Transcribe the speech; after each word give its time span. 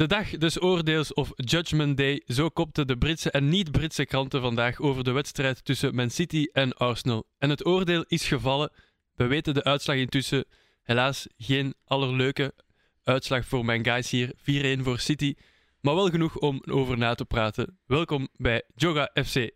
De 0.00 0.06
dag 0.06 0.30
des 0.38 0.60
oordeels 0.62 1.14
of 1.14 1.32
Judgment 1.34 1.96
Day, 1.96 2.22
zo 2.26 2.48
kopten 2.48 2.86
de 2.86 2.98
Britse 2.98 3.30
en 3.30 3.48
niet-Britse 3.48 4.04
kranten 4.04 4.40
vandaag 4.40 4.80
over 4.80 5.04
de 5.04 5.10
wedstrijd 5.10 5.64
tussen 5.64 5.94
Man 5.94 6.10
City 6.10 6.48
en 6.52 6.72
Arsenal. 6.72 7.26
En 7.38 7.50
het 7.50 7.66
oordeel 7.66 8.04
is 8.06 8.26
gevallen. 8.26 8.72
We 9.14 9.26
weten 9.26 9.54
de 9.54 9.64
uitslag 9.64 9.96
intussen. 9.96 10.44
Helaas 10.82 11.26
geen 11.38 11.74
allerleuke 11.84 12.54
uitslag 13.02 13.44
voor 13.44 13.64
mijn 13.64 13.84
guys 13.84 14.10
hier. 14.10 14.32
4-1 14.78 14.82
voor 14.82 14.98
City. 14.98 15.34
Maar 15.80 15.94
wel 15.94 16.10
genoeg 16.10 16.36
om 16.36 16.62
over 16.70 16.98
na 16.98 17.14
te 17.14 17.24
praten. 17.24 17.78
Welkom 17.86 18.28
bij 18.36 18.62
Joga 18.74 19.10
FC. 19.24 19.50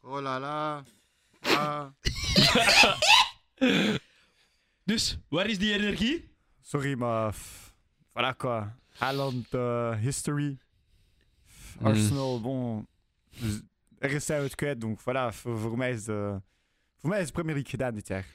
Oh 0.00 0.20
la 0.20 0.40
la. 0.40 0.82
Ah. 1.40 1.86
Dus, 4.84 5.18
waar 5.28 5.46
is 5.46 5.58
die 5.58 5.72
energie? 5.72 6.36
Sorry, 6.60 6.94
maar... 6.98 7.34
Voilà 8.08 8.36
quoi. 8.36 8.62
Haaland 8.98 9.54
eh, 9.54 9.98
history. 9.98 10.58
Mm. 11.78 11.86
Arsenal, 11.86 12.40
bon... 12.40 12.86
dus 13.40 13.60
ergens 13.98 14.26
zijn 14.26 14.38
we 14.38 14.44
het 14.44 14.54
kwijt, 14.54 14.80
donc 14.80 15.00
voilà. 15.00 15.34
Voor, 15.34 15.58
voor, 15.58 15.76
mij 15.76 15.90
is 15.90 16.04
de, 16.04 16.40
voor 16.98 17.10
mij 17.10 17.20
is 17.20 17.26
de 17.26 17.32
Premier 17.32 17.54
League 17.54 17.70
gedaan 17.70 17.94
dit 17.94 18.08
jaar. 18.08 18.26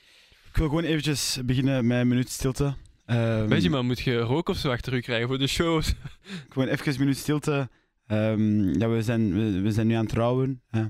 Ik 0.50 0.58
wil 0.58 0.68
gewoon 0.68 0.84
eventjes 0.84 1.40
beginnen 1.46 1.88
met 1.88 2.00
een 2.00 2.08
minuut 2.08 2.30
stilte. 2.30 2.76
Ehm, 3.06 3.48
Benjamin, 3.48 3.86
moet 3.86 4.00
je 4.00 4.20
rook 4.20 4.50
of 4.50 4.58
zo 4.58 4.72
achter 4.72 4.94
u 4.94 5.00
krijgen 5.00 5.28
voor 5.28 5.38
de 5.38 5.48
shows? 5.48 5.94
Gewoon 6.50 6.68
even 6.68 6.94
een 6.94 7.00
minuut 7.00 7.18
stilte. 7.18 7.70
Ehm, 8.08 8.80
ja, 8.80 8.90
we, 8.90 9.02
zijn, 9.02 9.34
we, 9.34 9.62
we 9.62 9.72
zijn 9.72 9.88
nu 9.88 9.94
aan 9.94 10.02
het 10.02 10.10
trouwen. 10.10 10.62
hè. 10.70 10.86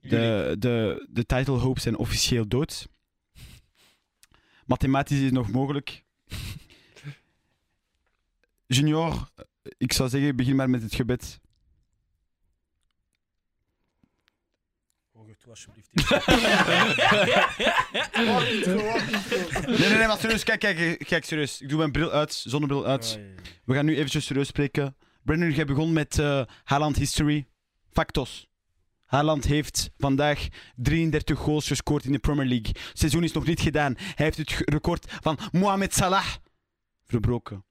De, 0.00 0.56
de, 0.58 1.06
de 1.10 1.26
title 1.26 1.56
hopes 1.56 1.82
zijn 1.82 1.96
officieel 1.96 2.48
dood. 2.48 2.88
Mathematisch 4.66 5.18
is 5.18 5.24
het 5.24 5.32
nog 5.32 5.50
mogelijk. 5.50 6.04
Junior, 8.66 9.28
ik 9.78 9.92
zou 9.92 10.08
zeggen, 10.08 10.36
begin 10.36 10.56
maar 10.56 10.70
met 10.70 10.82
het 10.82 10.94
gebed. 10.94 11.40
Alsjeblieft. 15.48 15.90
Nee, 19.66 19.78
nee, 19.78 19.98
nee, 19.98 20.06
maar 20.06 20.18
serieus, 20.18 20.44
kijk, 20.44 20.60
kijk, 20.60 21.04
kijk, 21.06 21.24
serieus. 21.24 21.60
Ik 21.60 21.68
doe 21.68 21.78
mijn 21.78 21.92
bril 21.92 22.10
uit, 22.10 22.32
zonnebril 22.32 22.86
uit. 22.86 23.20
We 23.64 23.74
gaan 23.74 23.84
nu 23.84 23.96
eventjes 23.96 24.26
serieus 24.26 24.46
spreken. 24.46 24.96
Brendan, 25.22 25.50
jij 25.52 25.64
begon 25.64 25.92
met 25.92 26.18
eh 26.18 26.42
Haaland 26.64 26.96
History. 26.96 27.46
Factos. 27.90 28.46
Haaland 29.04 29.44
heeft 29.44 29.90
vandaag 29.98 30.48
33 30.76 31.38
goals 31.38 31.66
gescoord 31.66 32.04
in 32.04 32.12
de 32.12 32.18
Premier 32.18 32.46
League. 32.46 32.68
Het 32.68 32.98
seizoen 32.98 33.24
is 33.24 33.32
nog 33.32 33.46
niet 33.46 33.60
gedaan. 33.60 33.94
Hij 33.96 34.24
heeft 34.26 34.36
het 34.38 34.50
record 34.50 35.12
van 35.20 35.38
Mohamed 35.52 35.94
Salah 35.94 36.26
verbroken. 37.04 37.64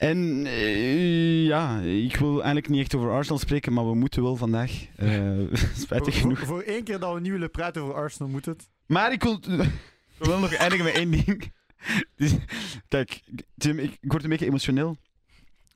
En 0.00 0.46
eh, 0.46 1.44
ja, 1.44 1.80
ik 1.80 2.16
wil 2.16 2.34
eigenlijk 2.34 2.68
niet 2.68 2.80
echt 2.80 2.94
over 2.94 3.10
Arsenal 3.10 3.38
spreken, 3.38 3.72
maar 3.72 3.88
we 3.88 3.94
moeten 3.94 4.22
wel 4.22 4.36
vandaag. 4.36 4.86
Eh, 4.96 5.38
spijtig 5.76 6.20
genoeg. 6.20 6.38
voor, 6.38 6.46
voor 6.46 6.62
één 6.62 6.84
keer 6.84 6.98
dat 6.98 7.14
we 7.14 7.20
niet 7.20 7.32
willen 7.32 7.50
praten 7.50 7.82
over 7.82 7.94
Arsenal, 7.94 8.28
moet 8.28 8.44
het. 8.44 8.68
Maar 8.86 9.12
ik 9.12 9.22
wil, 9.22 9.40
ik 10.18 10.24
wil 10.24 10.38
nog 10.38 10.54
eindigen 10.54 10.84
met 10.84 10.94
één 10.94 11.10
ding. 11.10 11.52
Dus, 12.16 12.34
kijk, 12.88 13.20
Tim, 13.56 13.78
ik, 13.78 13.96
ik 14.00 14.10
word 14.10 14.22
een 14.22 14.28
beetje 14.28 14.46
emotioneel. 14.46 14.96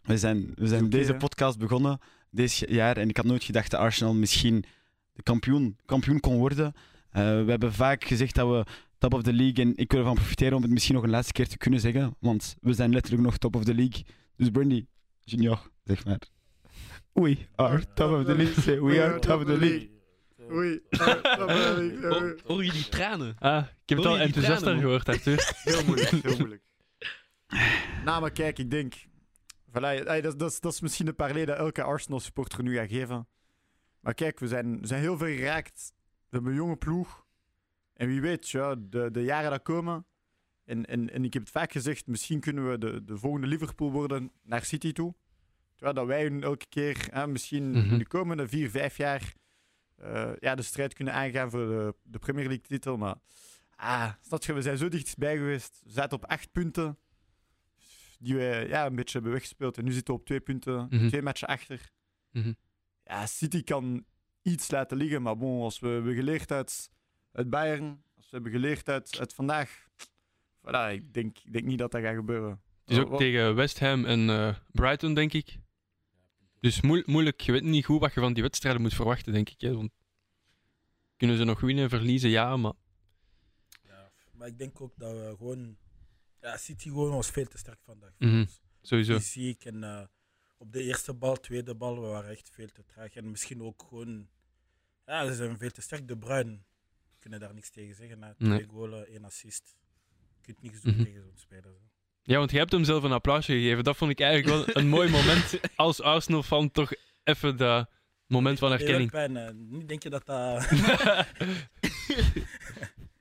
We 0.02 0.19
zijn, 0.19 0.52
we 0.55 0.67
zijn 0.67 0.91
deze 0.91 1.12
hè? 1.12 1.19
podcast 1.19 1.58
begonnen 1.58 1.98
dit 2.30 2.62
jaar 2.69 2.97
en 2.97 3.08
ik 3.08 3.17
had 3.17 3.27
nooit 3.27 3.45
gedacht 3.45 3.70
dat 3.70 3.80
Arsenal 3.80 4.14
misschien 4.14 4.64
de 5.12 5.22
kampioen, 5.22 5.77
kampioen 5.84 6.20
kon 6.20 6.36
worden. 6.36 6.72
Eh, 7.11 7.22
we 7.22 7.50
hebben 7.50 7.72
vaak 7.72 8.05
gezegd 8.05 8.34
dat 8.34 8.48
we 8.48 8.64
top 8.98 9.14
of 9.14 9.22
the 9.22 9.32
league 9.32 9.64
en 9.64 9.72
ik 9.76 9.90
wil 9.90 10.00
ervan 10.00 10.14
profiteren 10.14 10.56
om 10.56 10.62
het 10.62 10.70
misschien 10.70 10.94
nog 10.94 11.04
een 11.04 11.10
laatste 11.10 11.32
keer 11.32 11.48
te 11.48 11.56
kunnen 11.56 11.80
zeggen, 11.80 12.16
want 12.18 12.56
we 12.60 12.72
zijn 12.72 12.92
letterlijk 12.92 13.22
nog 13.22 13.36
top 13.36 13.56
of 13.56 13.64
the 13.64 13.74
league. 13.74 14.04
Dus 14.36 14.50
Brandy, 14.50 14.86
junior, 15.20 15.70
zeg 15.84 16.04
maar. 16.04 16.20
We 17.12 17.36
are 17.54 17.84
top 17.94 18.10
of 18.10 18.24
the 18.24 18.34
league. 18.34 18.62
Say, 18.62 18.80
we 18.80 19.02
are 19.02 19.18
top 19.18 19.40
of 19.40 19.46
the 19.46 19.58
league. 19.58 19.92
Oei. 20.50 20.80
Oh, 20.90 22.30
Hoor 22.44 22.64
je 22.64 22.72
die 22.72 22.88
tranen? 22.88 23.36
Ah, 23.38 23.64
ik 23.83 23.88
heb 23.88 23.98
het 23.98 24.06
al 24.06 24.18
enthousiaster 24.18 24.62
tranen, 24.62 24.83
gehoord, 24.83 25.08
Arthur. 25.08 25.52
Heel 25.64 25.84
moeilijk, 25.84 26.10
heel 26.10 26.36
moeilijk. 26.36 26.62
Nou, 28.04 28.20
maar 28.20 28.30
kijk, 28.30 28.58
ik 28.58 28.70
denk... 28.70 28.94
Voilà, 29.70 30.04
ey, 30.04 30.20
dat, 30.20 30.38
dat, 30.38 30.50
is, 30.50 30.60
dat 30.60 30.72
is 30.72 30.80
misschien 30.80 31.06
de 31.06 31.12
parley 31.12 31.44
dat 31.44 31.56
elke 31.56 31.83
Arsenal-supporter 31.83 32.62
nu 32.62 32.77
gaat 32.77 32.88
geven. 32.88 33.28
Maar 34.00 34.14
kijk, 34.14 34.40
we 34.40 34.48
zijn, 34.48 34.80
we 34.80 34.86
zijn 34.86 35.00
heel 35.00 35.16
ver 35.16 35.28
geraakt. 35.28 35.92
We 36.02 36.28
hebben 36.30 36.50
een 36.50 36.58
jonge 36.58 36.77
ploeg. 36.77 37.23
En 37.94 38.06
wie 38.08 38.20
weet, 38.20 38.48
ja, 38.50 38.74
de, 38.78 39.10
de 39.10 39.22
jaren 39.22 39.50
dat 39.50 39.62
komen... 39.62 40.06
En, 40.64 40.84
en, 40.84 41.10
en 41.12 41.24
ik 41.24 41.32
heb 41.32 41.42
het 41.42 41.50
vaak 41.50 41.72
gezegd, 41.72 42.06
misschien 42.06 42.40
kunnen 42.40 42.70
we 42.70 42.78
de, 42.78 43.05
de 43.05 43.16
volgende 43.16 43.46
Liverpool 43.46 43.90
worden 43.92 44.32
naar 44.42 44.64
City 44.64 44.92
toe. 44.92 45.14
Terwijl 45.74 45.94
dat 45.96 46.06
wij 46.06 46.22
hun 46.22 46.42
elke 46.42 46.66
keer, 46.68 47.06
hè, 47.10 47.27
misschien 47.27 47.70
Mhm. 47.70 47.92
in 47.92 47.98
de 47.98 48.06
komende 48.06 48.48
vier, 48.48 48.70
vijf 48.70 48.96
jaar... 48.96 49.33
eh, 49.96 50.30
ja, 50.38 50.54
de 50.54 50.62
strijd 50.62 50.94
kunnen 50.94 51.14
aangaan 51.14 51.50
voor 51.50 51.66
de, 51.66 51.94
de 52.02 52.18
Premier 52.18 52.46
League-titel. 52.46 52.96
Maar 52.96 53.14
ah, 53.77 54.12
je, 54.38 54.52
we 54.52 54.62
zijn 54.62 54.77
zo 54.78 54.88
dichtbij 54.88 55.36
geweest. 55.36 55.80
We 55.84 55.90
zaten 55.90 56.16
op 56.16 56.24
acht 56.24 56.52
punten 56.52 56.98
die 58.18 58.34
we 58.34 58.64
ja, 58.68 58.86
een 58.86 58.94
beetje 58.96 59.12
hebben 59.12 59.33
weggespeeld. 59.33 59.78
En 59.78 59.84
nu 59.84 59.92
zitten 59.92 60.14
we 60.14 60.20
op 60.20 60.27
twee 60.27 60.40
punten, 60.40 60.86
Mhm. 60.90 61.08
twee 61.08 61.22
matchen 61.22 61.48
achter. 61.48 61.90
Mhm. 62.30 62.52
Ja, 63.04 63.27
City 63.27 63.62
kan 63.64 64.04
iets 64.42 64.70
laten 64.70 64.96
liggen, 64.96 65.22
maar 65.22 65.36
bon, 65.36 65.62
als 65.62 65.78
we 65.80 65.88
hebben 65.88 66.14
geleerd 66.14 66.52
uit, 66.52 66.90
uit 67.34 67.50
Bayern, 67.50 68.02
als 68.17 68.24
we 68.24 68.30
hebben 68.30 68.52
geleerd 68.52 68.89
uit, 68.89 69.18
uit 69.18 69.34
vandaag, 69.34 69.86
voilà, 70.61 70.92
ik, 70.92 71.14
denk, 71.14 71.39
ik 71.39 71.52
denk 71.52 71.64
niet 71.64 71.78
dat 71.78 71.90
dat 71.92 72.02
gaat 72.02 72.14
gebeuren. 72.14 72.61
Het 72.84 72.90
is 72.90 72.98
ook 72.98 73.08
Wat- 73.08 73.18
tegen 73.18 73.55
West 73.55 73.78
Ham 73.80 74.05
en 74.05 74.30
eh, 74.30 74.56
Brighton, 74.72 75.14
denk 75.14 75.33
ik. 75.33 75.58
Dus 76.61 76.80
moe- 76.80 77.02
moeilijk. 77.06 77.40
Je 77.40 77.52
weet 77.52 77.62
niet 77.62 77.84
goed 77.84 78.00
wat 78.00 78.14
je 78.14 78.20
van 78.20 78.33
die 78.33 78.42
wedstrijden 78.42 78.83
moet 78.83 78.95
verwachten, 78.95 79.33
denk 79.33 79.50
ik. 79.50 79.61
Hè? 79.61 79.74
Want 79.74 79.90
kunnen 81.17 81.36
ze 81.36 81.45
nog 81.45 81.61
winnen, 81.61 81.89
verliezen? 81.89 82.30
Ja, 82.30 82.56
maar... 82.56 82.72
Ja, 83.83 84.11
maar 84.33 84.48
ik 84.48 84.58
denk 84.58 84.80
ook 84.80 84.92
dat 84.96 85.12
we 85.12 85.34
gewoon... 85.39 85.77
Ja, 86.40 86.56
City 86.56 86.89
gewoon 86.89 87.11
was 87.11 87.30
veel 87.30 87.46
te 87.46 87.58
sterk 87.58 87.78
vandaag. 87.83 88.12
Mhm. 88.18 88.45
Sowieso. 88.83 89.14
Fysiek 89.14 89.64
en 89.64 89.84
eh, 89.84 90.02
op 90.58 90.72
de 90.72 90.83
eerste 90.83 91.14
bal, 91.14 91.36
tweede 91.40 91.74
bal, 91.74 92.01
we 92.01 92.06
waren 92.06 92.30
echt 92.30 92.51
veel 92.51 92.68
te 92.72 92.84
traag. 92.84 93.14
En 93.14 93.30
misschien 93.30 93.62
ook 93.62 93.84
gewoon... 93.89 94.28
Ja, 95.06 95.27
ze 95.27 95.34
zijn 95.34 95.58
veel 95.58 95.70
te 95.70 95.80
sterk. 95.80 96.08
De 96.08 96.16
Bruin 96.18 96.64
kunnen 97.30 97.40
daar 97.40 97.55
niks 97.55 97.70
tegen 97.70 97.95
zeggen. 97.95 98.23
Hè. 98.23 98.35
Twee 98.35 98.67
Nee. 98.89 99.05
één 99.05 99.24
assist. 99.24 99.77
Je 100.36 100.42
kunt 100.42 100.62
niks 100.62 100.80
doen 100.80 100.95
Mhm. 100.95 101.05
tegen 101.05 101.23
zo'n 101.23 101.33
speler. 101.36 101.62
zo. 101.64 101.79
Ja, 102.23 102.39
want 102.39 102.51
je 102.51 102.58
hebt 102.58 102.73
hem 102.73 102.85
zelf 102.85 103.02
een 103.02 103.12
applausje 103.12 103.52
gegeven. 103.52 103.85
Dat 103.85 103.96
vond 103.96 104.11
ik 104.11 104.20
eigenlijk 104.20 104.67
wel 104.67 104.77
een 104.83 104.89
mooi 104.89 105.11
moment 105.11 105.61
als 105.77 106.01
Arsenal-fan. 106.02 106.70
Toch 106.70 106.92
even 107.24 107.57
dat 107.57 107.90
moment 108.27 108.58
van 108.58 108.70
herkenning. 108.70 109.11
pijn. 109.11 109.68
Niet 109.70 109.89
denk 109.89 110.02
je 110.02 110.11
dat 110.11 110.27
dat... 110.27 110.68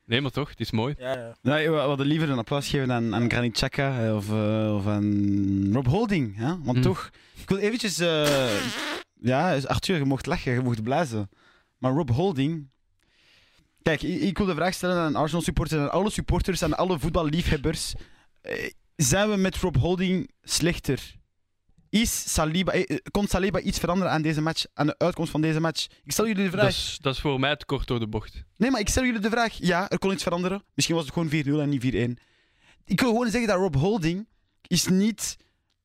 Nee, 0.05 0.21
maar 0.21 0.31
toch, 0.31 0.49
het 0.49 0.59
is 0.59 0.71
mooi. 0.71 0.95
ja, 0.97 1.13
ja. 1.17 1.35
Nee, 1.41 1.69
we 1.71 1.75
hadden 1.77 2.05
liever 2.05 2.29
een 2.29 2.37
applaus 2.37 2.67
geven 2.69 2.91
aan, 2.91 3.15
aan 3.15 3.29
Granit 3.29 3.51
Xhaka 3.53 4.05
eh, 4.05 4.15
of, 4.15 4.29
eh, 4.29 4.75
of 4.75 4.87
aan 4.87 5.73
Rob 5.73 5.85
Holding. 5.87 6.35
Hè? 6.37 6.61
Want 6.63 6.77
Mm. 6.77 6.81
toch, 6.83 7.09
ik 7.41 7.49
wil 7.49 7.57
eventjes... 7.57 7.99
eh, 7.99 8.61
ja, 9.19 9.55
Arthur, 9.65 9.97
je 9.97 10.03
mocht 10.05 10.25
lachen, 10.25 10.53
je 10.53 10.59
mocht 10.61 10.83
blazen. 10.83 11.29
Maar 11.77 11.91
Rob 11.93 12.09
Holding... 12.09 12.69
Kijk, 13.83 14.01
ik, 14.01 14.37
wil 14.37 14.47
de 14.47 14.55
vraag 14.55 14.73
stellen 14.73 14.97
aan 14.97 15.15
Arsenal 15.15 15.41
supporters, 15.41 15.81
aan 15.81 15.91
alle 15.91 16.09
supporters, 16.09 16.63
aan 16.63 16.77
alle 16.77 16.99
voetballiefhebbers. 16.99 17.93
Eh, 18.41 18.69
zijn 18.95 19.29
we 19.29 19.35
met 19.35 19.55
Rob 19.55 19.75
Holding 19.75 20.31
slechter? 20.41 21.15
Is 21.89 22.33
Saliba, 22.33 22.71
eh, 22.71 22.97
kon 23.11 23.27
Saliba 23.27 23.59
iets 23.59 23.79
veranderen 23.79 24.11
aan 24.13 24.21
deze 24.21 24.41
match, 24.41 24.65
aan 24.73 24.87
de 24.87 24.97
uitkomst 24.97 25.31
van 25.31 25.41
deze 25.41 25.59
match? 25.59 25.87
Ik 26.03 26.11
stel 26.11 26.27
jullie 26.27 26.43
de 26.43 26.49
vraag. 26.49 26.63
Dat 26.63 26.73
is, 26.73 26.97
dat 27.01 27.13
is 27.13 27.21
voor 27.21 27.39
mij 27.39 27.55
te 27.55 27.65
kort 27.65 27.87
door 27.87 27.99
de 27.99 28.07
bocht. 28.07 28.43
Nee, 28.57 28.71
maar 28.71 28.79
ik 28.79 28.89
stel 28.89 29.03
jullie 29.03 29.19
de 29.19 29.29
vraag. 29.29 29.53
Ja, 29.53 29.89
er 29.89 29.99
kon 29.99 30.11
iets 30.11 30.23
veranderen. 30.23 30.63
Misschien 30.73 30.95
was 30.95 31.05
het 31.05 31.13
gewoon 31.13 31.29
4-0 31.29 31.61
en 31.61 31.69
niet 31.69 31.81
4-1. 31.81 32.17
Ik 32.85 32.99
wil 32.99 33.09
gewoon 33.09 33.29
zeggen 33.29 33.47
dat 33.49 33.57
Rob 33.59 33.75
Holding 33.75 34.27
is 34.67 34.87
niet 34.87 35.37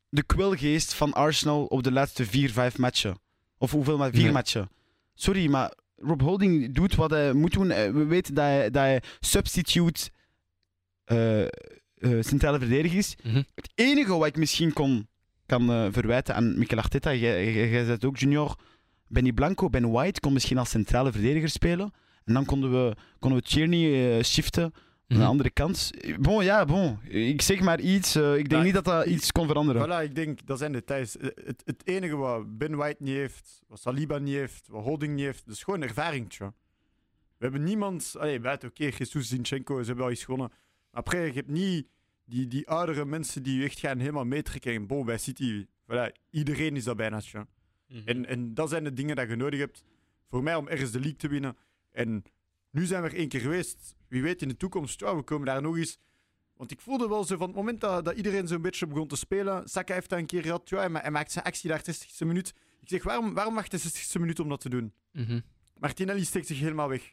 de 0.09 0.22
kwelgeest 0.22 0.94
van 0.94 1.12
Arsenal 1.12 1.65
op 1.65 1.83
de 1.83 1.92
laatste 1.92 2.27
4-5 2.27 2.77
matchen. 2.77 3.18
Of 3.59 3.71
hoeveel 3.71 3.97
maar 3.97 4.10
4 4.10 4.22
Nee. 4.22 4.33
matchen. 4.33 4.71
Sorry, 5.15 5.51
maar 5.51 5.72
Rob 6.00 6.21
Holding 6.21 6.74
doet 6.74 6.95
wat 6.95 7.10
hij 7.10 7.33
moet 7.33 7.53
doen. 7.53 7.71
Eh, 7.71 7.91
We 7.91 8.04
weten 8.04 8.34
dat 8.34 8.45
hij, 8.45 8.71
dat 8.71 8.83
hij 8.83 9.03
substitute 9.21 10.10
eh, 11.04 11.42
eh, 11.45 11.48
centrale 12.21 12.59
verdediger 12.59 12.98
is. 12.98 13.16
Mhm. 13.22 13.42
Het 13.54 13.71
enige 13.74 14.16
wat 14.16 14.27
ik 14.27 14.36
misschien 14.36 14.72
kon, 14.72 15.09
kan 15.47 15.92
verwijten 15.92 16.34
aan 16.34 16.59
Mikel 16.59 16.78
Arteta, 16.78 17.15
jij, 17.15 17.45
het 17.68 18.04
ook, 18.04 18.16
junior, 18.18 18.56
Benny 19.06 19.33
Blanco, 19.33 19.71
Ben 19.71 19.91
White 19.91 20.21
kon 20.21 20.33
misschien 20.33 20.59
als 20.59 20.71
centrale 20.71 21.12
verdediger 21.12 21.48
spelen. 21.48 21.92
En 22.24 22.34
dan 22.34 22.44
konden 22.44 22.71
we, 22.71 22.97
konden 23.18 23.39
we 23.39 23.44
Tierney 23.47 24.22
shiften 24.22 24.72
aan 25.09 25.16
Mhm. 25.16 25.25
de 25.27 25.31
andere 25.33 25.51
kant. 25.51 25.91
Bon, 26.21 26.45
ja, 26.45 26.65
bon. 26.65 26.99
Ik 27.05 27.43
zeg 27.43 27.60
maar 27.60 27.81
iets. 27.81 28.15
eh, 28.15 28.37
ik 28.37 28.49
denk 28.49 28.65
niet 28.65 28.75
dat 28.75 28.84
dat 28.84 29.07
iets 29.07 29.33
kon 29.33 29.47
veranderen. 29.47 29.87
Voilà, 29.87 30.05
ik 30.05 30.15
denk, 30.15 30.47
dat 30.47 30.59
zijn 30.59 30.72
details. 30.72 31.16
Eh, 31.16 31.28
Het, 31.45 31.63
het 31.65 31.87
enige 31.87 32.16
wat 32.16 32.59
Ben 32.59 32.77
White 32.77 33.03
niet 33.03 33.15
heeft, 33.15 33.63
wat 33.69 33.81
Saliba 33.81 34.19
niet 34.19 34.34
heeft, 34.34 34.69
wat 34.69 34.83
Holding 34.84 35.15
niet 35.15 35.25
heeft, 35.25 35.47
dat 35.47 35.55
is 35.55 35.63
gewoon 35.63 35.83
ervaring. 35.83 36.31
tja. 36.31 36.55
We 37.39 37.45
hebben 37.45 37.63
niemand... 37.65 38.15
Allee, 38.19 38.41
buiten, 38.41 38.69
oké, 38.69 38.84
Jesus, 38.84 39.28
Zinchenko, 39.28 39.81
ze 39.81 39.87
hebben 39.87 40.05
al 40.05 40.10
iets 40.10 40.25
gewonnen. 40.25 40.49
Maar 40.91 41.01
après, 41.03 41.27
je 41.27 41.33
hebt 41.33 41.49
niet 41.51 41.87
die, 42.25 42.47
die 42.49 42.69
oudere 42.69 43.04
mensen 43.04 43.43
die 43.43 43.59
je 43.59 43.65
echt 43.65 43.78
gaan 43.78 43.99
helemaal 43.99 44.25
meetrekken. 44.25 44.72
En 44.75 44.87
Bon, 44.87 45.04
bij 45.04 45.19
City, 45.19 45.66
voilà, 45.66 46.13
iedereen 46.31 46.77
is 46.77 46.84
dat 46.84 46.97
bijna. 46.97 47.21
tja. 47.21 47.47
Mhm. 47.89 48.01
En, 48.04 48.27
en 48.27 48.54
dat 48.54 48.69
zijn 48.71 48.84
de 48.84 48.93
dingen 48.93 49.16
dat 49.16 49.28
je 49.28 49.37
nodig 49.37 49.61
hebt 49.61 49.84
voor 50.28 50.43
mij 50.43 50.54
om 50.54 50.69
ergens 50.69 50.91
de 50.91 50.99
league 51.01 51.16
te 51.19 51.28
winnen. 51.28 51.57
En 51.93 52.22
nu 52.71 52.84
zijn 52.84 53.03
we 53.03 53.09
er 53.09 53.15
één 53.16 53.28
keer 53.28 53.41
geweest. 53.41 53.97
Wie 54.09 54.22
weet 54.22 54.43
in 54.43 54.49
de 54.49 54.57
toekomst, 54.57 55.01
ja, 55.01 55.16
we 55.16 55.22
komen 55.22 55.47
daar 55.47 55.63
nog 55.63 55.77
eens. 55.77 55.99
Want 56.55 56.71
ik 56.71 56.81
voelde 56.81 57.09
wel 57.09 57.25
zo 57.25 57.37
van 57.37 57.47
het 57.47 57.57
moment 57.57 57.81
dat, 57.81 58.05
dat 58.05 58.16
iedereen 58.16 58.49
zo'n 58.49 58.63
beetje 58.63 58.87
begon 58.87 59.09
te 59.09 59.16
spelen. 59.16 59.69
Saka 59.69 59.95
heeft 59.95 60.09
dat 60.09 60.19
een 60.19 60.27
keer 60.27 60.43
gehad. 60.43 60.69
Ja, 60.69 60.77
hij 60.78 60.89
ma- 60.89 61.01
hij 61.01 61.10
maakt 61.10 61.33
zijn 61.33 61.45
actie 61.45 61.69
daar 61.71 61.83
60ste 61.83 62.27
minuut. 62.27 62.55
Ik 62.81 62.89
zeg, 62.89 63.03
waarom, 63.03 63.34
waarom 63.34 63.55
wacht 63.55 63.71
de 63.71 63.78
60ste 63.81 64.21
minuut 64.21 64.41
om 64.41 64.49
dat 64.49 64.60
te 64.60 64.69
doen? 64.69 64.93
Mhm. 65.13 65.41
Martinelli 65.78 66.25
steekt 66.25 66.47
zich 66.47 66.59
helemaal 66.59 66.89
weg. 66.89 67.13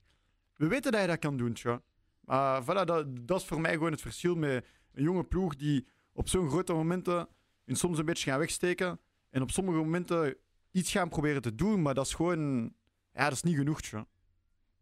We 0.55 0.67
weten 0.67 0.91
dat 0.91 0.99
hij 0.99 1.07
dat 1.09 1.19
kan 1.19 1.37
doen, 1.37 1.53
tja. 1.53 1.81
Maar 2.19 2.63
voilà, 2.63 2.85
dat, 2.85 3.05
dat 3.27 3.39
is 3.41 3.45
voor 3.47 3.61
mij 3.61 3.73
gewoon 3.73 3.91
het 3.91 4.01
verschil 4.01 4.35
met 4.35 4.65
een 4.93 5.03
jonge 5.03 5.23
ploeg 5.23 5.55
die 5.55 5.87
op 6.13 6.29
zo'n 6.29 6.49
grote 6.49 6.73
momenten 6.73 7.27
hun 7.65 7.75
soms 7.75 7.97
een 7.97 8.05
beetje 8.05 8.29
gaan 8.29 8.39
wegsteken. 8.39 8.99
En 9.29 9.41
op 9.41 9.51
sommige 9.51 9.77
momenten 9.77 10.35
iets 10.71 10.91
gaan 10.91 11.09
proberen 11.09 11.41
te 11.41 11.55
doen, 11.55 11.81
maar 11.81 11.93
dat 11.93 12.05
is 12.05 12.13
gewoon... 12.13 12.73
Ja, 13.13 13.23
dat 13.23 13.31
is 13.33 13.43
niet 13.43 13.55
genoeg, 13.55 13.81
tja. 13.81 14.07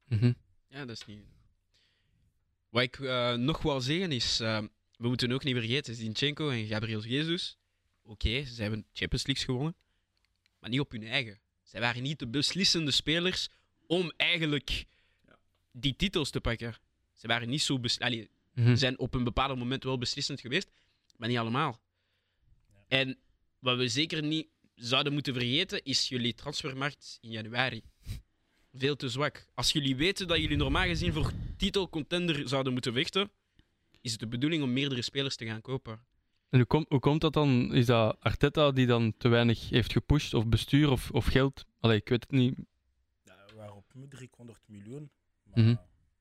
Mhm. 0.08 0.34
Ja, 0.68 0.86
dat 0.86 0.96
is 0.96 1.06
niet. 1.06 1.26
Wat 2.74 2.84
ik 2.84 3.00
eh, 3.00 3.34
nog 3.34 3.62
wou 3.62 3.82
zeggen 3.82 4.12
is, 4.12 4.40
eh, 4.40 4.62
we 4.98 5.08
moeten 5.08 5.32
ook 5.32 5.44
niet 5.44 5.56
vergeten, 5.56 5.96
Zinchenko 5.96 6.50
en 6.50 6.66
Gabriel 6.68 7.04
Jesus, 7.06 7.58
oké, 8.04 8.46
ze 8.46 8.62
hebben 8.62 8.86
Champions 8.94 9.26
League 9.26 9.46
gewonnen, 9.46 9.76
maar 10.60 10.70
niet 10.70 10.80
op 10.80 10.92
hun 10.92 11.08
eigen. 11.08 11.40
Zij 11.64 11.80
waren 11.80 12.04
niet 12.04 12.20
de 12.20 12.28
beslissende 12.28 12.92
spelers 12.92 13.50
om 13.88 14.12
eigenlijk 14.18 14.86
die 15.72 15.96
titels 15.96 16.30
te 16.30 16.42
pakken. 16.42 16.76
Ze 17.14 17.28
waren 17.28 17.50
niet 17.50 17.62
zo 17.62 17.80
bes- 17.80 18.00
Allee, 18.00 18.30
Mhm. 18.54 18.70
ze 18.70 18.76
zijn 18.76 19.00
op 19.00 19.14
een 19.14 19.24
bepaald 19.24 19.58
moment 19.58 19.84
wel 19.84 19.98
beslissend 19.98 20.42
geweest, 20.42 20.72
maar 21.18 21.30
niet 21.30 21.38
allemaal. 21.38 21.80
En 22.88 23.18
wat 23.60 23.78
we 23.78 23.88
zeker 23.88 24.24
niet 24.24 24.48
zouden 24.76 25.14
moeten 25.14 25.34
vergeten, 25.34 25.84
is 25.84 26.08
jullie 26.10 26.34
transfermarkt 26.34 27.18
in 27.22 27.30
januari. 27.30 27.82
Veel 28.74 28.96
te 28.96 29.10
zwak. 29.10 29.48
Als 29.54 29.72
jullie 29.72 29.96
weten 29.96 30.28
dat 30.28 30.38
jullie 30.38 30.58
normaal 30.58 30.86
gezien 30.86 31.14
voor 31.14 31.32
titelcontender 31.58 32.48
zouden 32.48 32.74
moeten 32.74 32.94
vechten, 32.94 33.32
is 34.02 34.12
het 34.12 34.20
de 34.20 34.28
bedoeling 34.28 34.64
om 34.64 34.74
meerdere 34.74 35.02
spelers 35.02 35.36
te 35.36 35.46
gaan 35.46 35.62
kopen. 35.62 36.00
En 36.50 36.58
hoe, 36.60 36.68
komt 36.68 36.86
hoe 36.90 37.00
komt 37.00 37.22
dat 37.22 37.34
dan? 37.34 37.74
Is 37.74 37.86
dat 37.86 38.18
Arteta 38.20 38.72
die 38.72 38.86
dan 38.86 39.14
te 39.18 39.28
weinig 39.28 39.70
heeft 39.70 39.92
gepusht? 39.92 40.34
Of 40.34 40.48
bestuur 40.48 40.90
of, 40.92 41.12
of 41.12 41.26
geld? 41.26 41.66
Allee, 41.80 41.98
ik 41.98 42.10
weet 42.10 42.22
het 42.24 42.32
niet. 42.32 42.56
Ja, 43.24 43.34
we 43.48 43.56
waren 43.56 43.76
op 43.76 43.86
Mudrik 43.94 44.30
100 44.36 44.60
miljoen. 44.68 45.12
Maar 45.44 45.64
Mhm. 45.64 45.76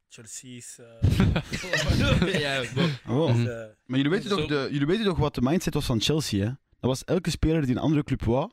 Chelsea 0.08 0.56
is. 0.56 0.79
eh, 0.81 2.40
ja. 2.40 2.61
Oh. 3.08 3.28
is, 3.31 3.37
Mhm. 3.37 3.46
eh, 3.46 3.67
Maar 3.87 3.96
jullie 3.99 4.11
weten, 4.11 4.28
toch 4.31 4.46
de, 4.46 4.69
jullie 4.70 4.87
weten 4.87 5.05
toch 5.05 5.19
wat 5.19 5.35
de 5.35 5.43
mindset 5.43 5.75
was 5.75 5.85
van 5.87 6.00
Chelsea, 6.00 6.38
hè? 6.40 6.46
Dat 6.81 6.90
was 6.90 7.05
elke 7.05 7.31
speler 7.31 7.61
die 7.67 7.70
een 7.75 7.81
andere 7.81 8.05
club 8.05 8.23
wou. 8.25 8.50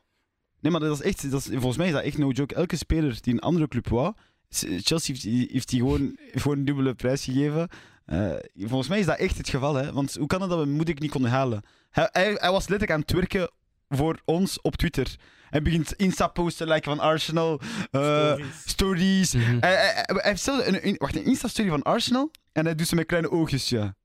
Nee, 0.60 0.72
maar 0.72 0.82
dat 0.82 1.00
is 1.00 1.06
echt, 1.06 1.32
dat 1.32 1.40
is, 1.40 1.46
volgens 1.48 1.78
mij 1.78 1.88
is 1.88 1.94
dat 1.94 2.04
echt 2.04 2.18
no 2.18 2.30
joke. 2.30 2.56
Elke 2.56 2.76
speler 2.76 3.22
die 3.22 3.34
een 3.34 3.40
andere 3.40 3.68
club 3.68 3.88
wou. 3.88 4.14
Chelsea 4.50 5.14
heeft, 5.14 5.22
die- 5.22 5.50
heeft 5.52 5.70
die 5.70 5.80
gewoon, 5.80 6.18
gewoon 6.34 6.58
een 6.58 6.66
dubbele 6.66 6.94
prijs 6.94 7.24
gegeven. 7.24 7.68
Eh, 8.06 8.34
volgens 8.56 8.88
mij 8.90 9.00
is 9.00 9.06
dat 9.06 9.18
echt 9.18 9.38
het 9.38 9.50
geval, 9.50 9.76
hè? 9.76 9.92
Want 9.94 10.16
hoe 10.16 10.28
kan 10.28 10.42
het 10.42 10.50
dat 10.50 10.60
we 10.60 10.66
Moedig 10.66 11.00
niet 11.00 11.12
konden 11.12 11.32
halen? 11.32 11.62
Hij, 11.90 12.10
hij, 12.12 12.32
hij 12.34 12.52
was 12.52 12.68
letterlijk 12.68 12.92
aan 12.92 13.00
het 13.00 13.12
werken 13.12 13.52
voor 13.90 14.22
ons 14.26 14.62
op 14.62 14.76
Twitter. 14.76 15.16
Hij 15.50 15.62
begint 15.62 15.94
Insta-posten 15.94 16.68
like 16.68 16.90
van 16.90 17.00
Arsenal, 17.00 17.60
eh, 17.92 18.32
stories. 18.34 18.62
stories. 18.66 19.34
Mhm. 19.34 19.58
Hij, 19.60 19.76
hij, 19.76 19.92
hij- 19.94 20.04
hij 20.06 20.30
heeft 20.30 20.42
zelf 20.42 20.68
een, 20.68 20.88
een, 20.88 20.96
wacht, 20.98 21.16
een 21.16 21.26
Insta-story 21.26 21.70
van 21.70 21.84
Arsenal 21.84 22.32
en 22.52 22.66
hij 22.66 22.76
doet 22.76 22.88
ze 22.88 22.96
met 22.96 23.06
kleine 23.06 23.32
oogjes, 23.32 23.70
ja. 23.70 23.96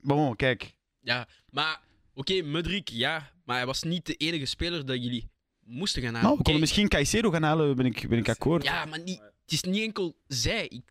Bon, 0.00 0.36
kijk. 0.36 0.74
Ja, 1.00 1.28
maar 1.50 1.80
oké, 2.14 2.42
Mudrik, 2.42 2.88
ja, 2.88 3.30
maar 3.44 3.56
hij 3.56 3.66
was 3.66 3.82
niet 3.82 4.06
de 4.06 4.14
enige 4.14 4.46
speler 4.46 4.86
dat 4.86 5.02
jullie 5.02 5.30
moesten 5.64 6.02
gaan 6.02 6.10
halen. 6.12 6.26
Nou, 6.26 6.36
we 6.38 6.42
konden 6.44 6.60
misschien 6.62 6.88
Caicedo 6.88 7.30
gaan 7.30 7.42
halen, 7.42 7.76
ben 7.76 7.86
ik, 7.86 8.08
ben 8.08 8.18
ik 8.18 8.28
akkoord. 8.28 8.64
Ja, 8.64 8.84
maar 8.84 9.00
niet, 9.02 9.22
het 9.48 9.52
is 9.52 9.62
niet 9.62 9.82
enkel 9.82 10.16
zij. 10.26 10.66
Ik, 10.66 10.82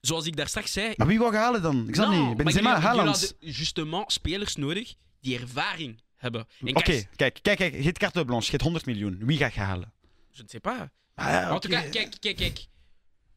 zoals 0.00 0.26
ik 0.26 0.36
daar 0.36 0.48
straks 0.48 0.72
zei. 0.72 0.92
Maar 0.96 1.06
wie 1.06 1.18
wou 1.18 1.32
je 1.32 1.38
halen 1.38 1.62
dan? 1.62 1.88
Ik 1.88 1.94
snap 1.94 2.06
Nou, 2.08 2.18
niet. 2.26 2.36
maar 2.36 2.44
Benzema, 2.44 2.80
Haaland. 2.80 3.36
justement 3.40 4.12
spelers 4.12 4.56
nodig 4.56 4.94
die 5.20 5.38
ervaring 5.38 6.00
hebben. 6.16 6.46
En 6.64 6.76
Oké, 6.76 7.02
kijk, 7.16 7.38
kijk, 7.42 7.56
kijk, 7.58 7.98
carte 7.98 8.24
blanche, 8.24 8.44
je 8.44 8.50
hebt 8.50 8.62
100 8.62 8.86
miljoen. 8.86 9.18
Wie 9.26 9.36
ga 9.38 9.50
je 9.54 9.60
halen? 9.60 9.92
Je 10.30 10.42
ne 10.42 10.48
sais 10.48 10.60
pas. 10.62 10.88
Ah, 11.14 11.26
ja, 11.26 11.58
kijk, 11.90 12.16
kijk, 12.20 12.36
kijk. 12.36 12.66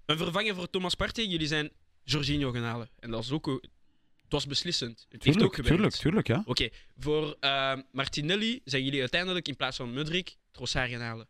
Een 0.06 0.18
vervanger 0.18 0.56
voor 0.56 0.70
Thomas 0.70 0.96
Partey, 0.96 1.26
jullie 1.26 1.48
zijn 1.48 1.72
Jorginho 2.04 2.52
gaan 2.52 2.64
halen. 2.64 2.90
En 3.00 3.12
dat 3.12 3.24
is 3.24 3.32
ook... 3.32 3.46
Het 3.46 4.42
was 4.42 4.48
beslissend. 4.48 5.06
Het 5.10 5.24
heeft 5.24 5.42
ook 5.42 5.54
Tuurlijk, 5.54 5.56
gewerkt. 5.56 6.00
tuurlijk, 6.00 6.26
tuurlijk, 6.26 6.28
ja. 6.28 6.44
Oké, 6.46 6.70
voor 6.98 7.36
eh, 7.40 7.78
Martinelli 7.92 8.62
zijn 8.66 8.84
jullie 8.84 9.00
uiteindelijk 9.00 9.48
in 9.48 9.56
plaats 9.56 9.78
van 9.78 9.94
Mudrik 9.94 10.36
Trossard 10.52 10.90
gaan 10.92 11.02
halen. 11.02 11.28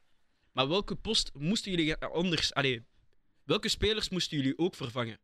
Maar 0.52 0.68
welke 0.68 0.96
post 0.96 1.32
moesten 1.34 1.72
jullie 1.72 1.96
anders... 1.98 2.54
Allee, 2.54 2.84
welke 3.46 3.70
spelers 3.70 4.10
moesten 4.10 4.38
jullie 4.38 4.58
ook 4.58 4.76
vervangen? 4.76 5.18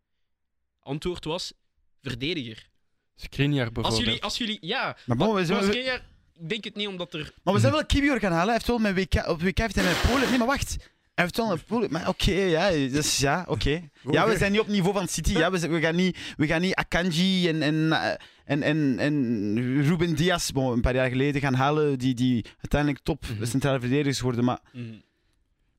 Antwoord 0.79 1.23
was 1.25 1.53
verdediger. 2.01 2.67
Skriniar 3.15 3.63
Als 3.65 3.73
bijvoorbeeld. 3.73 4.05
jullie, 4.05 4.21
als 4.23 4.37
jullie... 4.37 4.57
Ja, 4.61 4.97
Maar 5.05 5.17
bon, 5.17 5.33
we 5.35 5.45
zijn, 5.45 5.63
Skriniar, 5.63 6.01
ik 6.39 6.49
denk 6.49 6.63
het 6.63 6.75
niet 6.75 6.87
omdat 6.87 7.13
er... 7.13 7.33
maar 7.43 7.53
we 7.53 7.59
zijn 7.59 7.71
wel 7.71 7.85
Kibior 7.85 8.19
gaan 8.19 8.31
halen. 8.31 8.45
Hij 8.45 8.53
heeft 8.53 8.67
wel 8.67 8.77
met 8.77 8.95
WK, 8.95 9.27
op 9.27 9.41
WK 9.41 9.57
heeft 9.57 9.75
hij 9.75 9.83
met 9.83 10.01
Polen... 10.11 10.29
Nee, 10.29 10.37
maar 10.37 10.47
wacht. 10.47 10.75
Hij 11.15 11.23
heeft 11.27 11.37
wel 11.37 11.47
met 11.47 11.65
Polen... 11.65 11.91
Maar 11.91 12.07
oké, 12.07 12.31
ja, 12.31 12.69
dus 12.69 13.17
ja, 13.17 13.45
oké. 13.47 13.89
Ja, 14.11 14.27
we 14.27 14.37
zijn 14.37 14.51
niet 14.51 14.61
op 14.61 14.67
niveau 14.67 14.93
van 14.93 15.07
City. 15.07 15.31
Ja, 15.31 15.51
we, 15.51 15.57
zijn- 15.57 15.71
we, 15.71 15.79
gaan, 15.79 15.95
niet, 15.95 16.17
we 16.37 16.47
gaan 16.47 16.61
niet 16.61 16.75
Akanji 16.75 17.47
en, 17.47 17.61
en, 17.61 17.91
eh, 17.91 18.13
en, 18.45 18.63
en, 18.63 18.99
en 18.99 19.81
Ruben 19.83 20.15
Diaz 20.15 20.49
bon, 20.51 20.71
een 20.73 20.81
paar 20.81 20.95
jaar 20.95 21.09
geleden 21.09 21.41
gaan 21.41 21.53
halen, 21.53 21.99
die, 21.99 22.13
die 22.13 22.45
uiteindelijk 22.57 23.03
top 23.03 23.23
Mhm. 23.29 23.45
centrale 23.45 23.79
verdedigers 23.79 24.19
worden. 24.19 24.43
Maar 24.45 24.59
Mhm. 24.73 24.93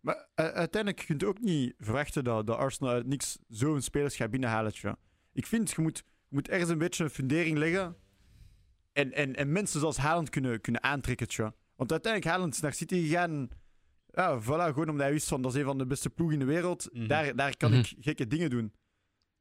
Maar 0.00 0.28
eh, 0.34 0.44
uiteindelijk 0.46 1.04
kun 1.06 1.18
je 1.18 1.26
ook 1.26 1.40
niet 1.40 1.74
verwachten 1.78 2.24
dat, 2.24 2.46
dat 2.46 2.56
Arsenal 2.56 2.92
uit 2.92 3.06
niks 3.06 3.38
zo'n 3.48 3.80
spelers 3.80 4.16
gaat 4.16 4.30
binnenhalen. 4.30 4.72
tja. 4.72 4.96
Ik 5.32 5.46
vind, 5.46 5.70
je 5.70 5.82
moet, 5.82 5.96
je 5.96 6.34
moet 6.34 6.48
ergens 6.48 6.70
een 6.70 6.78
beetje 6.78 7.04
een 7.04 7.10
fundering 7.10 7.58
leggen. 7.58 7.96
En, 8.92 9.12
en, 9.12 9.36
en 9.36 9.52
mensen 9.52 9.80
zoals 9.80 9.96
Haaland 9.96 10.30
kunnen, 10.30 10.60
kunnen 10.60 10.82
aantrekken. 10.82 11.28
tja. 11.28 11.54
Want 11.76 11.90
uiteindelijk 11.92 12.32
Haaland 12.32 12.54
is 12.54 12.60
naar 12.60 12.72
City 12.72 13.00
gegaan. 13.02 13.48
Ja, 14.06 14.40
voilà, 14.42 14.46
gewoon 14.46 14.88
omdat 14.88 15.00
hij 15.06 15.12
wist 15.12 15.28
van 15.28 15.42
dat 15.42 15.52
is 15.54 15.58
een 15.58 15.64
van 15.64 15.78
de 15.78 15.86
beste 15.86 16.10
ploegen 16.10 16.40
in 16.40 16.46
de 16.46 16.52
wereld. 16.52 16.88
Mhm. 16.92 17.06
Daar, 17.06 17.36
daar 17.36 17.56
kan 17.56 17.70
Mhm. 17.70 17.80
ik 17.80 17.94
gekke 18.00 18.26
dingen 18.26 18.50
doen. 18.50 18.72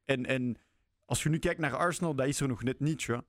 En, 0.04 0.26
en 0.26 0.56
als 1.04 1.22
je 1.22 1.28
nu 1.28 1.38
kijkt 1.38 1.60
naar 1.60 1.76
Arsenal, 1.76 2.14
dat 2.14 2.26
is 2.26 2.40
er 2.40 2.48
nog 2.48 2.62
net 2.62 2.80
niet. 2.80 3.02
Ja, 3.02 3.24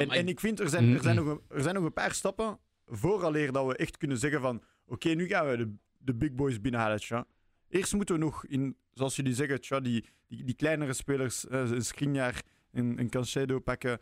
en, 0.00 0.06
maar 0.06 0.16
en 0.16 0.28
ik 0.28 0.40
vind, 0.40 0.60
er 0.60 0.68
zijn, 0.68 0.94
er, 0.94 1.02
zijn 1.02 1.16
Mhm. 1.16 1.24
nog 1.24 1.34
een, 1.48 1.56
er 1.56 1.62
zijn 1.62 1.74
nog 1.74 1.84
een 1.84 1.92
paar 1.92 2.12
stappen 2.14 2.58
vooraleer 2.86 3.52
dat 3.52 3.66
we 3.66 3.76
echt 3.76 3.96
kunnen 3.96 4.18
zeggen 4.18 4.40
van 4.40 4.62
oké, 4.86 5.08
nu 5.08 5.26
gaan 5.26 5.46
we 5.48 5.56
de, 5.56 5.74
de 6.04 6.14
big 6.14 6.32
boys 6.32 6.60
binnenhalen. 6.60 7.00
Tja. 7.00 7.26
Eerst 7.68 7.92
moeten 7.94 8.14
we 8.14 8.20
nog, 8.20 8.46
in, 8.46 8.76
zoals 8.92 9.16
jullie 9.16 9.34
zeggen, 9.34 9.60
tja, 9.60 9.80
die, 9.80 10.04
die, 10.28 10.44
die 10.44 10.54
kleinere 10.54 10.92
spelers, 10.92 11.46
eh, 11.46 11.60
een 11.70 11.84
Skriniar, 11.84 12.42
een, 12.72 12.98
een 12.98 13.08
Cancedo 13.10 13.58
pakken. 13.58 13.98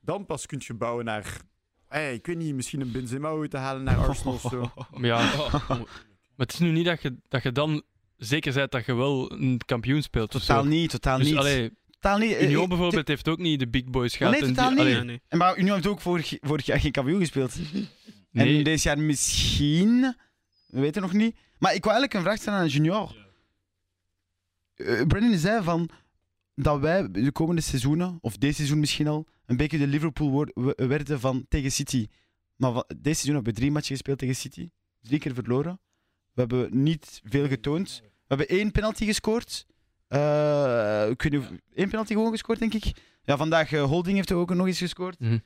Dan 0.00 0.26
pas 0.26 0.46
kun 0.46 0.62
je 0.66 0.74
bouwen 0.74 1.04
naar, 1.04 1.40
eh, 1.88 2.12
ik 2.12 2.26
weet 2.26 2.36
niet, 2.36 2.54
misschien 2.54 2.80
een 2.80 2.92
Benzema 2.92 3.28
ooit 3.28 3.50
te 3.50 3.56
halen 3.56 3.84
naar 3.84 3.96
Arsenal 3.96 4.32
of 4.32 4.40
zo. 4.40 4.70
Maar 4.90 5.06
ja, 5.16 5.34
maar 5.68 5.80
het 6.36 6.52
is 6.52 6.58
nu 6.58 6.70
niet 6.70 6.84
dat 6.84 7.02
je, 7.02 7.16
dat 7.28 7.42
je 7.42 7.52
dan 7.52 7.82
zeker 8.16 8.52
bent 8.54 8.70
dat 8.72 8.86
je 8.86 8.94
wel 8.94 9.32
een 9.32 9.60
kampioen 9.66 10.02
speelt. 10.02 10.34
of 10.34 10.40
totaal 10.40 10.62
zo. 10.62 10.68
niet, 10.68 10.90
totaal 10.90 11.18
Dus 11.18 11.26
niet. 11.28 11.36
allee, 11.36 11.72
totaal 11.90 12.18
niet. 12.18 12.40
Union 12.42 12.62
eh, 12.62 12.68
bijvoorbeeld 12.68 13.08
heeft 13.08 13.28
ook 13.28 13.38
niet 13.38 13.58
de 13.58 13.68
big 13.68 13.84
boys 13.84 14.16
gehad. 14.16 14.32
nee, 14.32 14.40
en 14.40 14.46
die- 14.46 14.56
totaal 14.56 14.70
niet. 14.70 14.80
allee, 14.80 14.94
Ja, 14.94 15.02
nee. 15.02 15.20
En 15.28 15.38
Maar 15.38 15.58
Union 15.58 15.74
heeft 15.74 15.86
ook 15.86 16.00
vorig, 16.00 16.36
vorig 16.40 16.66
jaar 16.66 16.80
geen 16.80 16.92
kampioen 16.92 17.20
gespeeld. 17.20 17.54
nee, 18.30 18.58
En 18.58 18.64
dit 18.64 18.82
jaar 18.82 18.98
misschien. 18.98 20.14
We 20.66 20.80
weten 20.80 21.02
nog 21.02 21.12
niet. 21.12 21.36
Maar 21.58 21.74
ik 21.74 21.82
wil 21.84 21.92
eigenlijk 21.92 22.14
een 22.14 22.22
vraag 22.22 22.38
stellen 22.38 22.58
aan 22.58 22.66
Junior. 22.68 23.16
Eh, 24.74 25.02
Brendan 25.06 25.38
zei 25.38 25.62
van 25.64 25.88
dat 26.54 26.80
wij 26.80 27.10
de 27.10 27.32
komende 27.32 27.60
seizoenen, 27.60 28.18
of 28.20 28.36
deze 28.36 28.54
seizoen 28.54 28.78
misschien 28.78 29.08
al, 29.08 29.26
een 29.46 29.56
beetje 29.56 29.78
de 29.78 29.86
Liverpool 29.86 30.46
werden 30.76 31.20
van 31.20 31.46
tegen 31.48 31.72
City. 31.72 32.06
Maar 32.56 32.72
van, 32.72 32.84
deze 32.88 33.00
seizoen 33.14 33.34
hebben 33.34 33.52
we 33.52 33.58
drie 33.58 33.70
matchen 33.70 33.92
gespeeld 33.92 34.18
tegen 34.18 34.34
City. 34.36 34.70
Drie 35.02 35.18
keer 35.18 35.34
verloren. 35.34 35.80
We 36.32 36.40
hebben 36.40 36.82
niet 36.82 37.20
veel 37.24 37.48
getoond. 37.48 38.00
We 38.02 38.10
hebben 38.26 38.48
één 38.48 38.72
penalty 38.72 39.04
gescoord. 39.04 39.66
Eh, 40.08 41.08
ik 41.10 41.22
weet 41.22 41.32
niet, 41.32 41.40
of- 41.40 41.50
één 41.74 41.88
penalty 41.88 42.12
gewoon 42.12 42.30
gescoord, 42.30 42.58
denk 42.58 42.74
ik. 42.74 42.84
Ja, 43.22 43.36
vandaag 43.36 43.72
eh, 43.72 43.82
Holding 43.84 44.16
heeft 44.16 44.30
er 44.30 44.36
ook 44.36 44.54
nog 44.54 44.66
eens 44.66 44.78
gescoord. 44.78 45.20
Mhm. 45.20 45.38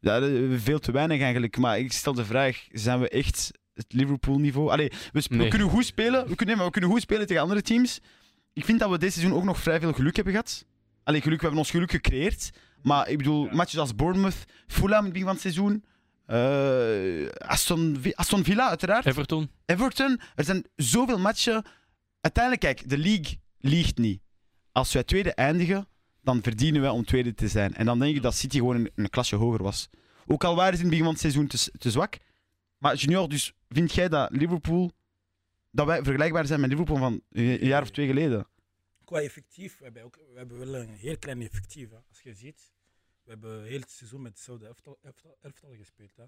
Ja, 0.00 0.20
veel 0.58 0.78
te 0.78 0.92
weinig 0.92 1.20
eigenlijk. 1.20 1.56
Maar 1.58 1.78
ik 1.78 1.92
stel 1.92 2.14
de 2.14 2.24
vraag: 2.24 2.66
zijn 2.72 3.00
we 3.00 3.08
echt 3.08 3.50
het 3.74 3.86
Liverpool-niveau? 3.92 4.70
Allee, 4.70 4.92
we, 5.12 5.20
sp- 5.20 5.30
we 5.30 5.36
Nee. 5.36 5.48
kunnen 5.48 5.68
goed 5.68 5.84
spelen. 5.86 6.20
We 6.28 6.34
kunnen, 6.34 6.46
nee, 6.46 6.56
maar 6.56 6.64
we 6.64 6.70
kunnen 6.70 6.90
goed 6.90 7.00
spelen 7.00 7.26
tegen 7.26 7.42
andere 7.42 7.62
teams. 7.62 8.00
Ik 8.52 8.64
vind 8.64 8.78
dat 8.78 8.90
we 8.90 8.98
dit 8.98 9.12
seizoen 9.12 9.36
ook 9.36 9.44
nog 9.44 9.58
vrij 9.60 9.80
veel 9.80 9.92
geluk 9.92 10.14
hebben 10.16 10.32
gehad. 10.32 10.64
Allee, 11.04 11.20
geluk, 11.20 11.36
we 11.36 11.42
hebben 11.42 11.60
ons 11.60 11.70
geluk 11.70 11.90
gecreëerd. 11.90 12.50
Maar 12.82 13.08
ik 13.08 13.16
bedoel, 13.16 13.48
matches 13.50 13.78
als 13.78 13.94
Bournemouth, 13.94 14.44
Fulham 14.66 14.98
in 14.98 15.04
het 15.04 15.12
begin 15.12 15.24
van 15.26 15.32
het 15.32 15.42
seizoen. 15.42 15.84
eh, 16.26 17.48
Aston, 17.48 17.96
Vi- 18.00 18.12
Aston 18.14 18.44
Villa, 18.44 18.68
uiteraard. 18.68 19.06
Everton. 19.06 19.50
Everton. 19.66 20.20
Er 20.34 20.44
zijn 20.44 20.64
zoveel 20.76 21.18
matchen. 21.18 21.64
Uiteindelijk, 22.20 22.64
kijk, 22.64 22.88
de 22.90 22.98
league 22.98 23.40
liegt 23.58 23.98
niet. 23.98 24.20
Als 24.72 24.92
wij 24.92 25.04
tweede 25.04 25.34
eindigen, 25.34 25.86
dan 26.22 26.42
verdienen 26.42 26.80
wij 26.80 26.90
om 26.90 27.04
tweede 27.04 27.34
te 27.34 27.48
zijn. 27.48 27.74
En 27.74 27.86
dan 27.86 27.98
denk 27.98 28.16
ik 28.16 28.22
dat 28.22 28.34
City 28.34 28.56
gewoon 28.58 28.76
een, 28.76 28.90
een 28.94 29.10
klasje 29.10 29.36
hoger 29.36 29.62
was. 29.62 29.88
Ook 30.26 30.44
al 30.44 30.54
waren 30.56 30.76
ze 30.78 30.84
in 30.84 30.90
het 30.90 30.98
begin 30.98 31.04
van 31.04 31.12
het 31.12 31.20
seizoen 31.20 31.70
te 31.78 31.90
zwak. 31.90 32.16
Maar 32.84 32.94
Junior, 32.96 33.28
dus 33.28 33.52
vind 33.68 33.92
jij 33.94 34.08
dat 34.08 34.30
Liverpool, 34.30 34.90
dat 35.70 35.86
wij 35.86 36.02
vergelijkbaar 36.02 36.46
zijn 36.46 36.60
met 36.60 36.70
Liverpool 36.70 36.96
van 36.96 37.22
een 37.30 37.64
jaar 37.66 37.82
of 37.82 37.90
twee 37.90 38.06
geleden? 38.06 38.46
Qua 39.04 39.20
effectief, 39.20 39.78
we 39.78 39.84
hebben, 39.84 40.02
ook, 40.02 40.16
we 40.16 40.38
hebben 40.38 40.58
wel 40.58 40.74
een 40.76 40.88
heel 40.88 41.18
klein 41.18 41.42
effectief. 41.42 41.90
Hè. 41.90 41.96
Als 42.08 42.20
je 42.20 42.34
ziet, 42.34 42.72
we 43.22 43.30
hebben 43.30 43.64
heel 43.64 43.80
het 43.80 43.90
seizoen 43.90 44.22
met 44.22 44.32
hetzelfde 44.32 44.66
elftal, 44.66 44.98
elftal, 45.02 45.36
elftal 45.40 45.70
gespeeld. 45.78 46.16
Hè. 46.16 46.24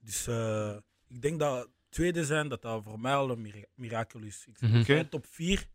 Dus 0.00 0.26
eh, 0.26 0.76
ik 1.08 1.22
denk 1.22 1.38
dat 1.38 1.68
tweede 1.88 2.24
zijn, 2.24 2.48
dat 2.48 2.62
dat 2.62 2.82
voor 2.84 3.00
mij 3.00 3.14
al 3.14 3.30
een 3.30 3.40
mira- 3.40 3.66
mirakel 3.74 4.20
is. 4.20 4.44
Ik 4.46 4.56
zeg 4.58 4.70
Mhm. 4.70 4.82
geen 4.82 5.08
top 5.08 5.26
4, 5.26 5.66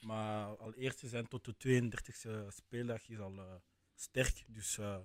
maar 0.00 0.44
al 0.56 0.74
eerste 0.74 1.08
zijn 1.08 1.28
tot 1.28 1.44
de 1.44 1.54
32e 1.56 2.46
speeldag 2.48 3.08
is 3.08 3.18
al 3.18 3.36
eh, 3.38 3.54
sterk. 3.94 4.44
Dus 4.46 4.78
eh, 4.78 4.96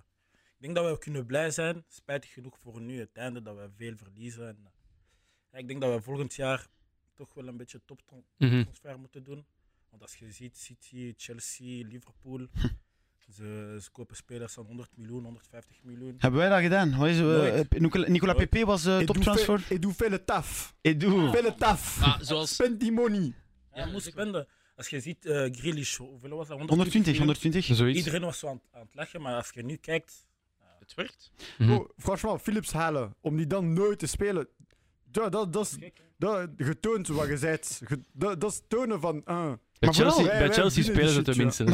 denk 0.62 0.74
dat 0.74 0.90
we 0.90 0.98
kunnen 0.98 1.26
blij 1.26 1.50
zijn. 1.50 1.84
Spijtig 1.88 2.32
genoeg 2.32 2.58
voor 2.58 2.80
nu, 2.80 2.98
het 2.98 3.16
einde, 3.16 3.42
dat 3.42 3.56
we 3.56 3.68
veel 3.76 3.96
verliezen. 3.96 4.48
En, 4.48 4.58
eh, 5.50 5.60
ik 5.60 5.68
denk 5.68 5.80
dat 5.80 5.94
we 5.94 6.02
volgend 6.02 6.34
jaar 6.34 6.66
toch 7.14 7.34
wel 7.34 7.46
een 7.46 7.56
beetje 7.56 7.80
Mhm. 7.86 7.86
toptransfer 7.86 8.98
moeten 8.98 9.24
doen. 9.24 9.46
Want 9.90 10.02
als 10.02 10.14
je 10.16 10.30
ziet, 10.32 10.58
City, 10.58 11.12
Chelsea, 11.16 11.86
Liverpool, 11.86 12.46
ze, 13.36 13.78
ze 13.82 13.90
kopen 13.92 14.16
spelers 14.16 14.52
van 14.52 14.66
100 14.66 14.96
miljoen, 14.96 15.24
150 15.24 15.82
miljoen. 15.82 16.14
Hebben 16.18 16.40
wij 16.40 16.48
dat 16.48 16.60
gedaan? 16.60 16.96
Wat 16.98 17.08
is, 17.08 17.18
eh, 17.18 17.58
eh, 17.60 17.66
Nicola, 17.70 18.08
Nicola 18.08 18.32
Nooit. 18.32 18.50
Pepe 18.50 18.66
was 18.66 18.84
Ik 18.86 18.96
doe 18.96 19.04
toptransfer. 19.06 19.66
Ik 19.68 19.82
doe 19.82 19.92
veel 19.92 20.24
taf. 20.24 20.76
Edu. 20.80 21.30
Veel 21.30 21.54
taf. 21.54 22.02
Ah, 22.02 22.20
zoals... 22.20 22.54
Spend 22.54 22.80
die 22.80 22.92
money. 22.92 23.20
Ja, 23.20 23.34
Ja, 23.74 23.86
moest 23.86 24.04
zeker. 24.04 24.20
spenden. 24.20 24.48
Als 24.76 24.88
je 24.88 25.00
ziet, 25.00 25.26
eh 25.26 25.48
Grealish, 25.52 25.96
hoeveel 25.96 26.36
was 26.36 26.48
dat? 26.48 26.58
120, 26.58 27.04
miljoen. 27.04 27.16
120. 27.18 27.64
Zoiets. 27.76 27.98
Iedereen 27.98 28.20
was 28.20 28.38
zo 28.38 28.48
aan, 28.48 28.60
aan 28.70 28.80
het 28.80 28.94
lachen, 28.94 29.20
maar 29.20 29.34
als 29.34 29.50
je 29.50 29.62
nu 29.64 29.76
kijkt, 29.76 30.26
Het 30.82 30.94
werkt. 30.94 31.30
Franchement, 31.96 32.42
Philips 32.42 32.72
halen, 32.72 33.14
om 33.20 33.36
die 33.36 33.46
dan 33.46 33.72
nooit 33.72 33.98
te 33.98 34.06
spelen. 34.06 34.48
Dat, 35.04 35.32
dat, 35.32 35.52
dat 35.52 35.66
is 35.66 35.76
dat, 36.18 36.48
getoond 36.56 37.08
wat 37.08 37.26
je 37.28 37.36
zegt. 37.36 37.80
Ge- 37.84 38.00
Dat, 38.12 38.40
dat 38.40 38.50
is 38.52 38.60
tonen 38.68 39.00
van. 39.00 39.22
ah. 39.24 39.44
Bij 39.44 39.56
Maar 39.90 39.94
Chelsea, 39.94 40.22
wij- 40.24 40.38
bij 40.38 40.46
wij 40.48 40.56
Chelsea 40.56 40.82
spelen 40.82 41.08
ze 41.08 41.22
die 41.22 41.34
shit, 41.34 41.56
tenminste. 41.56 41.64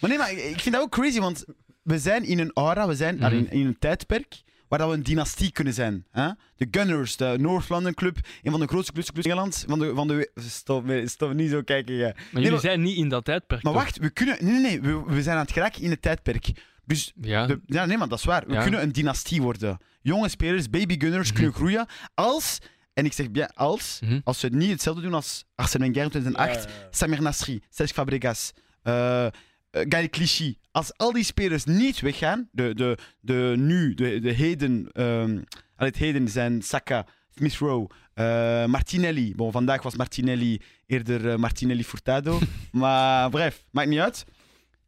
Maar 0.00 0.10
nee, 0.10 0.18
maar 0.18 0.32
ik 0.32 0.60
vind 0.60 0.74
dat 0.74 0.84
ook 0.84 0.90
crazy, 0.90 1.20
want 1.20 1.44
we 1.82 1.98
zijn 1.98 2.24
in 2.24 2.38
een 2.38 2.50
aura, 2.54 2.88
we 2.88 2.94
zijn 2.96 3.16
Mhm. 3.16 3.32
in, 3.34 3.50
in 3.50 3.66
een 3.66 3.78
tijdperk 3.78 4.42
waar 4.68 4.78
dat 4.78 4.88
we 4.88 4.94
een 4.94 5.02
dynastie 5.02 5.52
kunnen 5.52 5.74
zijn. 5.74 6.06
Hè? 6.10 6.28
De 6.56 6.68
Gunners, 6.70 7.16
de 7.16 7.34
North 7.38 7.68
London 7.68 7.94
Club, 7.94 8.16
een 8.42 8.50
van 8.50 8.60
de 8.60 8.66
grootste 8.66 8.92
clubs 8.92 9.08
in 9.08 9.22
Engeland. 9.22 9.64
Van 9.68 9.78
de, 9.78 9.94
van 9.94 10.08
de, 10.08 10.30
stop, 10.34 10.84
stop 11.04 11.32
niet 11.32 11.50
zo 11.50 11.62
kijken. 11.62 11.94
Ja. 11.94 12.12
Maar 12.14 12.24
jullie 12.32 12.50
maar- 12.50 12.60
zijn 12.60 12.82
niet 12.82 12.96
in 12.96 13.08
dat 13.08 13.24
tijdperk. 13.24 13.62
Maar 13.62 13.72
toch? 13.72 13.82
wacht, 13.82 13.98
we 13.98 14.10
kunnen. 14.10 14.36
Nee, 14.44 14.52
nee, 14.52 14.60
nee, 14.60 14.80
we, 14.80 15.02
we 15.14 15.22
zijn 15.22 15.36
aan 15.36 15.42
het 15.42 15.52
geraken 15.52 15.82
in 15.82 15.90
het 15.90 16.02
tijdperk. 16.02 16.46
Dus 16.88 17.12
Ja, 17.20 17.46
de, 17.46 17.60
ja, 17.66 17.84
nee, 17.84 17.96
maar 17.98 18.08
dat 18.08 18.18
is 18.18 18.24
waar. 18.24 18.46
We 18.46 18.52
Ja. 18.52 18.62
kunnen 18.62 18.82
een 18.82 18.92
dynastie 18.92 19.42
worden. 19.42 19.78
Jonge 20.00 20.28
spelers, 20.28 20.70
baby 20.70 20.98
gunners 21.00 21.28
Mhm. 21.28 21.36
kunnen 21.36 21.54
groeien 21.54 21.86
als, 22.14 22.58
en 22.94 23.04
ik 23.04 23.12
zeg 23.12 23.30
bien 23.30 23.52
als, 23.54 23.98
Mhm. 24.02 24.20
als 24.24 24.38
ze 24.40 24.48
niet 24.48 24.70
hetzelfde 24.70 25.02
doen 25.02 25.14
als 25.14 25.44
Arsène 25.54 25.84
Wenger 25.84 26.02
in 26.02 26.10
2008, 26.10 26.62
Ja, 26.64 26.70
ja, 26.70 26.76
ja. 26.80 26.86
Samir 26.90 27.22
Nasri, 27.22 27.62
Cesc 27.70 27.94
Fabregas, 27.94 28.52
eh 28.82 29.26
uh, 29.72 30.04
Clichy. 30.10 30.56
Als 30.70 30.96
al 30.96 31.12
die 31.12 31.24
spelers 31.24 31.64
niet 31.64 32.00
weggaan, 32.00 32.48
de, 32.52 32.74
de, 32.74 32.98
de 33.20 33.54
nu, 33.56 33.94
de, 33.94 34.18
de 34.20 34.30
heden, 34.32 34.88
ehm, 34.92 35.38
al 35.76 35.86
het 35.86 35.96
heden 35.96 36.28
zijn 36.28 36.62
Saka, 36.62 37.06
Smith 37.34 37.54
Rowe, 37.56 37.88
eh, 38.14 38.24
Martinelli. 38.66 39.34
Bon, 39.34 39.52
vandaag 39.52 39.82
was 39.82 39.96
Martinelli 39.96 40.60
eerder 40.86 41.40
Martinelli 41.40 41.84
Furtado. 41.84 42.38
maar 42.72 43.30
bref, 43.30 43.64
maakt 43.70 43.88
niet 43.88 43.98
uit. 43.98 44.24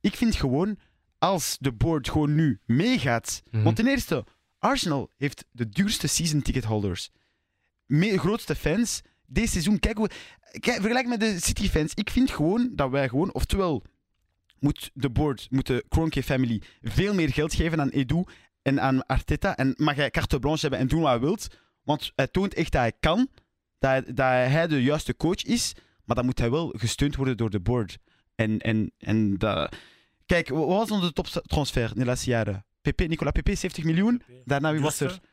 Ik 0.01 0.15
vind 0.17 0.35
gewoon, 0.37 0.79
als 1.21 1.57
de 1.61 1.73
board 1.73 2.09
gewoon 2.11 2.35
nu 2.35 2.61
meegaat. 2.67 3.43
Mhm. 3.51 3.63
Want 3.63 3.77
ten 3.77 3.87
eerste, 3.87 4.25
Arsenal 4.59 5.11
heeft 5.17 5.45
de 5.53 5.69
duurste 5.69 6.07
season 6.07 6.43
ticket 6.43 6.65
holders. 6.65 7.11
Me 7.87 8.19
grootste 8.19 8.55
fans. 8.55 9.01
Deze 9.27 9.51
seizoen, 9.51 9.79
kijk, 9.79 9.97
hoe, 9.97 10.11
kijk, 10.51 10.81
vergelijk 10.81 11.07
met 11.07 11.21
de 11.21 11.41
City 11.41 11.69
fans. 11.69 11.95
Ik 11.95 12.11
vind 12.11 12.31
gewoon 12.31 12.71
dat 12.75 12.91
wij 12.91 13.09
gewoon, 13.09 13.35
oftewel 13.35 13.85
moet 14.59 14.91
de 14.95 15.11
board, 15.11 15.47
moet 15.51 15.67
de 15.67 15.85
Kroenke 15.89 16.23
family 16.23 16.63
veel 16.83 17.15
meer 17.15 17.33
geld 17.33 17.55
geven 17.55 17.81
aan 17.81 17.89
Edu 17.89 18.25
en 18.63 18.81
aan 18.81 19.07
Arteta. 19.07 19.57
En 19.57 19.75
mag 19.77 19.95
hij 19.95 20.11
carte 20.11 20.39
blanche 20.39 20.61
hebben 20.61 20.79
en 20.79 20.89
doen 20.89 21.01
wat 21.01 21.11
hij 21.11 21.21
wilt. 21.21 21.49
Want 21.83 22.13
hij 22.15 22.27
toont 22.27 22.55
echt 22.55 22.73
dat 22.73 22.81
hij 22.81 22.93
kan, 23.01 23.29
dat 23.79 23.91
hij, 23.91 24.03
dat 24.15 24.27
hij 24.27 24.67
de 24.67 24.83
juiste 24.83 25.17
coach 25.17 25.43
is. 25.43 25.75
Maar 26.05 26.17
dan 26.17 26.25
moet 26.25 26.39
hij 26.39 26.51
wel 26.51 26.75
gesteund 26.77 27.17
worden 27.17 27.37
door 27.37 27.51
de 27.51 27.61
board. 27.61 27.99
En, 28.35 28.59
en, 28.59 28.93
en 28.99 29.39
dat... 29.39 29.77
Kijk, 30.31 30.49
wat 30.49 30.67
was 30.67 30.91
onze 30.91 31.13
toptransfer 31.13 31.83
in 31.95 31.99
de 32.01 32.05
laatste 32.05 32.31
jaren? 32.31 32.65
PP, 32.83 33.01
Nicolas 33.09 33.33
PP, 33.33 33.49
70 33.57 33.85
miljoen. 33.85 34.23
Daarna, 34.45 34.73
wie 34.73 34.81
was 34.81 35.01
er? 35.01 35.09
Duurste. 35.09 35.29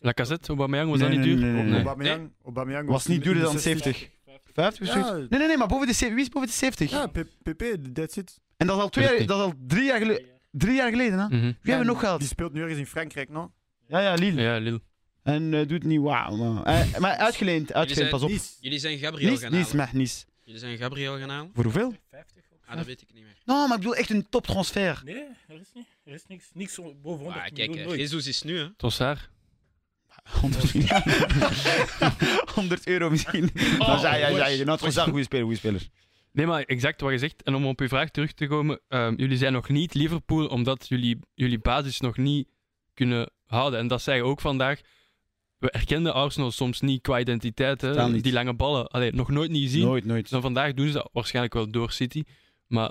Lacazette, 0.00 0.48
Aubameyang, 0.48 0.90
was 0.90 0.98
Nee, 0.98 1.08
dat 1.08 1.18
niet 1.18 1.26
duur? 1.26 1.36
nee, 1.38 1.52
nee, 1.52 1.62
nee. 1.62 1.74
Aubameyang, 1.74 2.30
Aubameyang 2.44 2.88
Was 2.88 3.06
niet 3.06 3.22
duurder 3.22 3.42
dan 3.42 3.58
70. 3.58 3.96
70. 3.96 4.16
50 4.54 4.88
of 4.88 4.94
Ja. 4.94 5.06
zoiets? 5.08 5.28
Nee, 5.30 5.38
nee, 5.38 5.48
nee, 5.48 5.56
maar 5.56 5.66
boven 5.66 5.86
de, 5.86 5.94
wie 5.98 6.20
is 6.20 6.28
boven 6.28 6.48
de 6.48 6.54
70? 6.54 6.90
Ja, 6.90 7.06
PP, 7.06 7.62
that's 7.94 8.16
it. 8.16 8.38
En 8.56 8.66
dat 8.66 8.76
is 8.76 8.82
al, 8.82 8.88
twee 8.88 9.04
jaar, 9.04 9.14
50. 9.16 9.36
dat 9.36 9.46
is 9.46 9.52
al 9.52 9.58
drie, 9.66 9.84
jaar 9.84 9.98
geleden, 9.98 10.24
drie 10.50 10.74
jaar 10.74 10.90
geleden. 10.90 11.18
Hè? 11.18 11.24
Mhm. 11.26 11.36
Wie 11.40 11.54
hebben 11.62 11.78
we 11.78 11.92
nog 11.92 11.98
Die 11.98 12.04
gehad? 12.06 12.22
speelt 12.22 12.52
nu 12.52 12.60
ergens 12.60 12.78
in 12.78 12.86
Frankrijk, 12.86 13.28
no? 13.28 13.52
Ja, 13.88 14.00
ja, 14.00 14.14
Lille. 14.14 14.40
Ja, 14.42 14.56
Lille. 14.58 14.80
En 15.22 15.54
eh, 15.54 15.66
doet 15.68 15.84
niet 15.84 16.00
wauw. 16.00 16.36
Maar, 16.36 16.62
eh, 16.64 16.98
maar 16.98 17.16
uitgeleend, 17.16 17.72
uitgeleend, 17.72 18.10
pas 18.10 18.22
op. 18.22 18.30
Jullie 18.60 18.78
zijn 18.78 18.98
Gabriel 18.98 19.36
gaan 19.36 19.52
halen. 19.52 19.76
maar 19.76 19.90
nice. 19.92 20.24
Jullie 20.44 20.60
zijn 20.60 20.76
Gabriel 20.78 21.18
gaan 21.18 21.28
halen. 21.30 21.50
Voor 21.54 21.64
hoeveel? 21.64 21.94
50 22.10 22.42
ook. 22.47 22.47
Ah, 22.68 22.76
dat 22.76 22.86
weet 22.86 23.02
ik 23.02 23.12
niet 23.12 23.22
meer. 23.24 23.36
Nou, 23.44 23.68
maar 23.68 23.76
ik 23.76 23.82
bedoel 23.82 23.96
echt 23.96 24.10
een 24.10 24.28
toptransfer. 24.28 25.00
Nee, 25.04 25.14
er 25.48 25.60
is 25.60 25.70
niet. 25.74 25.86
Er 26.04 26.12
is 26.14 26.24
niks. 26.28 26.50
Niks 26.54 26.74
zo- 26.74 26.82
boven 27.02 27.24
100 27.24 27.36
Maar 27.36 27.50
kijk, 27.50 27.68
miljoen. 27.70 27.92
eh. 27.92 27.98
Jesus 27.98 28.26
is 28.26 28.42
nu, 28.42 28.58
hè. 28.58 28.74
Trossard. 28.76 29.28
100, 30.40 30.72
100 32.54 32.86
euro 32.86 33.10
misschien. 33.10 33.50
Oh, 33.78 33.86
dan 33.86 34.00
zei 34.00 34.18
jij, 34.18 34.34
zei 34.34 34.56
je, 34.56 34.64
nou, 34.64 34.78
goede 34.78 35.22
speler, 35.22 35.44
goede 35.44 35.58
speler. 35.58 35.88
Nee, 36.32 36.46
maar 36.46 36.62
exact 36.62 37.00
wat 37.00 37.12
je 37.12 37.18
zegt. 37.18 37.42
En 37.42 37.54
om 37.54 37.66
op 37.66 37.80
uw 37.80 37.88
vraag 37.88 38.10
terug 38.10 38.32
te 38.32 38.46
komen. 38.46 38.80
ehm, 38.88 39.14
jullie 39.16 39.36
zijn 39.36 39.52
nog 39.52 39.68
niet 39.68 39.94
Liverpool 39.94 40.46
omdat 40.46 40.88
jullie 40.88 41.18
jullie 41.34 41.58
basis 41.58 42.00
nog 42.00 42.16
niet 42.16 42.48
kunnen 42.94 43.30
houden. 43.46 43.78
En 43.78 43.86
dat 43.86 44.02
zei 44.02 44.16
je 44.16 44.22
ook 44.24 44.40
vandaag. 44.40 44.80
We 45.58 45.70
erkenden 45.70 46.14
Arsenal 46.14 46.50
soms 46.50 46.80
niet 46.80 47.02
qua 47.02 47.18
identiteit. 47.20 47.80
Hè? 47.80 48.08
Niet. 48.08 48.22
Die 48.22 48.32
lange 48.32 48.54
ballen. 48.54 48.86
Allee, 48.88 49.12
nog 49.12 49.28
nooit 49.28 49.50
niet 49.50 49.62
gezien. 49.62 49.84
Nooit, 49.84 50.04
nooit. 50.04 50.30
Dan 50.30 50.40
vandaag 50.42 50.74
doen 50.74 50.86
ze 50.86 50.92
dat 50.92 51.08
waarschijnlijk 51.12 51.54
wel 51.54 51.70
door 51.70 51.92
City. 51.92 52.22
Maar 52.68 52.90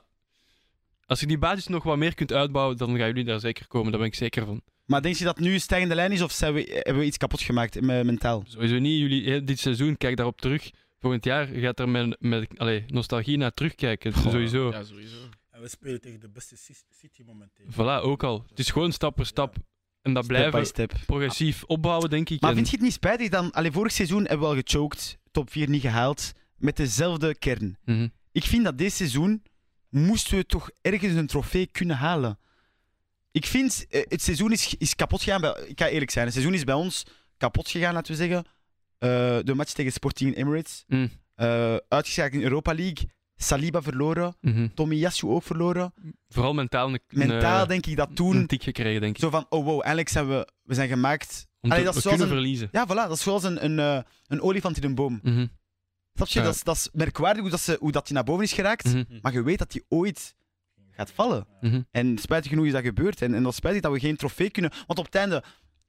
als 1.06 1.20
je 1.20 1.26
die 1.28 1.38
basis 1.38 1.68
nog 1.68 1.84
wat 1.84 1.98
meer 1.98 2.14
kunt 2.16 2.34
uitbouwen, 2.34 2.78
dan 2.78 2.98
gaan 2.98 3.08
jullie 3.08 3.24
daar 3.24 3.40
zeker 3.40 3.68
komen. 3.68 3.92
Daar 3.92 4.00
ben 4.00 4.10
ik 4.10 4.16
zeker 4.16 4.46
van. 4.46 4.62
Maar 4.86 5.02
denk 5.02 5.16
je 5.16 5.24
dat 5.24 5.40
nu 5.40 5.54
een 5.54 5.62
stijgende 5.62 5.96
lijn 5.96 6.12
is 6.12 6.22
of 6.22 6.32
zijn 6.32 6.54
we, 6.54 6.62
hebben 6.84 6.98
we 6.98 7.06
iets 7.06 7.18
kapot 7.18 7.42
gemaakt 7.42 7.76
eh, 7.76 7.82
mentaal? 7.84 8.44
Sowieso 8.48 8.78
niet. 8.80 9.00
Jullie, 9.00 9.44
dit 9.44 9.60
seizoen, 9.60 9.98
kijk 9.98 10.16
daarop 10.16 10.42
terug. 10.42 10.70
Volgend 11.00 11.24
jaar 11.26 11.46
gaat 11.48 11.80
er 11.80 11.90
met, 11.90 12.16
met 12.20 12.48
allee, 12.58 12.84
nostalgie 12.88 13.38
naar 13.38 13.54
terugkijken. 13.54 14.14
Goh. 14.14 14.32
Sowieso. 14.32 14.72
Ja, 14.72 14.84
sowieso. 14.84 15.18
En 15.52 15.62
we 15.62 15.68
spelen 15.70 16.02
tegen 16.02 16.20
de 16.20 16.30
beste 16.30 16.56
Ci- 16.56 16.74
City 17.00 17.22
momenteel. 17.26 17.66
Voilà, 17.72 18.04
ook 18.04 18.24
al. 18.24 18.46
Het 18.50 18.60
is 18.60 18.70
gewoon 18.72 18.92
stap 18.92 19.16
per 19.16 19.26
stap. 19.26 19.56
En 20.02 20.14
dat 20.14 20.24
Step 20.24 20.38
by 20.38 20.44
blijven 20.50 20.66
step. 20.70 20.94
progressief 21.06 21.64
opbouwen, 21.64 22.10
denk 22.10 22.30
ik. 22.30 22.42
Maar 22.42 22.50
En- 22.50 22.56
vind 22.56 22.70
je 22.70 22.76
het 22.76 22.84
niet 22.86 22.94
spijtig 22.94 23.30
dan? 23.30 23.52
Allee, 23.52 23.72
vorig 23.72 23.92
seizoen 23.92 24.20
hebben 24.26 24.40
we 24.50 24.56
al 24.56 24.62
gechoked, 24.66 25.18
top 25.32 25.50
4 25.52 25.70
niet 25.70 25.82
gehaald, 25.82 26.34
met 26.58 26.76
dezelfde 26.78 27.36
kern. 27.36 27.78
Mhm. 27.86 28.08
Ik 28.32 28.44
vind 28.44 28.64
dat 28.64 28.78
dit 28.78 28.94
seizoen 28.94 29.44
moesten 30.06 30.38
we 30.38 30.46
toch 30.46 30.70
ergens 30.82 31.13
een 31.13 31.27
trofee 31.27 31.68
kunnen 31.72 31.96
halen. 31.98 32.39
Ik 33.32 33.46
vind, 33.46 33.86
eh, 33.89 34.01
het 34.08 34.22
seizoen 34.22 34.51
is, 34.51 34.75
is 34.77 34.96
kapot 34.96 35.22
gegaan. 35.24 35.42
Bij, 35.42 35.63
ik 35.68 35.80
ga 35.80 35.88
eerlijk 35.88 36.12
zijn, 36.12 36.25
het 36.25 36.34
seizoen 36.34 36.56
is 36.56 36.63
bij 36.63 36.75
ons 36.75 37.04
kapot 37.38 37.70
gegaan, 37.70 37.94
laten 37.94 38.12
we 38.12 38.18
zeggen. 38.18 38.46
Eh, 38.98 39.10
de 39.44 39.54
match 39.56 39.72
tegen 39.74 39.92
Sporting 39.92 40.36
Emirates. 40.36 40.84
Mm. 40.88 41.10
Eh 41.36 41.75
uitgeschakeld 41.88 42.34
in 42.34 42.42
Europa 42.48 42.74
League. 42.74 43.10
Saliba 43.39 43.82
verloren. 43.82 44.36
Mhm. 44.42 44.68
Tomiyasu 44.74 45.27
ook 45.27 45.44
verloren. 45.44 45.94
Vooral 46.30 46.54
mentaal 46.54 46.88
een, 46.94 47.00
Mentaal 47.08 47.62
een, 47.62 47.68
denk 47.68 47.86
ik 47.86 47.96
dat 47.96 48.10
een 48.10 48.16
toen 48.16 48.46
tik 48.46 48.63
gekregen, 48.63 49.01
denk 49.01 49.16
ik. 49.16 49.22
zo 49.22 49.30
van, 49.30 49.46
oh 49.50 49.66
wow, 49.66 49.80
eindelijk 49.82 50.10
zijn 50.10 50.27
we, 50.27 50.48
we 50.63 50.74
zijn 50.74 50.89
gemaakt. 50.89 51.48
Om 51.62 51.72
Allee, 51.72 51.84
te, 51.86 51.92
dat 51.92 52.04
we 52.04 52.10
kunnen 52.10 52.27
een- 52.27 52.34
verliezen. 52.34 52.70
Ja, 52.72 52.86
voilà, 52.86 52.89
dat 52.94 53.12
is 53.12 53.22
zoals 53.22 53.44
een, 53.44 53.63
een, 53.66 54.04
een 54.27 54.42
olifant 54.42 54.77
in 54.77 54.84
een 54.84 54.96
boom. 54.96 55.20
Mhm. 55.24 55.48
Snap 56.18 56.28
je? 56.28 56.40
Ja. 56.40 56.46
Dat, 56.46 56.56
is, 56.56 56.64
dat 56.64 56.76
is 56.76 56.90
merkwaardig 56.94 57.42
hoe 57.42 57.50
dat, 57.52 57.60
ze, 57.60 57.78
hoe 57.80 57.92
dat 57.92 58.06
die 58.06 58.14
naar 58.16 58.24
boven 58.24 58.44
is 58.44 58.54
geraakt. 58.54 58.86
Mhm. 58.86 59.04
Maar 59.22 59.34
je 59.34 59.44
weet 59.44 59.60
dat 59.60 59.72
die 59.72 59.86
ooit 59.90 60.36
gaat 60.92 61.12
vallen. 61.12 61.48
Mhm. 61.62 61.82
En 61.92 62.18
spijtig 62.18 62.50
genoeg 62.50 62.66
is 62.66 62.72
dat 62.72 62.84
gebeurd. 62.84 63.22
En, 63.22 63.34
en 63.34 63.42
dat 63.44 63.52
is 63.52 63.58
spijtig 63.58 63.82
dat 63.82 63.92
we 63.92 64.00
geen 64.00 64.16
trofee 64.16 64.50
kunnen. 64.50 64.72
Want 64.88 65.00
op 65.00 65.06
het 65.06 65.16
einde, 65.16 65.44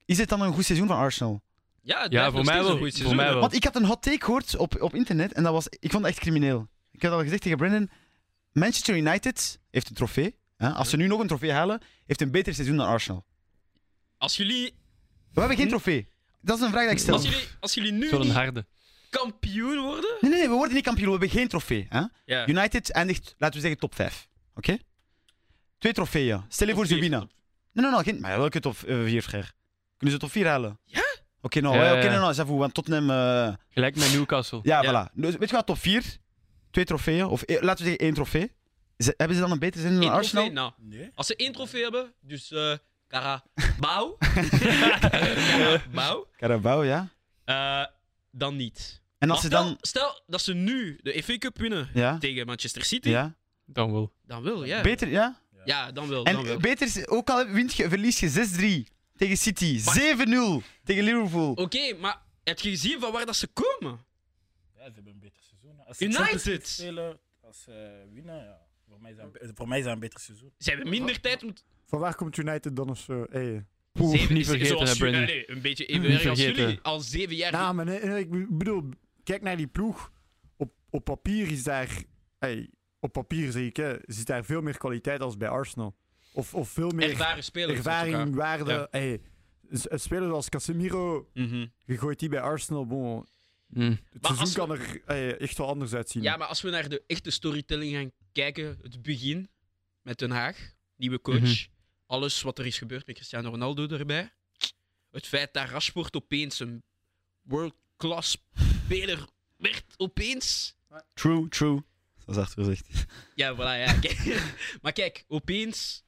is 0.04 0.18
het 0.18 0.28
dan 0.28 0.40
een 0.40 0.52
goed 0.52 0.64
seizoen 0.64 0.86
van 0.88 0.96
Arsenal? 0.96 1.42
Ja, 1.82 2.02
het 2.02 2.12
Ja, 2.12 2.18
blijft 2.30 2.34
voor 2.34 2.44
mij 2.44 2.54
wel. 2.54 2.64
een 2.64 2.70
goed 2.70 2.80
Voor 2.80 2.90
seizoen, 2.90 3.16
mij 3.16 3.24
hè. 3.24 3.30
wel. 3.32 3.40
Want 3.40 3.54
ik 3.54 3.64
had 3.64 3.76
een 3.76 3.84
hot 3.84 4.02
take 4.02 4.24
gehoord 4.24 4.56
op, 4.56 4.82
op 4.82 4.94
internet. 4.94 5.32
En 5.32 5.42
dat 5.42 5.52
was, 5.52 5.66
ik 5.68 5.90
vond 5.90 6.04
het 6.04 6.12
echt 6.12 6.22
crimineel. 6.22 6.68
Ik 6.92 7.02
had 7.02 7.12
al 7.12 7.20
gezegd 7.22 7.42
tegen 7.42 7.56
Brendan. 7.58 7.88
Manchester 8.52 8.96
United 8.96 9.58
heeft 9.70 9.88
een 9.88 9.94
trofee. 9.94 10.36
Hè? 10.56 10.70
Als 10.70 10.90
ze 10.90 10.96
nu 10.96 11.06
nog 11.06 11.20
een 11.20 11.26
trofee 11.26 11.52
halen, 11.52 11.80
heeft 12.06 12.20
een 12.20 12.30
beter 12.30 12.54
seizoen 12.54 12.76
dan 12.76 12.86
Arsenal. 12.86 13.24
Als 14.18 14.36
jullie, 14.36 14.74
We 15.32 15.40
hebben 15.40 15.56
geen 15.58 15.68
trofee. 15.68 16.08
Dat 16.40 16.58
is 16.58 16.64
een 16.64 16.70
vraag 16.70 16.82
die 16.82 16.92
ik 16.92 16.98
stel. 16.98 17.14
als 17.14 17.22
jullie, 17.24 17.46
als 17.60 17.74
jullie 17.74 17.92
nu 17.92 18.08
Zo'n 18.08 18.20
niet 18.20 18.32
harde. 18.32 18.66
Kampioen 19.10 19.78
worden... 19.82 20.16
Nee, 20.20 20.30
nee, 20.30 20.40
nee, 20.40 20.48
we 20.48 20.54
worden 20.54 20.74
niet 20.74 20.84
kampioen. 20.84 21.06
We 21.06 21.18
hebben 21.18 21.30
geen 21.38 21.48
trofee. 21.48 21.86
Hè? 21.88 22.02
Ja. 22.24 22.48
United 22.48 22.90
eindigt, 22.92 23.34
laten 23.38 23.54
we 23.54 23.60
zeggen, 23.60 23.80
top 23.80 23.94
5. 23.94 24.28
Oké? 24.54 24.76
Twee 25.78 25.92
trofeeën. 25.92 26.44
Stel 26.48 26.68
je 26.68 26.74
voor, 26.74 26.86
ze 26.86 26.98
winnen. 26.98 27.30
Nee, 27.72 27.84
nee, 27.84 27.94
nee. 27.94 28.02
Geen, 28.02 28.20
maar 28.20 28.38
welke 28.38 28.60
top 28.60 28.76
4, 28.76 29.22
frère? 29.22 29.46
Kunnen 29.96 30.14
ze 30.14 30.18
top 30.20 30.30
4 30.30 30.46
halen? 30.46 30.78
Ja? 30.84 31.02
Oké, 31.42 31.60
nou, 31.60 31.74
Ja, 31.76 31.82
ja, 31.84 31.90
ja, 31.90 31.96
oké, 31.96 32.12
ja. 32.12 32.18
nou, 32.20 32.34
j'avoue, 32.34 32.58
want 32.58 32.74
Tottenham... 32.74 33.10
eh, 33.10 33.54
Gelijk 33.70 33.96
met 33.96 34.12
Newcastle. 34.12 34.60
ja, 34.62 34.82
Ja. 34.82 35.08
voilà. 35.08 35.12
Dus, 35.14 35.36
weet 35.36 35.48
je 35.50 35.56
wat, 35.56 35.66
top 35.66 35.78
4, 35.78 36.04
twee 36.70 36.84
trofeeën, 36.84 37.24
of 37.26 37.42
eh, 37.42 37.62
laten 37.62 37.84
we 37.84 37.90
zeggen 37.90 38.06
één 38.06 38.14
trofee. 38.14 38.52
Ze- 38.98 39.14
hebben 39.16 39.36
ze 39.36 39.42
dan 39.42 39.50
een 39.52 39.58
beter 39.58 39.80
zin 39.80 40.00
dan 40.00 40.10
Arsenal? 40.10 40.44
trofee? 40.44 40.50
Nou, 40.62 40.72
Nee? 40.78 41.10
als 41.14 41.26
ze 41.26 41.36
één 41.36 41.52
trofee 41.52 41.82
hebben, 41.82 42.12
dus 42.20 42.50
eh 42.52 42.72
Carabao. 43.08 44.16
Carabao. 45.00 46.26
Carabao, 46.36 46.84
ja. 46.84 47.08
eh, 47.44 47.84
dan 48.30 48.56
niet. 48.56 49.02
En 49.18 49.28
Maar 49.28 49.36
als 49.36 49.40
ze 49.46 49.50
stel, 49.50 49.64
dan... 49.64 49.76
stel 49.80 50.22
dat 50.26 50.40
ze 50.40 50.54
nu 50.54 50.98
de 51.02 51.22
FA 51.22 51.38
Cup 51.38 51.58
winnen 51.58 51.90
Ja, 51.94 52.18
tegen 52.18 52.46
Manchester 52.46 52.84
City, 52.84 53.08
ja. 53.08 53.36
Dan 53.66 53.92
wel. 53.92 54.12
dan 54.26 54.42
wil, 54.42 54.64
ja. 54.64 54.80
Beter, 54.82 55.08
ja. 55.08 55.40
Ja, 55.64 55.92
dan 55.92 56.08
wil. 56.08 56.24
Dan 56.24 56.36
En 56.36 56.42
wil. 56.42 56.58
beter, 56.58 56.86
is- 56.86 57.06
ook 57.06 57.30
al 57.30 57.46
wint 57.46 57.74
je, 57.74 57.88
verlies 57.88 58.20
je 58.20 58.86
6-3 58.88 58.92
tegen 59.16 59.36
City, 59.36 59.78
7-0 59.80 60.64
tegen 60.84 61.04
Liverpool. 61.04 61.52
Oké, 61.52 61.94
maar 61.94 62.22
heb 62.44 62.58
je 62.58 62.70
gezien 62.70 63.00
van 63.00 63.12
waar 63.12 63.26
dat 63.26 63.36
ze 63.36 63.46
komen? 63.46 64.04
Ja, 64.74 64.84
ze 64.86 64.92
hebben 64.94 65.12
een 65.12 65.18
beter 65.20 65.42
seizoen. 65.42 65.86
Als 65.86 65.96
ze 65.98 66.04
United! 66.04 66.24
Champions 66.26 66.44
League 66.46 66.66
spelen, 66.66 67.18
als 67.40 67.62
ze 67.62 68.04
winnen, 68.12 68.44
ja. 68.44 68.66
Voor 68.88 69.00
mij, 69.00 69.14
zijn, 69.14 69.30
voor 69.54 69.68
mij 69.68 69.80
zijn 69.82 69.94
een 69.94 70.00
beter 70.00 70.20
seizoen. 70.20 70.52
Ze 70.58 70.70
hebben 70.70 70.88
minder 70.88 71.20
tijd 71.20 71.42
om. 71.44 71.52
Van 71.86 71.98
waar 71.98 72.14
komt 72.14 72.36
United 72.36 72.76
dan 72.76 72.90
of 72.90 72.98
zo? 72.98 73.26
Hey. 73.30 73.66
Zeven- 74.06 74.34
niet 74.34 74.46
vergeten, 74.46 75.14
hè, 75.14 75.42
Een 75.50 75.60
beetje 75.60 75.86
even 75.86 76.08
Niet 76.10 76.18
erg 76.20 76.28
als 76.28 76.40
jullie. 76.40 76.78
Al 76.82 77.00
zeven 77.00 77.36
jaar. 77.36 77.52
Nou, 77.52 77.74
maar 77.74 77.84
nee, 77.84 78.00
nee, 78.04 78.20
ik 78.20 78.58
bedoel, 78.58 78.88
kijk 79.24 79.42
naar 79.42 79.56
die 79.56 79.66
ploeg. 79.66 80.12
Op, 80.56 80.72
op 80.90 81.04
papier 81.04 81.50
is 81.50 81.62
daar... 81.62 82.02
Hey, 82.38 82.70
op 83.00 83.12
papier 83.12 83.52
zeg 83.52 83.62
ik, 83.62 83.76
hè, 83.76 83.94
zit 84.06 84.26
daar 84.26 84.44
veel 84.44 84.60
meer 84.62 84.76
kwaliteit 84.78 85.20
als 85.20 85.36
bij 85.36 85.48
Arsenal. 85.48 85.96
Of, 86.32 86.54
of 86.54 86.68
veel 86.68 86.90
meer 86.90 87.10
ervaren 87.10 87.44
spelers. 87.44 87.76
ervaring, 87.76 88.34
waarde. 88.34 88.70
Ja. 88.72 88.88
Hey, 88.90 89.20
een 89.68 90.00
speler 90.00 90.30
als 90.32 90.48
Casemiro, 90.48 91.28
Mhm. 91.34 91.66
je 91.84 91.98
gooit 91.98 92.18
die 92.18 92.28
bij 92.28 92.40
Arsenal. 92.40 92.86
Bon, 92.86 93.26
Mm. 93.68 93.82
het 94.10 94.22
Maar 94.22 94.34
seizoen 94.34 94.48
we- 94.48 94.54
kan 94.54 94.70
er 94.78 95.00
hey, 95.06 95.36
echt 95.38 95.58
wel 95.58 95.66
anders 95.68 95.94
uitzien. 95.94 96.22
Ja, 96.22 96.36
maar 96.36 96.46
als 96.48 96.60
we 96.62 96.70
naar 96.70 96.88
de 96.88 97.02
echte 97.06 97.30
storytelling 97.30 97.94
gaan 97.94 98.10
kijken, 98.32 98.78
het 98.82 99.02
begin 99.02 99.48
met 100.02 100.18
Den 100.18 100.30
Haag, 100.30 100.72
nieuwe 100.96 101.20
coach, 101.20 101.40
Mhm. 101.40 101.64
Alles 102.08 102.42
wat 102.42 102.58
er 102.58 102.66
is 102.66 102.78
gebeurd 102.78 103.06
met 103.06 103.14
Cristiano 103.16 103.48
Ronaldo 103.50 103.86
erbij. 103.88 104.32
Het 105.10 105.26
feit 105.26 105.52
dat 105.54 105.68
Rashford 105.68 106.16
opeens 106.16 106.60
een 106.60 106.82
world-class 107.42 108.36
speler 108.84 109.26
werd, 109.56 109.84
opeens. 109.96 110.76
True, 111.14 111.48
true. 111.48 111.82
Dat 112.24 112.36
is 112.36 112.42
achter 112.42 112.64
gezegd. 112.64 113.04
Ja, 113.34 113.54
voilà, 113.54 113.58
ja. 113.84 113.92
Kijk. 114.00 114.42
maar 114.82 114.92
kijk, 114.92 115.24
opeens 115.28 116.04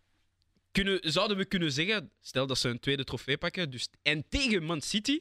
kunnen, 0.70 1.12
zouden 1.12 1.36
we 1.36 1.44
kunnen 1.44 1.72
zeggen, 1.72 2.10
stel 2.20 2.46
dat 2.46 2.58
ze 2.58 2.68
een 2.68 2.80
tweede 2.80 3.04
trofee 3.04 3.38
pakken, 3.38 3.70
dus, 3.70 3.88
en 4.02 4.28
tegen 4.28 4.62
Man 4.64 4.80
City, 4.80 5.20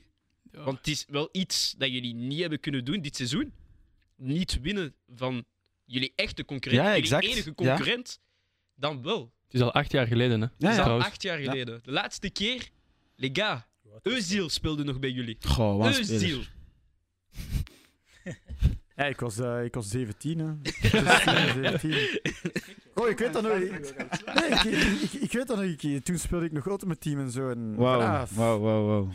Ja. 0.51 0.63
want 0.63 0.77
het 0.77 0.87
is 0.87 1.05
wel 1.07 1.29
iets 1.31 1.73
dat 1.77 1.91
jullie 1.91 2.13
niet 2.13 2.39
hebben 2.39 2.59
kunnen 2.59 2.85
doen 2.85 3.01
dit 3.01 3.15
seizoen, 3.15 3.53
niet 4.15 4.61
winnen 4.61 4.95
van 5.15 5.45
jullie 5.85 6.13
echte 6.15 6.45
concurrent, 6.45 6.83
Ja, 6.83 6.97
jullie 7.19 7.29
enige 7.31 7.49
Ja. 7.49 7.53
concurrent, 7.75 8.19
dan 8.75 9.01
wel. 9.01 9.33
Het 9.49 9.61
is 9.61 9.61
al 9.61 9.73
acht 9.73 9.91
jaar 9.91 10.07
geleden, 10.07 10.41
hè? 10.41 10.47
Ja, 10.57 10.69
is 10.69 10.75
ja. 10.75 10.77
al 10.77 10.83
Trouwens. 10.83 11.07
acht 11.07 11.21
jaar 11.21 11.37
geleden. 11.37 11.79
De 11.83 11.91
laatste 11.91 12.29
keer, 12.29 12.69
les 13.15 13.29
gars, 13.33 13.61
Özil 14.01 14.45
speelde 14.45 14.83
nog 14.83 14.99
bij 14.99 15.09
jullie. 15.11 15.37
Goh, 15.47 15.77
wat 15.77 15.97
een 15.97 16.03
Özil. 16.03 16.17
speler. 16.19 16.51
Ja, 18.95 19.05
ik 19.05 19.19
was, 19.19 19.37
eh, 19.39 19.63
ik 19.63 19.73
was 19.73 19.89
17, 19.89 20.39
hè. 20.39 20.53
16, 20.81 21.63
17. 21.63 22.19
Oh, 22.95 23.09
ik 23.09 23.17
weet 23.17 23.33
dat 23.33 23.43
nog. 23.43 23.51
Nee, 23.53 23.69
ik, 23.69 24.63
ik, 24.63 25.01
ik, 25.01 25.13
ik 25.21 25.31
weet 25.31 25.47
dat 25.47 25.57
nog. 25.57 25.65
Ik, 25.65 26.05
toen 26.05 26.17
speelde 26.17 26.45
ik 26.45 26.51
nog 26.51 26.65
Ultimate 26.65 26.99
Team 26.99 27.19
en 27.19 27.31
zo. 27.31 27.49
En, 27.49 27.75
Wauw, 27.75 28.27
voilà. 28.27 28.33
wauw, 28.33 28.59
wauw, 28.59 28.85
wauw. 28.85 29.09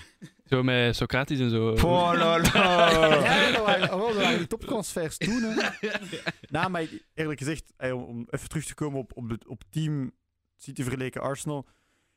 Zo 0.45 0.63
met 0.63 0.97
Socrates 0.97 1.39
en 1.41 1.51
zo. 1.51 1.69
Oh, 1.69 2.11
no, 2.13 2.37
no. 2.37 2.43
Ja, 2.53 3.51
dat 3.53 3.65
waren, 3.65 3.95
oh, 3.95 4.07
dat 4.07 4.17
waren 4.17 4.39
die 4.39 4.47
toptransfers 4.47 5.17
toen. 5.17 5.43
Hè. 5.43 5.69
nou, 6.51 6.71
maar 6.71 6.83
ik- 6.83 7.05
eerlijk 7.15 7.39
gezegd, 7.39 7.73
eh, 7.77 7.95
om, 7.95 8.03
om 8.03 8.27
even 8.31 8.49
terug 8.49 8.65
te 8.65 8.75
komen 8.75 8.99
op, 8.99 9.13
op, 9.15 9.31
het, 9.31 9.47
op 9.47 9.63
team 9.71 10.13
City 10.57 10.83
vergeleken 10.83 11.21
Arsenal. 11.21 11.67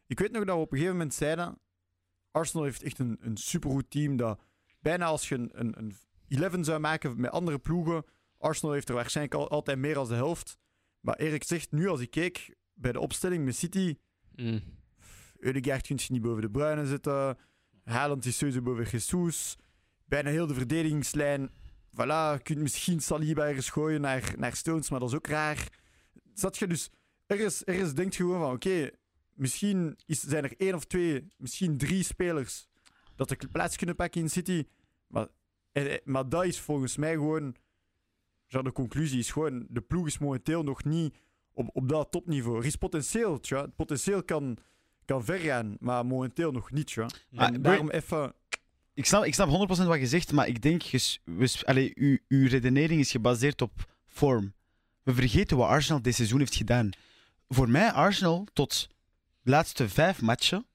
Ik 0.05 0.19
weet 0.19 0.31
nog 0.31 0.43
dat 0.43 0.55
we 0.55 0.61
op 0.61 0.71
een 0.71 0.77
gegeven 0.77 0.97
moment 0.97 1.13
zeiden: 1.15 1.59
Arsenal 2.31 2.65
heeft 2.65 2.83
echt 2.83 2.99
een, 2.99 3.17
een 3.19 3.37
supergoed 3.37 3.89
team. 3.89 4.17
Dat 4.17 4.41
bijna 4.79 5.05
als 5.05 5.29
je 5.29 5.35
een, 5.35 5.49
een, 5.53 5.93
een 6.27 6.43
11 6.43 6.65
zou 6.65 6.79
maken 6.79 7.21
met 7.21 7.31
andere 7.31 7.59
ploegen, 7.59 8.05
Arsenal 8.37 8.73
heeft 8.73 8.89
er 8.89 8.95
waarschijnlijk 8.95 9.35
al, 9.35 9.49
altijd 9.49 9.77
meer 9.77 9.93
dan 9.93 10.07
de 10.07 10.13
helft. 10.13 10.57
Maar 10.99 11.15
eerlijk 11.15 11.41
gezegd, 11.41 11.71
nu 11.71 11.87
als 11.87 11.99
ik 11.99 12.11
keek 12.11 12.55
bij 12.73 12.91
de 12.91 12.99
opstelling 12.99 13.45
met 13.45 13.55
City, 13.55 13.97
Mm. 14.37 14.61
Kunt 15.39 16.03
je 16.03 16.13
niet 16.13 16.21
boven 16.21 16.41
de 16.41 16.49
Bruyne 16.49 16.85
zitten. 16.85 17.37
Haaland 17.83 18.25
is 18.25 18.37
sowieso 18.37 18.61
boven 18.61 18.85
Jesus. 18.91 19.55
Bijna 20.05 20.29
heel 20.29 20.47
de 20.47 20.53
verdedigingslijn. 20.53 21.49
Voilà, 21.91 22.33
je 22.33 22.39
kunt 22.43 22.59
misschien 22.59 22.99
Saliba 22.99 23.47
ergens 23.47 23.69
gooien 23.69 24.01
naar, 24.01 24.33
naar 24.37 24.55
Stones, 24.55 24.89
maar 24.89 24.99
dat 24.99 25.09
is 25.09 25.15
ook 25.15 25.27
raar. 25.27 25.67
Zat 26.33 26.57
je 26.57 26.67
dus... 26.67 26.89
Ergens, 27.27 27.63
ergens 27.63 27.93
denkt 27.93 28.15
je 28.15 28.23
gewoon 28.23 28.39
van, 28.39 28.53
oké, 28.53 28.89
misschien 29.33 29.97
is, 30.05 30.21
zijn 30.21 30.43
er 30.43 30.53
één 30.57 30.75
of 30.75 30.85
twee, 30.85 31.31
misschien 31.37 31.77
drie 31.77 32.03
spelers 32.03 32.67
dat 33.15 33.29
de 33.29 33.47
plaats 33.51 33.75
kunnen 33.77 33.95
pakken 33.95 34.21
in 34.21 34.29
City. 34.29 34.65
Maar, 35.07 35.27
maar 36.03 36.29
dat 36.29 36.45
is 36.45 36.59
volgens 36.59 36.97
mij 36.97 37.13
gewoon... 37.13 37.55
Ja, 38.47 38.61
de 38.61 38.71
conclusie 38.71 39.19
is 39.19 39.31
gewoon, 39.31 39.65
de 39.69 39.81
ploeg 39.81 40.07
is 40.07 40.17
momenteel 40.17 40.63
nog 40.63 40.83
niet 40.83 41.15
op, 41.53 41.69
op 41.73 41.89
dat 41.89 42.11
topniveau. 42.11 42.59
Er 42.59 42.65
is 42.65 42.75
potentieel, 42.75 43.39
tja. 43.39 43.61
Het 43.61 43.75
potentieel 43.75 44.23
kan, 44.23 44.57
kan 45.05 45.23
ver 45.23 45.39
gaan, 45.39 45.77
maar 45.79 46.05
momenteel 46.05 46.51
nog 46.51 46.71
niet, 46.71 46.87
tja. 46.87 47.09
Maar 47.29 47.53
En 47.53 47.61
daarom 47.61 47.89
even... 47.89 48.33
Ik 48.93 49.05
snap, 49.05 49.23
ik 49.23 49.33
snap 49.33 49.47
100% 49.47 49.51
wat 49.67 49.99
je 49.99 50.07
zegt, 50.07 50.31
maar 50.31 50.47
ik 50.47 50.61
denk, 50.61 50.81
je 50.81 51.17
we 51.23 51.61
allee, 51.63 51.91
uw, 51.95 52.17
uw 52.27 52.47
redenering 52.47 52.99
is 52.99 53.11
gebaseerd 53.11 53.61
op 53.61 53.93
vorm. 54.05 54.53
We 55.03 55.13
vergeten 55.13 55.57
wat 55.57 55.67
Arsenal 55.67 56.01
dit 56.01 56.15
seizoen 56.15 56.39
heeft 56.39 56.55
gedaan. 56.55 56.89
Voor 57.47 57.69
mij, 57.69 57.91
Arsenal, 57.91 58.47
tot 58.53 58.87
de 59.41 59.51
laatste 59.51 59.89
vijf 59.89 60.21
matchen, 60.21 60.65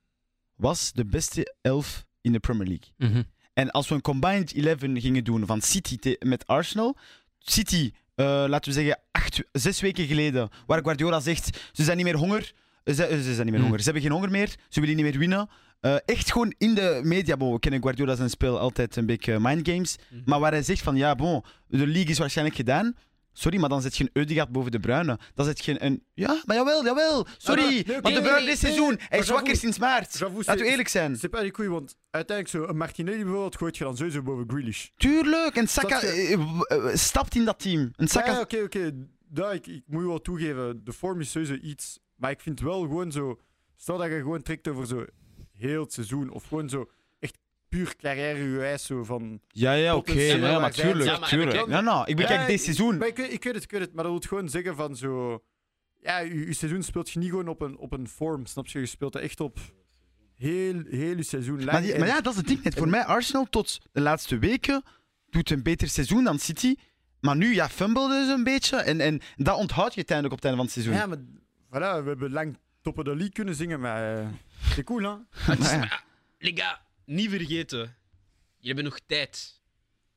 was 0.57 0.93
de 0.93 1.05
beste 1.05 1.55
elf 1.61 2.05
in 2.21 2.33
de 2.33 2.39
Premier 2.41 2.67
League. 2.67 3.11
Mhm. 3.11 3.23
En 3.53 3.71
als 3.71 3.89
we 3.89 3.95
een 3.95 4.01
combined 4.01 4.53
11 4.55 4.79
gingen 4.81 5.25
doen 5.25 5.47
van 5.47 5.61
City 5.61 6.17
met 6.19 6.47
Arsenal. 6.47 6.97
City, 7.39 7.93
eh, 8.15 8.45
laten 8.49 8.73
we 8.73 8.81
zeggen, 8.81 9.01
acht, 9.11 9.43
zes 9.53 9.81
weken 9.81 10.07
geleden, 10.07 10.49
waar 10.67 10.83
Guardiola 10.83 11.21
zegt: 11.21 11.61
ze 11.73 11.83
zijn 11.85 11.97
niet 11.97 12.07
meer 12.07 12.17
honger. 12.17 12.53
Ze, 12.85 12.93
ze 12.95 13.05
zijn 13.23 13.37
niet 13.37 13.37
meer 13.37 13.53
Hmm. 13.55 13.63
honger. 13.63 13.79
Ze 13.79 13.85
hebben 13.85 14.03
geen 14.03 14.13
honger 14.13 14.31
meer. 14.31 14.55
Ze 14.69 14.81
willen 14.81 14.97
niet 14.97 15.05
meer 15.05 15.19
winnen. 15.19 15.49
Eh, 15.81 15.97
echt 16.05 16.33
gewoon 16.33 16.55
in 16.59 16.75
de 16.75 17.01
media. 17.05 17.37
Bon, 17.37 17.53
we 17.53 17.59
kennen 17.59 17.83
Guardiola 17.83 18.15
zijn 18.15 18.31
spel 18.31 18.59
altijd 18.59 18.97
een 18.97 19.07
beetje 19.07 19.39
mindgames. 19.41 19.97
Mhm. 20.11 20.23
Maar 20.25 20.41
waar 20.41 20.53
hij 20.53 20.63
zegt 20.63 20.83
van 20.83 20.97
ja, 20.97 21.15
bon, 21.15 21.43
de 21.67 21.87
league 21.87 22.11
is 22.11 22.19
waarschijnlijk 22.19 22.57
gedaan. 22.57 22.95
Sorry, 23.33 23.59
maar 23.61 23.69
dan 23.69 23.83
zet 23.83 23.97
je 23.97 24.05
een 24.05 24.11
Eudegaard 24.13 24.49
boven 24.53 24.71
de 24.71 24.81
Bruyne. 24.81 25.19
Dan 25.35 25.45
zet 25.45 25.65
je 25.65 25.83
een... 25.85 26.05
Ja, 26.15 26.43
maar 26.45 26.57
jawel, 26.57 26.85
jawel. 26.85 27.27
Sorry, 27.39 27.63
Ah, 27.63 27.69
nee, 27.71 27.85
want 27.87 28.03
nee, 28.03 28.15
de 28.15 28.21
Bruyne 28.23 28.47
dit 28.47 28.59
seizoen, 28.59 28.99
hij 29.09 29.19
is 29.19 29.29
wakker 29.29 29.47
j'avoue- 29.47 29.57
sinds 29.57 29.79
maart. 29.79 30.21
Laten 30.21 30.57
we 30.65 30.71
eerlijk 30.71 30.89
zijn. 30.89 31.17
C'est 31.17 31.31
pas 31.31 31.51
koei, 31.51 31.69
want 31.69 31.97
uiteindelijk 32.11 32.57
zo 32.57 32.71
een 32.71 32.77
Martinelli 32.77 33.23
bijvoorbeeld 33.23 33.57
gooit 33.57 33.77
je 33.77 33.85
dan 33.85 33.97
sowieso 33.97 34.23
boven 34.23 34.45
Grealish. 34.51 34.89
Tuurlijk, 34.97 35.57
en 35.57 35.69
Saka 35.69 36.01
je- 36.01 36.07
eh, 36.69 36.77
eh, 36.91 36.97
stapt 36.97 37.35
in 37.35 37.45
dat 37.45 37.59
team. 37.59 37.91
En 37.97 38.09
Saka... 38.09 38.33
Ja, 38.33 38.41
oké, 38.41 38.63
oké. 38.63 38.93
Ik, 39.53 39.67
ik 39.67 39.83
moet 39.87 40.03
je 40.03 40.09
wel 40.09 40.21
toegeven, 40.21 40.85
de 40.85 40.93
vorm 40.93 41.21
is 41.21 41.31
sowieso 41.31 41.55
iets. 41.55 41.99
Maar 42.17 42.31
ik 42.31 42.41
vind 42.41 42.61
wel 42.61 42.81
gewoon 42.81 43.13
zo... 43.13 43.41
Stel 43.77 43.99
dat 43.99 44.09
je 44.09 44.17
gewoon 44.17 44.43
trekt 44.43 44.69
over 44.69 44.87
zo 44.87 45.05
heel 45.53 45.83
het 45.83 45.93
seizoen, 45.93 46.31
of 46.31 46.45
gewoon 46.45 46.69
zo 46.69 46.91
puur 47.73 47.97
carrière-gewijs, 47.97 48.85
zo 48.87 49.05
van... 49.05 49.41
Ja, 49.49 49.73
ja, 49.73 49.97
oké. 49.97 50.13
Ja, 50.13 50.59
maar 50.59 50.73
tuurlijk, 50.73 51.11
Ja, 51.11 51.19
maar 51.19 51.29
tuurlijk. 51.29 51.53
heb 51.53 51.63
ik- 51.63 51.69
Nou, 51.69 51.85
nou, 51.85 52.07
ik 52.07 52.17
bekijk 52.17 52.41
Ja, 52.41 52.47
dit 52.47 52.57
ik- 52.59 52.63
seizoen. 52.65 52.97
Maar 52.99 53.09
ik, 53.09 53.17
weet- 53.17 53.33
ik 53.33 53.45
weet 53.45 53.55
het, 53.55 53.63
ik 53.63 53.71
weet 53.71 53.81
het, 53.81 53.93
maar 53.95 54.05
dat 54.05 54.13
wil 54.13 54.23
gewoon 54.29 54.49
zeggen 54.49 54.77
van 54.77 54.97
zo... 54.97 55.43
Ja, 56.01 56.19
je, 56.19 56.47
je 56.47 56.53
seizoen 56.53 56.83
speelt 56.83 57.11
je 57.11 57.19
niet 57.19 57.31
gewoon 57.31 57.49
op 57.49 57.61
een, 57.61 57.77
op 57.79 57.93
een 57.93 58.09
vorm, 58.09 58.47
snap 58.47 58.67
je? 58.67 58.79
Je 58.79 58.87
speelt 58.87 59.13
dat 59.13 59.23
echt 59.23 59.41
op 59.41 59.59
heel, 60.35 60.83
heel 60.89 61.17
je 61.17 61.23
seizoen 61.23 61.57
lang. 61.59 61.71
Maar, 61.73 61.83
die- 61.83 61.93
En- 61.93 61.99
maar 61.99 62.09
ja, 62.09 62.21
dat 62.21 62.33
is 62.33 62.39
het 62.39 62.47
ding 62.49 62.63
net. 62.63 62.75
Voor 62.75 62.89
mij, 62.89 63.05
Arsenal 63.05 63.45
tot 63.51 63.79
de 63.93 64.01
laatste 64.01 64.39
weken 64.39 64.83
doet 65.31 65.51
een 65.51 65.63
beter 65.63 65.89
seizoen 65.89 66.25
dan 66.25 66.39
City. 66.39 66.75
Maar 67.21 67.37
nu, 67.37 67.55
ja, 67.55 67.69
fumble 67.69 68.09
dus 68.09 68.29
een 68.29 68.45
beetje. 68.45 68.77
En, 68.77 69.01
en 69.01 69.21
dat 69.37 69.57
onthoudt 69.57 69.91
je 69.91 69.97
uiteindelijk 69.97 70.35
op 70.37 70.43
het 70.43 70.51
einde 70.51 70.57
van 70.57 70.65
het 70.67 70.75
seizoen. 70.75 70.95
Ja, 70.95 71.07
maar 71.07 71.19
voilà, 71.69 72.03
we 72.05 72.09
hebben 72.09 72.31
lang 72.33 72.59
toppen 72.83 73.05
de 73.05 73.11
league 73.11 73.33
kunnen 73.33 73.55
zingen, 73.55 73.81
maar 73.81 74.19
uh, 74.19 74.27
c'est 74.69 74.85
cool, 74.85 75.03
hè? 75.03 75.09
Ja. 75.79 76.03
les 76.39 76.53
gars, 76.61 76.79
niet 77.05 77.31
vergeten. 77.31 77.79
Jullie 77.79 77.97
hebben 78.75 78.85
nog 78.85 78.99
tijd. 79.07 79.61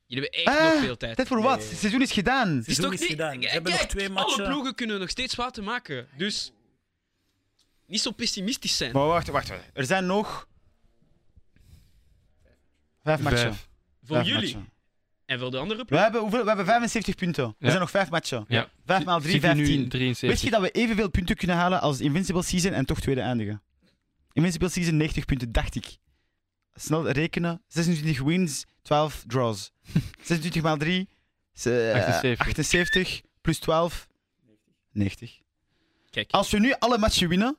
Jullie 0.06 0.24
hebben 0.24 0.43
echt 0.54 0.58
Ah, 0.67 0.74
nog 0.74 0.84
veel 0.84 0.98
tijd. 0.98 1.15
Tijd 1.15 1.28
voor 1.28 1.41
wat? 1.41 1.69
Het 1.69 1.78
seizoen 1.78 2.02
is 2.02 2.12
gedaan. 2.12 2.48
Het 2.50 2.58
is 2.58 2.63
seizoen 2.65 2.84
toch 2.86 2.93
is 2.93 3.00
niet... 3.00 3.10
gedaan. 3.10 3.41
Ze 3.41 3.48
hebben 3.50 3.71
nog 3.71 3.86
twee 3.86 4.06
alle 4.10 4.13
matchen. 4.13 4.45
ploegen 4.48 4.76
kunnen 4.76 5.00
nog 5.00 5.10
steeds 5.10 5.34
fouten 5.34 5.63
maken. 5.63 6.08
Dus 6.17 6.52
niet 7.88 8.02
zo 8.02 8.12
pessimistisch 8.12 8.78
zijn. 8.78 8.91
Maar 8.91 9.06
wacht, 9.08 9.28
wacht, 9.28 9.50
wacht. 9.50 9.62
Er 9.74 9.86
zijn 9.86 10.06
nog... 10.06 10.48
Vijf 13.04 13.19
matchen. 13.19 13.39
Vijf. 13.39 13.67
voor 14.04 14.15
Vijf 14.15 14.28
jullie 14.28 14.54
matchen. 14.56 14.71
en 15.26 15.39
voor 15.39 15.52
de 15.52 15.58
andere 15.58 15.86
We 15.88 15.98
hebben, 15.98 16.21
hoeveel? 16.21 16.41
we 16.41 16.48
hebben 16.48 16.65
75 16.65 17.15
punten. 17.15 17.43
Er 17.43 17.54
Ja. 17.60 17.67
zijn 17.67 17.80
nog 17.80 17.89
vijf 17.89 18.10
matchen. 18.10 18.45
Ja. 18.48 18.69
Vijf 18.86 19.04
maal 19.06 19.19
drie, 19.19 19.32
City 19.34 19.48
nu 19.48 19.65
15. 19.65 19.89
73. 19.89 20.30
Weet 20.30 20.41
je 20.41 20.50
dat 20.50 20.62
we 20.62 20.71
evenveel 20.71 21.10
punten 21.10 21.36
kunnen 21.36 21.56
halen 21.56 21.82
als 21.82 22.00
Invincible 22.00 22.43
Season 22.43 22.74
en 22.74 22.86
toch 22.86 23.00
tweede 23.00 23.21
eindigen? 23.21 23.62
Invincible 24.32 24.69
Season 24.69 24.98
90 24.98 25.26
punten, 25.26 25.52
dacht 25.52 25.76
ik. 25.76 25.98
Snel 26.75 27.09
rekenen. 27.09 27.61
26 27.67 28.21
wins, 28.21 28.65
12 28.81 29.23
draws. 29.27 29.71
26 30.23 30.61
maal 30.61 30.77
3, 30.77 31.09
eh, 31.63 31.93
78. 31.93 32.39
78, 32.47 33.21
plus 33.41 33.59
12, 33.59 34.07
90. 34.91 35.39
Kijk, 36.09 36.31
Als 36.31 36.51
we 36.51 36.59
nu 36.59 36.73
alle 36.79 36.97
matchen 36.97 37.29
winnen, 37.29 37.57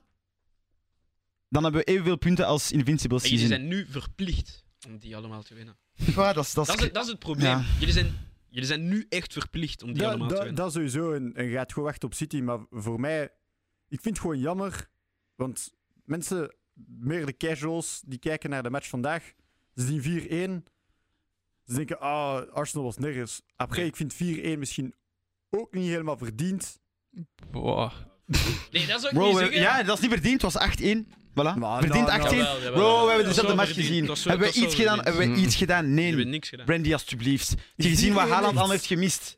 dan 1.49 1.63
hebben 1.63 1.81
we 1.81 1.91
evenveel 1.91 2.17
punten 2.17 2.45
als 2.45 2.71
Invincible 2.71 3.17
en 3.17 3.23
jullie 3.29 3.37
Season. 3.39 3.57
zijn 3.57 3.67
nu 3.67 3.85
verplicht 3.89 4.63
om 4.87 4.97
die 4.97 5.15
allemaal 5.15 5.43
te 5.43 5.53
winnen. 5.53 5.77
Ja, 6.15 6.33
dat 6.33 6.45
is, 6.45 6.53
dat 6.53 6.67
is- 6.67 6.69
Dat 6.71 6.77
is, 6.79 6.83
het, 6.85 6.93
dat 6.93 7.03
is 7.03 7.09
het 7.09 7.19
probleem. 7.19 7.47
Ja. 7.57 7.63
Jullie, 7.79 7.93
zijn, 7.93 8.17
jullie 8.49 8.67
zijn 8.67 8.87
nu 8.87 9.05
echt 9.09 9.33
verplicht 9.33 9.83
om 9.83 9.93
die 9.93 10.07
allemaal 10.07 10.27
te 10.27 10.33
winnen. 10.35 10.55
dat 10.55 10.73
sowieso. 10.73 11.13
En, 11.13 11.33
gaat 11.51 11.73
gewoon 11.73 11.87
wachten 11.89 12.07
op 12.09 12.13
City. 12.13 12.39
Maar 12.41 12.59
voor 12.69 12.99
mij, 12.99 13.23
ik 13.87 14.01
vind 14.01 14.05
het 14.05 14.19
gewoon 14.19 14.39
jammer. 14.39 14.89
Want 15.35 15.73
mensen, 16.03 16.55
meer 16.87 17.25
de 17.25 17.37
casuals, 17.37 18.01
die 18.05 18.19
kijken 18.19 18.49
naar 18.49 18.63
de 18.63 18.69
match 18.69 18.87
vandaag. 18.87 19.33
Ze 19.75 19.85
zien 19.85 20.01
4-1. 20.01 20.63
Ze 21.65 21.73
denken, 21.73 21.99
ah, 21.99 22.51
Arsenal 22.53 22.85
was 22.85 22.97
nergens. 22.97 23.41
Après, 23.55 23.79
Nee. 23.79 23.87
ik 23.89 23.95
vind 23.95 24.13
4-1 24.13 24.59
misschien 24.59 24.93
ook 25.49 25.73
niet 25.73 25.87
helemaal 25.87 26.17
verdiend. 26.17 26.79
Wow. 27.51 27.91
Nee, 28.71 28.85
dat 28.87 28.99
is 28.99 29.05
ook 29.05 29.11
Bro, 29.13 29.25
niet 29.25 29.33
we- 29.33 29.39
zeggen. 29.39 29.59
ja, 29.61 29.83
dat 29.83 29.95
is 29.95 30.01
niet 30.01 30.11
verdiend. 30.11 30.41
Het 30.41 30.53
was 30.53 30.61
8-1. 30.61 31.07
Voilà. 31.31 31.57
Maar 31.57 31.81
verdiend 31.81 32.07
nou, 32.07 32.21
18. 32.21 32.37
Jawel, 32.37 32.55
jawel, 32.61 32.73
Bro, 32.73 33.01
we 33.03 33.07
hebben 33.09 33.27
dezelfde 33.27 33.55
match 33.55 33.73
verdiend. 33.73 34.09
gezien. 34.09 34.29
Hebben 34.29 34.47
we 34.53 34.59
iets 34.59 34.75
gedaan? 34.75 34.95
Hebben 34.95 35.13
we 35.17 35.21
verdiend. 35.23 35.45
iets 35.45 35.55
gedaan? 35.55 35.93
Nee. 35.93 36.15
niks 36.25 36.49
gedaan. 36.49 36.65
Brandy, 36.65 36.93
alstublieft. 36.93 37.49
Heb 37.49 37.59
je 37.75 37.89
gezien 37.89 38.13
wat 38.13 38.29
Haaland 38.29 38.57
al 38.57 38.69
heeft 38.69 38.85
gemist? 38.85 39.37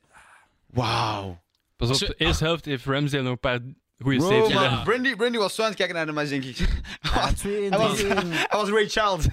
Wauw. 0.68 1.42
Pas 1.76 1.90
op, 1.90 2.08
de 2.08 2.16
eerste 2.18 2.44
helft 2.44 2.66
heeft 2.66 2.86
Ramsdale 2.86 3.24
nog 3.24 3.32
een 3.32 3.40
paar 3.40 3.60
goede 4.00 4.18
Bro, 4.18 4.30
saves 4.30 4.48
Ja. 4.48 4.54
maar 4.60 4.70
gedaan. 4.70 4.84
Brandy, 4.84 5.16
Brandy 5.16 5.38
was 5.38 5.56
zo 5.56 5.62
aan 5.62 5.68
het 5.68 5.78
kijken 5.78 5.96
naar 5.96 6.06
de 6.06 6.12
match, 6.12 6.30
denk 6.30 6.44
ik. 6.44 6.58
Ja, 7.02 7.34
2-1, 7.34 7.42
Hij 7.70 7.70
was, 7.70 8.02
3-1, 8.04 8.08
hij 8.08 8.48
was 8.52 8.70
Ray 8.70 8.88
Child. 8.90 9.28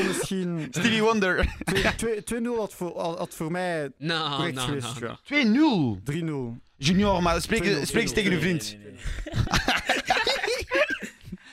2-0 0.00 0.06
misschien. 0.06 0.66
Stevie 0.70 1.02
Wonder. 1.02 1.54
2 1.96 2.22
2-0 2.34 2.46
had 2.56 2.74
voor, 2.74 3.00
had 3.00 3.34
voor 3.34 3.50
mij 3.50 3.90
Nou, 3.98 4.34
correct 4.36 4.54
nou, 4.54 4.66
geweest. 4.68 5.00
nou, 5.00 5.98
nou. 6.00 6.00
2-0. 6.00 6.56
3-0. 6.58 6.64
Junior, 6.76 7.22
maar 7.22 7.40
spreek, 7.42 7.64
2-0, 7.64 7.82
spreek 7.82 8.02
eens 8.02 8.12
tegen 8.12 8.32
uw 8.32 8.40
vriend. 8.40 8.76
Nee, 8.78 8.92
nee, 8.92 8.92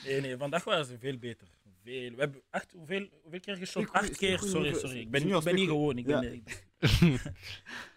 nee. 0.03 0.11
nee, 0.13 0.21
nee, 0.27 0.37
vandaag 0.37 0.63
waren 0.63 0.85
ze 0.85 0.97
veel 0.99 1.17
beter. 1.17 1.47
Veel. 1.83 2.09
We 2.11 2.15
hebben 2.19 2.41
acht, 2.49 2.71
hoeveel, 2.71 3.07
hoeveel 3.21 3.39
keer 3.39 3.55
geschot? 3.55 3.83
Spreek 3.87 4.01
goed, 4.01 4.09
Acht 4.09 4.17
keer, 4.17 4.39
sorry, 4.39 4.65
jongen. 4.65 4.79
sorry. 4.79 4.99
Ik 4.99 5.11
ben, 5.11 5.21
Junior, 5.21 5.37
ik 5.39 5.43
ben 5.43 5.53
spreek 5.53 5.67
gewoon. 5.69 5.97
Ik 5.97 6.05
ben, 6.05 6.21
Ja. 6.21 6.29
ik- 6.29 6.63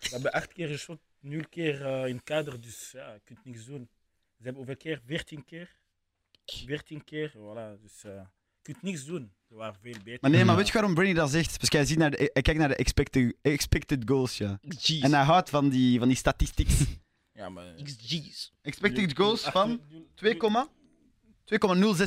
we 0.01 0.09
hebben 0.11 0.33
acht 0.33 0.53
keer 0.53 0.69
geschot, 0.69 0.99
nul 1.21 1.43
keer 1.51 1.87
eh, 1.87 2.07
in 2.09 2.15
het 2.15 2.25
kader, 2.25 2.61
dus 2.61 2.91
ja, 2.93 3.13
je 3.13 3.21
kunt 3.25 3.45
niks 3.45 3.65
doen. 3.67 3.89
Ze 4.37 4.43
hebben 4.43 4.55
hoeveel 4.55 4.77
keer? 4.77 5.01
14 5.05 5.45
keer. 5.45 5.77
14 6.45 7.05
keer, 7.05 7.31
voilà. 7.31 7.83
Dus 7.83 8.05
eh, 8.05 8.13
je 8.13 8.63
kunt 8.63 8.83
niks 8.83 9.05
doen. 9.05 9.33
Ze 9.49 9.55
waren 9.55 9.77
veel 9.81 9.97
beter. 10.05 10.19
Maar 10.21 10.31
nee, 10.31 10.45
maar 10.45 10.57
weet 10.57 10.67
je 10.67 10.73
waarom 10.73 10.95
Brandy 10.95 11.13
dat 11.13 11.31
zegt? 11.31 11.61
Dus 11.61 11.69
hij, 11.69 11.85
ziet 11.85 11.99
naar 11.99 12.11
de, 12.11 12.31
hij 12.33 12.43
kijkt 12.43 12.61
naar 12.61 12.69
de 12.69 12.77
expected, 12.77 13.35
expected 13.43 14.03
goals, 14.05 14.39
ja. 14.39 14.59
XG's. 14.69 15.01
En 15.01 15.13
hij 15.13 15.25
houdt 15.25 15.51
van 15.51 15.69
die, 15.69 15.99
van 15.99 16.09
die 16.09 16.17
statistics. 16.17 16.85
Ja, 17.33 17.49
maar... 17.49 17.75
XG's. 17.83 18.53
Expected 18.63 19.17
goals 19.17 19.43
van 19.43 19.81
2,06 19.81 19.87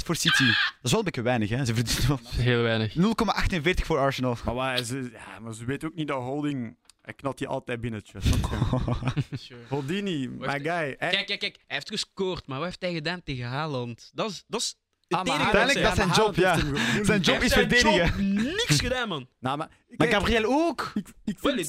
voor 0.05 0.15
City. 0.15 0.45
Dat 0.45 0.55
is 0.81 0.91
wel 0.91 0.99
een 0.99 1.05
beetje 1.05 1.21
weinig, 1.21 1.49
hè. 1.49 1.65
Ze 1.65 1.75
verdienen 1.75 2.07
wel 2.07 2.19
Heel 2.23 2.61
weinig. 2.61 2.95
0,48 2.95 3.85
voor 3.85 3.97
Arsenal. 3.97 4.37
Maar, 4.45 4.83
ze, 4.83 5.09
ja, 5.13 5.39
maar 5.39 5.53
ze 5.53 5.65
weet 5.65 5.83
ook 5.83 5.95
niet 5.95 6.07
dat 6.07 6.21
Holding... 6.21 6.77
Hij 7.09 7.17
knalt 7.17 7.37
die 7.37 7.47
altijd 7.47 7.81
je? 8.07 8.19
Sure. 9.37 9.59
Holdini, 9.69 10.29
Wat 10.29 10.37
my 10.47 10.51
heeft- 10.53 10.65
guy. 10.65 10.95
Hij- 10.97 11.09
Kijk, 11.09 11.25
kijk, 11.25 11.39
kijk. 11.39 11.55
Hij 11.55 11.75
heeft 11.75 11.89
gescoord, 11.89 12.47
maar 12.47 12.57
wat 12.57 12.67
heeft 12.67 12.81
hij 12.81 12.93
gedaan 12.93 13.23
tegen 13.23 13.45
Haaland? 13.45 14.11
Dat 14.13 14.29
is, 14.29 14.43
dat 14.47 14.61
is 14.61 14.75
Ah, 15.07 15.25
maar 15.25 15.39
Uiteindelijk, 15.39 15.81
dat 15.85 15.91
is 15.91 15.95
zijn 15.97 16.09
job, 16.25 16.35
hem 16.35 17.05
Zijn 17.05 17.21
job 17.21 17.41
is 17.41 17.53
verdedigen. 17.53 18.33
niks 18.33 18.79
gedaan, 18.79 19.07
man. 19.07 19.27
Nou, 19.39 19.57
maar, 19.57 19.69
Gabriel 20.11 20.43
ook. 20.45 20.91
ik, 20.93 21.07
ik, 21.25 21.39
Wel, 21.39 21.53
vind, 21.53 21.67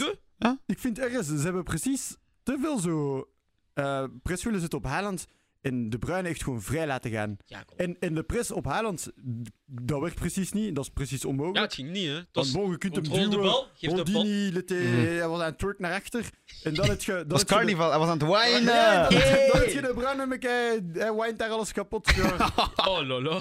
ik 0.67 0.79
vind 0.79 0.99
ergens, 0.99 1.27
ze 1.27 1.35
hebben 1.35 1.65
precies 1.65 2.17
te 2.43 2.59
veel 2.61 2.79
zo... 2.79 3.29
eh 3.75 4.05
press 4.23 4.45
willen 4.45 4.61
zitten 4.61 4.79
op 4.79 4.85
Haaland. 4.85 5.27
En 5.61 5.91
De 5.91 5.99
Bruyne 5.99 6.27
heeft 6.29 6.43
gewoon 6.43 6.63
vrij 6.63 6.87
laten 6.87 7.11
gaan. 7.11 7.37
Ja. 7.47 7.65
En, 7.77 7.97
en 8.01 8.15
de 8.15 8.23
press 8.23 8.51
op 8.51 8.65
Haaland, 8.65 9.13
dat 9.67 10.01
werkt 10.01 10.15
precies 10.15 10.53
niet. 10.53 10.75
Dat 10.75 10.85
is 10.85 10.91
precies 10.91 11.23
Ja, 11.23 11.29
onmogelijk. 11.29 11.65
het 11.65 11.75
ging 11.75 11.91
niet, 11.91 12.07
hè. 12.07 12.13
Het 12.15 12.27
Want 12.33 12.47
je 12.71 12.79
kunt 12.79 12.95
hem 12.95 13.31
de 13.31 13.37
bal, 13.39 13.67
geef 13.75 13.93
de 13.93 14.13
bal. 14.13 14.25
Hij- 14.25 15.29
was 15.29 15.41
aan 15.41 15.47
het 15.47 15.59
turk 15.59 15.79
naar 15.79 15.93
achter. 15.95 16.31
En 16.63 16.75
dan 16.75 16.87
je... 17.05 17.13
Dan 17.13 17.29
Dat 17.29 17.31
was 17.33 17.41
je 17.41 17.47
de- 17.47 17.55
carnaval. 17.55 17.91
Hij 17.91 17.99
was 17.99 18.09
aan 18.09 18.19
het 18.19 18.29
Ja, 18.29 18.39
whinen. 18.39 18.65
dan, 18.65 19.21
Hey. 19.21 19.49
dan 19.53 19.61
heb 19.61 19.71
je 19.71 19.81
de 19.81 19.93
Bruyne 19.95 20.27
met 20.27 20.43
hij, 20.43 20.81
hij 20.93 21.15
wijnt 21.15 21.39
daar 21.39 21.51
alles 21.51 21.73
kapot. 21.73 22.11
Ja. 22.15 22.51
Oh, 22.89 23.07
lolo. 23.07 23.41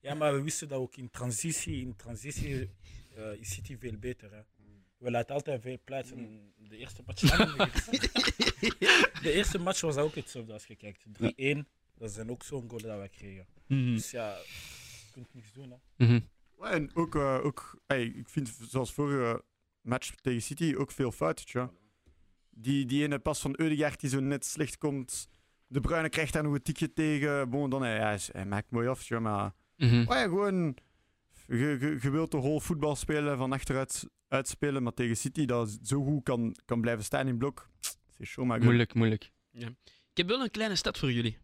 Ja, 0.00 0.14
maar 0.14 0.34
we 0.34 0.42
wisten 0.42 0.68
dat 0.68 0.78
ook 0.78 0.96
in 0.96 1.10
transitie. 1.10 1.80
In 1.80 1.96
transitie 1.96 2.70
eh, 3.16 3.40
is 3.40 3.52
City 3.54 3.76
veel 3.78 3.96
beter. 3.98 4.30
Hè. 4.32 4.40
We 4.98 5.10
laten 5.10 5.34
altijd 5.34 5.62
veel 5.62 5.78
plaats. 5.84 6.10
En 6.10 6.52
de 6.56 6.76
eerste 6.76 7.02
match. 7.06 7.20
de 9.22 9.32
eerste 9.32 9.58
match 9.58 9.80
was 9.80 9.96
ook 9.96 10.14
hetzelfde 10.14 10.52
als 10.52 10.66
je 10.66 10.76
kijkt. 10.76 11.04
3-1. 11.56 11.58
Dat 11.98 12.10
zijn 12.12 12.30
ook 12.30 12.42
zo'n 12.42 12.68
goal 12.68 12.80
dat 12.82 13.00
we 13.00 13.08
kregen. 13.08 13.46
Mhm. 13.66 13.94
Dus 13.94 14.10
ja, 14.10 14.36
je 14.36 15.12
kunt 15.12 15.34
niks 15.34 15.52
doen. 15.52 15.70
Hè. 15.70 16.06
Mhm. 16.06 16.20
En 16.60 16.90
ook, 16.94 17.14
eh, 17.14 17.44
ook 17.44 17.80
hey, 17.86 18.04
ik 18.04 18.28
vind 18.28 18.58
zoals 18.68 18.92
vorige 18.92 19.42
match 19.80 20.14
tegen 20.14 20.42
City 20.42 20.74
ook 20.76 20.90
veel 20.90 21.12
foutjes. 21.12 21.52
Ja. 21.52 21.70
Die, 22.50 22.86
die 22.86 23.02
ene 23.02 23.18
pas 23.18 23.40
van 23.40 23.54
Eudegaard 23.56 24.00
die 24.00 24.10
zo 24.10 24.20
net 24.20 24.44
slecht 24.44 24.78
komt. 24.78 25.28
De 25.66 25.80
Bruyne 25.80 26.08
krijgt 26.08 26.32
daar 26.32 26.42
nog 26.42 26.54
een 26.54 26.62
tikje 26.62 26.92
tegen. 26.92 27.50
Bon, 27.50 27.70
dan, 27.70 27.84
eh, 27.84 28.14
hij 28.32 28.46
maakt 28.46 28.70
mooi 28.70 28.88
af. 28.88 29.08
Ja, 29.08 29.20
maar 29.20 29.52
Mhm. 29.76 30.00
oh 30.00 30.14
ja, 30.14 30.22
gewoon... 30.22 30.76
Je, 31.46 31.56
je, 31.56 31.98
je 32.00 32.10
wilt 32.10 32.30
de 32.30 32.36
whole 32.36 32.60
voetbal 32.60 32.96
spelen, 32.96 33.38
van 33.38 33.52
achteruit 33.52 34.04
uitspelen. 34.28 34.82
Maar 34.82 34.94
tegen 34.94 35.16
City, 35.16 35.44
dat 35.44 35.78
zo 35.82 36.02
goed 36.04 36.22
kan, 36.22 36.56
kan 36.64 36.80
blijven 36.80 37.04
staan 37.04 37.26
in 37.28 37.38
blok. 37.38 37.68
Maar 38.36 38.62
Moeilijk, 38.62 38.94
moeilijk. 38.94 39.30
Ik 39.52 39.68
heb 40.14 40.28
wel 40.28 40.40
een 40.40 40.50
kleine 40.50 40.76
stad 40.76 40.98
voor 40.98 41.12
jullie. 41.12 41.38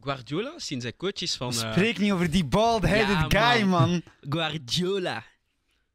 Guardiola, 0.00 0.58
sinds 0.58 0.84
hij 0.84 0.96
coach 0.96 1.20
is 1.20 1.36
van... 1.36 1.52
eh, 1.52 1.72
Spreek 1.72 1.98
niet 1.98 2.12
over 2.12 2.30
die 2.30 2.44
bald-headed 2.44 3.32
Ja, 3.32 3.52
guy, 3.52 3.62
man. 3.62 4.02
Guardiola. 4.20 5.24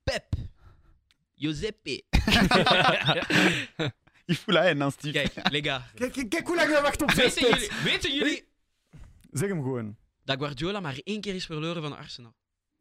Pep. 0.04 0.26
Giuseppe. 1.36 2.04
Je 4.26 4.36
voelt 4.36 4.58
hij 4.58 4.70
en 4.70 4.80
dan 4.80 4.92
Steve. 4.92 5.12
Kijk, 5.32 5.52
lega. 5.52 5.88
Kijk, 5.96 6.12
kijk, 6.14 6.30
kijk 6.30 6.48
hoe 6.48 6.56
lang 6.56 6.72
hij 6.72 6.82
wacht 6.82 7.02
op 7.02 7.12
zijn 7.12 7.30
Weten 7.30 7.50
jullie, 7.52 7.70
weten 7.84 8.14
jullie 8.16 8.48
Zeg 9.32 9.50
hem 9.50 9.62
gewoon. 9.62 9.98
dat 10.24 10.38
Guardiola 10.38 10.80
maar 10.80 11.00
één 11.04 11.22
keer 11.22 11.36
is 11.36 11.46
verloren 11.46 11.82
van 11.82 11.98
Arsenal? 11.98 12.34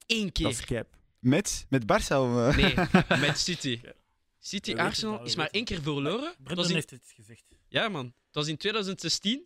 Eén 0.06 0.30
Dat 0.32 0.52
is 0.52 0.64
keer. 0.64 0.76
cap. 0.78 0.96
Met? 1.18 1.66
Met 1.68 1.82
Barça? 1.82 2.16
Of, 2.16 2.36
eh? 2.36 2.56
Nee, 2.56 2.74
met 3.28 3.38
City. 3.38 3.80
City, 4.38 4.74
Arsenal 4.74 5.24
is 5.24 5.36
maar 5.36 5.46
één 5.50 5.64
keer 5.64 5.82
verloren. 5.82 6.34
Brendan 6.38 6.68
in, 6.68 6.74
heeft 6.74 6.90
het 6.90 7.12
gezegd. 7.14 7.44
ja, 7.68 7.88
man. 7.88 8.04
Het 8.04 8.34
was 8.34 8.46
in 8.46 8.56
2016. 8.56 9.38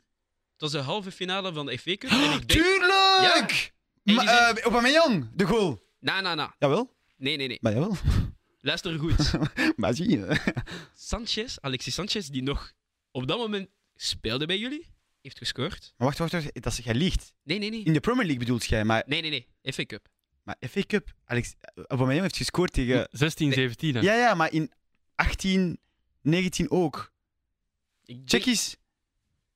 Het 0.53 0.61
was 0.61 0.71
de 0.71 0.79
halve 0.79 1.11
finale 1.12 1.53
van 1.53 1.66
de 1.66 1.79
FA 1.79 1.97
Cup. 1.97 2.11
En 2.11 2.21
ik 2.33 2.49
denk... 2.49 2.51
Tuurlijk! 2.51 3.73
En 4.05 4.14
Ma- 4.14 4.21
die 4.23 4.29
zei- 4.31 4.57
eh, 4.57 4.62
Aubameyang, 4.64 5.29
de 5.35 5.45
goal. 5.45 5.83
Na, 6.01 6.21
na, 6.21 6.35
na. 6.35 6.55
Jawel. 6.59 6.95
Nee, 7.16 7.37
nee, 7.37 7.47
nee. 7.49 7.59
Maar 7.61 7.73
jawel. 7.73 7.97
Luister 8.61 8.99
goed. 8.99 9.33
Maar 9.77 9.95
zie 9.95 10.09
je. 10.11 10.37
Sanchez, 10.95 11.57
Alexis 11.61 11.95
Sanchez, 11.95 12.27
die 12.29 12.42
nog 12.42 12.73
op 13.11 13.27
dat 13.29 13.38
moment 13.38 13.69
speelde 13.95 14.47
bij 14.47 14.59
jullie, 14.59 14.87
heeft 15.23 15.38
gescoord. 15.38 15.95
Maar 15.97 16.07
wacht, 16.07 16.19
wacht, 16.19 16.33
wacht. 16.33 16.62
Dat 16.62 16.73
is, 16.73 16.85
jij 16.85 16.95
liegt. 16.95 17.33
Nee, 17.42 17.59
nee, 17.59 17.71
nee. 17.71 17.83
In 17.85 17.92
de 17.92 18.01
Premier 18.01 18.25
League 18.25 18.45
bedoelt 18.45 18.64
jij, 18.64 18.85
maar, 18.85 19.03
Nee, 19.07 19.21
nee, 19.21 19.31
nee. 19.62 19.73
FA 19.73 19.85
Cup. 19.85 20.09
Maar 20.46 20.56
FA 20.68 20.82
Cup, 20.87 21.14
Alex, 21.24 21.54
Aubameyang 21.87 22.22
heeft 22.22 22.37
gescoord 22.37 22.72
tegen... 22.72 23.09
16, 23.11 23.52
17. 23.52 23.94
hè. 23.94 24.00
Ja, 24.00 24.14
ja, 24.14 24.35
maar 24.35 24.52
in 24.52 24.72
18, 25.14 25.78
19 26.20 26.70
ook. 26.70 27.12
Ik 28.04 28.16
denk- 28.16 28.28
Check 28.30 28.46
eens. 28.46 28.76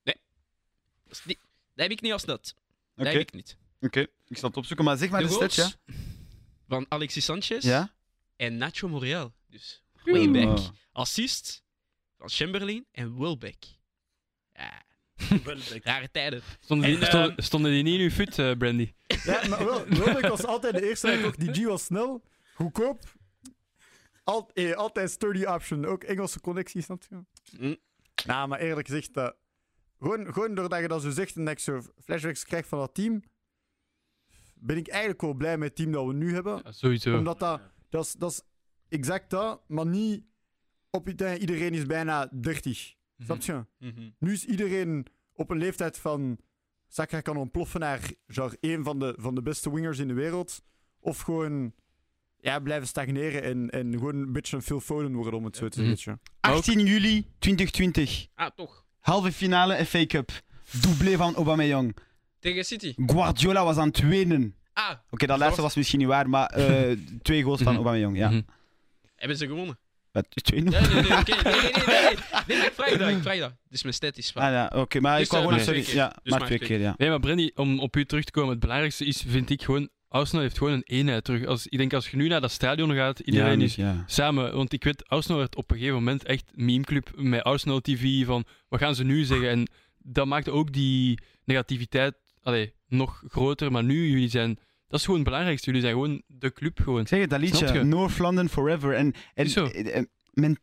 Dat, 0.03 0.15
is 1.19 1.25
niet- 1.25 1.39
dat 1.73 1.83
heb 1.83 1.91
ik 1.91 2.01
niet 2.01 2.11
als 2.11 2.25
dat. 2.25 2.55
Dat 2.95 3.07
heb 3.07 3.15
ik 3.15 3.33
niet. 3.33 3.57
oké. 3.81 3.99
Ik 4.27 4.37
zal 4.37 4.49
het 4.49 4.57
opzoeken, 4.57 4.85
maar 4.85 4.97
zeg 4.97 5.09
maar 5.09 5.21
de 5.21 5.27
de 5.27 5.33
stats, 5.33 5.55
ja? 5.55 5.71
van 6.67 6.85
Alexis 6.89 7.25
Sanchez 7.25 7.63
Ja? 7.63 7.93
en 8.35 8.57
Nacho 8.57 8.87
Monreal. 8.87 9.33
Dus 9.49 9.83
way 10.03 10.31
back. 10.31 10.57
Oh. 10.59 10.67
Assist 10.91 11.63
van 12.17 12.29
Chamberlain 12.29 12.85
en 12.91 13.17
Wilbeck. 13.17 13.65
Ja, 14.53 14.83
rare 15.83 16.11
tijden. 16.11 16.41
Stonden, 16.59 16.89
die, 16.89 16.99
En, 16.99 17.05
stonden, 17.05 17.29
ehm, 17.29 17.41
stonden 17.41 17.71
die 17.71 17.83
niet 17.83 17.93
in 17.93 18.01
uw 18.01 18.09
fut, 18.09 18.39
eh, 18.39 18.51
Brandy? 18.57 18.93
Ja, 19.23 19.47
maar 19.47 19.65
wel, 19.65 19.85
Wilbeck 19.85 20.27
was 20.27 20.45
altijd 20.45 20.73
de 20.73 20.87
eerste. 20.87 21.25
Ook 21.25 21.37
die 21.37 21.53
G 21.53 21.67
was 21.67 21.83
snel, 21.83 22.23
goedkoop. 22.53 23.03
Al, 24.23 24.49
eh, 24.53 24.73
altijd 24.73 25.11
sturdy 25.11 25.43
option. 25.43 25.85
Ook 25.85 26.03
Engelse 26.03 26.41
connecties 26.41 26.87
natuurlijk. 26.87 27.29
Mm. 27.59 27.77
Nou, 28.25 28.47
maar 28.47 28.59
eerlijk 28.59 28.87
gezegd, 28.87 29.13
dat, 29.13 29.35
gewoon, 29.99 30.33
gewoon 30.33 30.55
doordat 30.55 30.79
je 30.79 30.87
dat 30.87 31.01
zo 31.01 31.09
zegt 31.09 31.35
en 31.35 31.45
dat 31.45 31.53
ik 31.53 31.59
zo 31.59 31.81
flashbacks 32.03 32.45
krijg 32.45 32.65
van 32.65 32.79
dat 32.79 32.93
team, 32.93 33.23
ben 34.55 34.77
ik 34.77 34.87
eigenlijk 34.87 35.21
wel 35.21 35.33
blij 35.33 35.57
met 35.57 35.67
het 35.67 35.77
team 35.77 35.91
dat 35.91 36.05
we 36.05 36.13
nu 36.13 36.33
hebben. 36.33 36.61
Ja, 36.63 36.71
sowieso. 36.71 37.17
Omdat 37.17 37.39
dat, 37.39 37.61
dat, 37.89 38.05
is, 38.05 38.13
dat 38.13 38.31
is 38.31 38.41
exact 38.89 39.29
dat, 39.29 39.61
maar 39.67 39.85
niet 39.85 40.23
op 40.89 41.05
het 41.05 41.21
einde, 41.21 41.39
iedereen 41.39 41.73
is 41.73 41.85
bijna 41.85 42.29
30. 42.31 42.95
Snap 43.23 43.41
je? 43.41 43.65
Mhm. 43.79 44.09
Nu 44.19 44.31
is 44.31 44.45
iedereen 44.45 45.05
op 45.33 45.49
een 45.49 45.57
leeftijd 45.57 45.97
van. 45.97 46.37
Saka 46.87 47.21
kan 47.21 47.37
ontploffen 47.37 47.79
naar 47.79 48.11
genre, 48.27 48.57
een 48.61 48.83
van 48.83 48.99
de, 48.99 49.13
van 49.17 49.35
de 49.35 49.41
beste 49.41 49.73
wingers 49.73 49.99
in 49.99 50.07
de 50.07 50.13
wereld. 50.13 50.61
Of 50.99 51.19
gewoon 51.19 51.73
ja, 52.39 52.59
blijven 52.59 52.87
stagneren 52.87 53.43
en, 53.43 53.69
en 53.69 53.91
gewoon 53.91 54.15
een 54.15 54.31
beetje 54.33 54.55
een 54.55 54.61
Phil 54.61 54.79
Foden 54.79 55.13
worden, 55.13 55.33
om 55.39 55.45
het 55.45 55.55
zo 55.55 55.67
te 55.69 55.81
Mhm. 55.81 55.89
zeggen. 55.95 56.19
18 56.39 56.79
juli 56.85 57.27
2020. 57.39 58.27
Ah, 58.35 58.49
toch. 58.55 58.85
Halve 58.99 59.31
finale 59.31 59.85
FA 59.85 60.05
Cup. 60.05 60.31
Doublé 60.81 61.15
van 61.17 61.35
Aubameyang. 61.35 61.95
Tegen 62.39 62.65
City. 62.65 62.93
Guardiola 63.05 63.63
was 63.63 63.77
aan 63.77 63.87
het 63.87 63.99
wenen. 63.99 64.55
Ah, 64.73 64.91
Oké, 65.09 65.25
dat 65.25 65.39
laatste 65.39 65.61
was 65.61 65.75
misschien 65.75 65.99
niet 65.99 66.07
waar, 66.07 66.29
maar 66.29 66.49
eh, 66.49 66.97
twee 67.21 67.43
goals 67.43 67.61
van 67.61 67.73
Mhm. 67.73 67.81
Aubameyang, 67.81 68.17
ja. 68.17 68.29
Mhm. 68.29 68.41
hebben 69.15 69.37
ze 69.37 69.47
gewonnen? 69.47 69.79
Wat, 70.11 70.25
2-0? 70.53 70.55
Nee, 70.55 70.63
nee, 70.63 70.71
nee, 70.71 71.17
oké. 71.17 71.43
Nee, 71.43 71.53
nee, 71.53 71.61
nee, 71.61 71.71
nee, 71.85 72.03
nee. 72.03 72.15
Nee, 72.47 72.57
maar 72.57 72.65
ik 72.65 72.73
vraag 72.73 72.97
dat, 72.97 73.09
ik 73.09 73.21
vraag 73.21 73.39
dat. 73.39 73.49
Dit 73.49 73.73
is 73.73 73.83
mijn 73.83 73.93
statisch 73.93 74.35
Ah 74.35 74.51
ja, 74.51 74.71
oké, 74.75 74.99
maar 74.99 75.17
Dus, 75.17 75.25
ik 75.25 75.31
wou 75.31 75.43
eh, 75.43 75.49
gewoon... 75.49 75.65
Sorry, 75.65 75.81
keer. 75.81 75.95
ja, 75.95 76.15
Dus 76.23 76.31
maar 76.33 76.45
twee 76.45 76.59
keer, 76.59 76.79
ja. 76.79 76.93
Nee, 76.97 77.09
maar 77.09 77.19
Brandy, 77.19 77.51
om 77.55 77.79
op 77.79 77.95
u 77.95 78.05
terug 78.05 78.23
te 78.23 78.31
komen, 78.31 78.49
het 78.49 78.59
belangrijkste 78.59 79.05
is, 79.05 79.23
vind 79.27 79.49
ik 79.49 79.63
gewoon, 79.63 79.89
Arsenal 80.07 80.41
heeft 80.41 80.57
gewoon 80.57 80.73
een 80.73 80.83
eenheid 80.83 81.23
terug. 81.23 81.45
Als, 81.45 81.67
ik 81.67 81.77
denk 81.77 81.93
als 81.93 82.09
je 82.09 82.17
nu 82.17 82.27
naar 82.27 82.41
dat 82.41 82.51
stadion 82.51 82.93
gaat, 82.93 83.19
iedereen 83.19 83.59
ja, 83.59 83.65
is 83.65 83.75
ja. 83.75 84.03
samen. 84.07 84.55
Want 84.55 84.73
ik 84.73 84.83
weet, 84.83 85.07
Arsenal 85.09 85.37
werd 85.37 85.55
op 85.55 85.71
een 85.71 85.77
gegeven 85.77 85.97
moment 85.97 86.23
echt 86.23 86.51
memeclub 86.55 87.11
met 87.15 87.43
Arsenal 87.43 87.79
TV 87.79 88.25
van, 88.25 88.45
wat 88.69 88.79
gaan 88.79 88.95
ze 88.95 89.03
nu 89.03 89.23
zeggen? 89.23 89.49
En 89.49 89.67
dat 89.97 90.25
maakte 90.25 90.51
ook 90.51 90.73
die 90.73 91.19
negativiteit 91.45 92.15
allee, 92.41 92.73
nog 92.87 93.23
groter. 93.27 93.71
Maar 93.71 93.83
nu, 93.83 94.09
jullie 94.09 94.29
zijn, 94.29 94.59
dat 94.91 94.99
is 94.99 95.05
gewoon 95.05 95.19
het 95.19 95.29
belangrijkste. 95.29 95.65
Jullie 95.65 95.81
zijn 95.81 95.93
gewoon 95.93 96.21
de 96.27 96.53
club 96.53 96.79
gewoon. 96.79 97.01
Ik 97.01 97.07
zeg 97.07 97.27
dat 97.27 97.39
liedje, 97.39 97.73
je? 97.73 97.83
North 97.83 98.17
London 98.17 98.49
Forever. 98.49 98.93
En, 98.95 99.13
en, 99.33 99.45
eh, 99.45 99.97
eh, 99.97 100.03
men- 100.33 100.59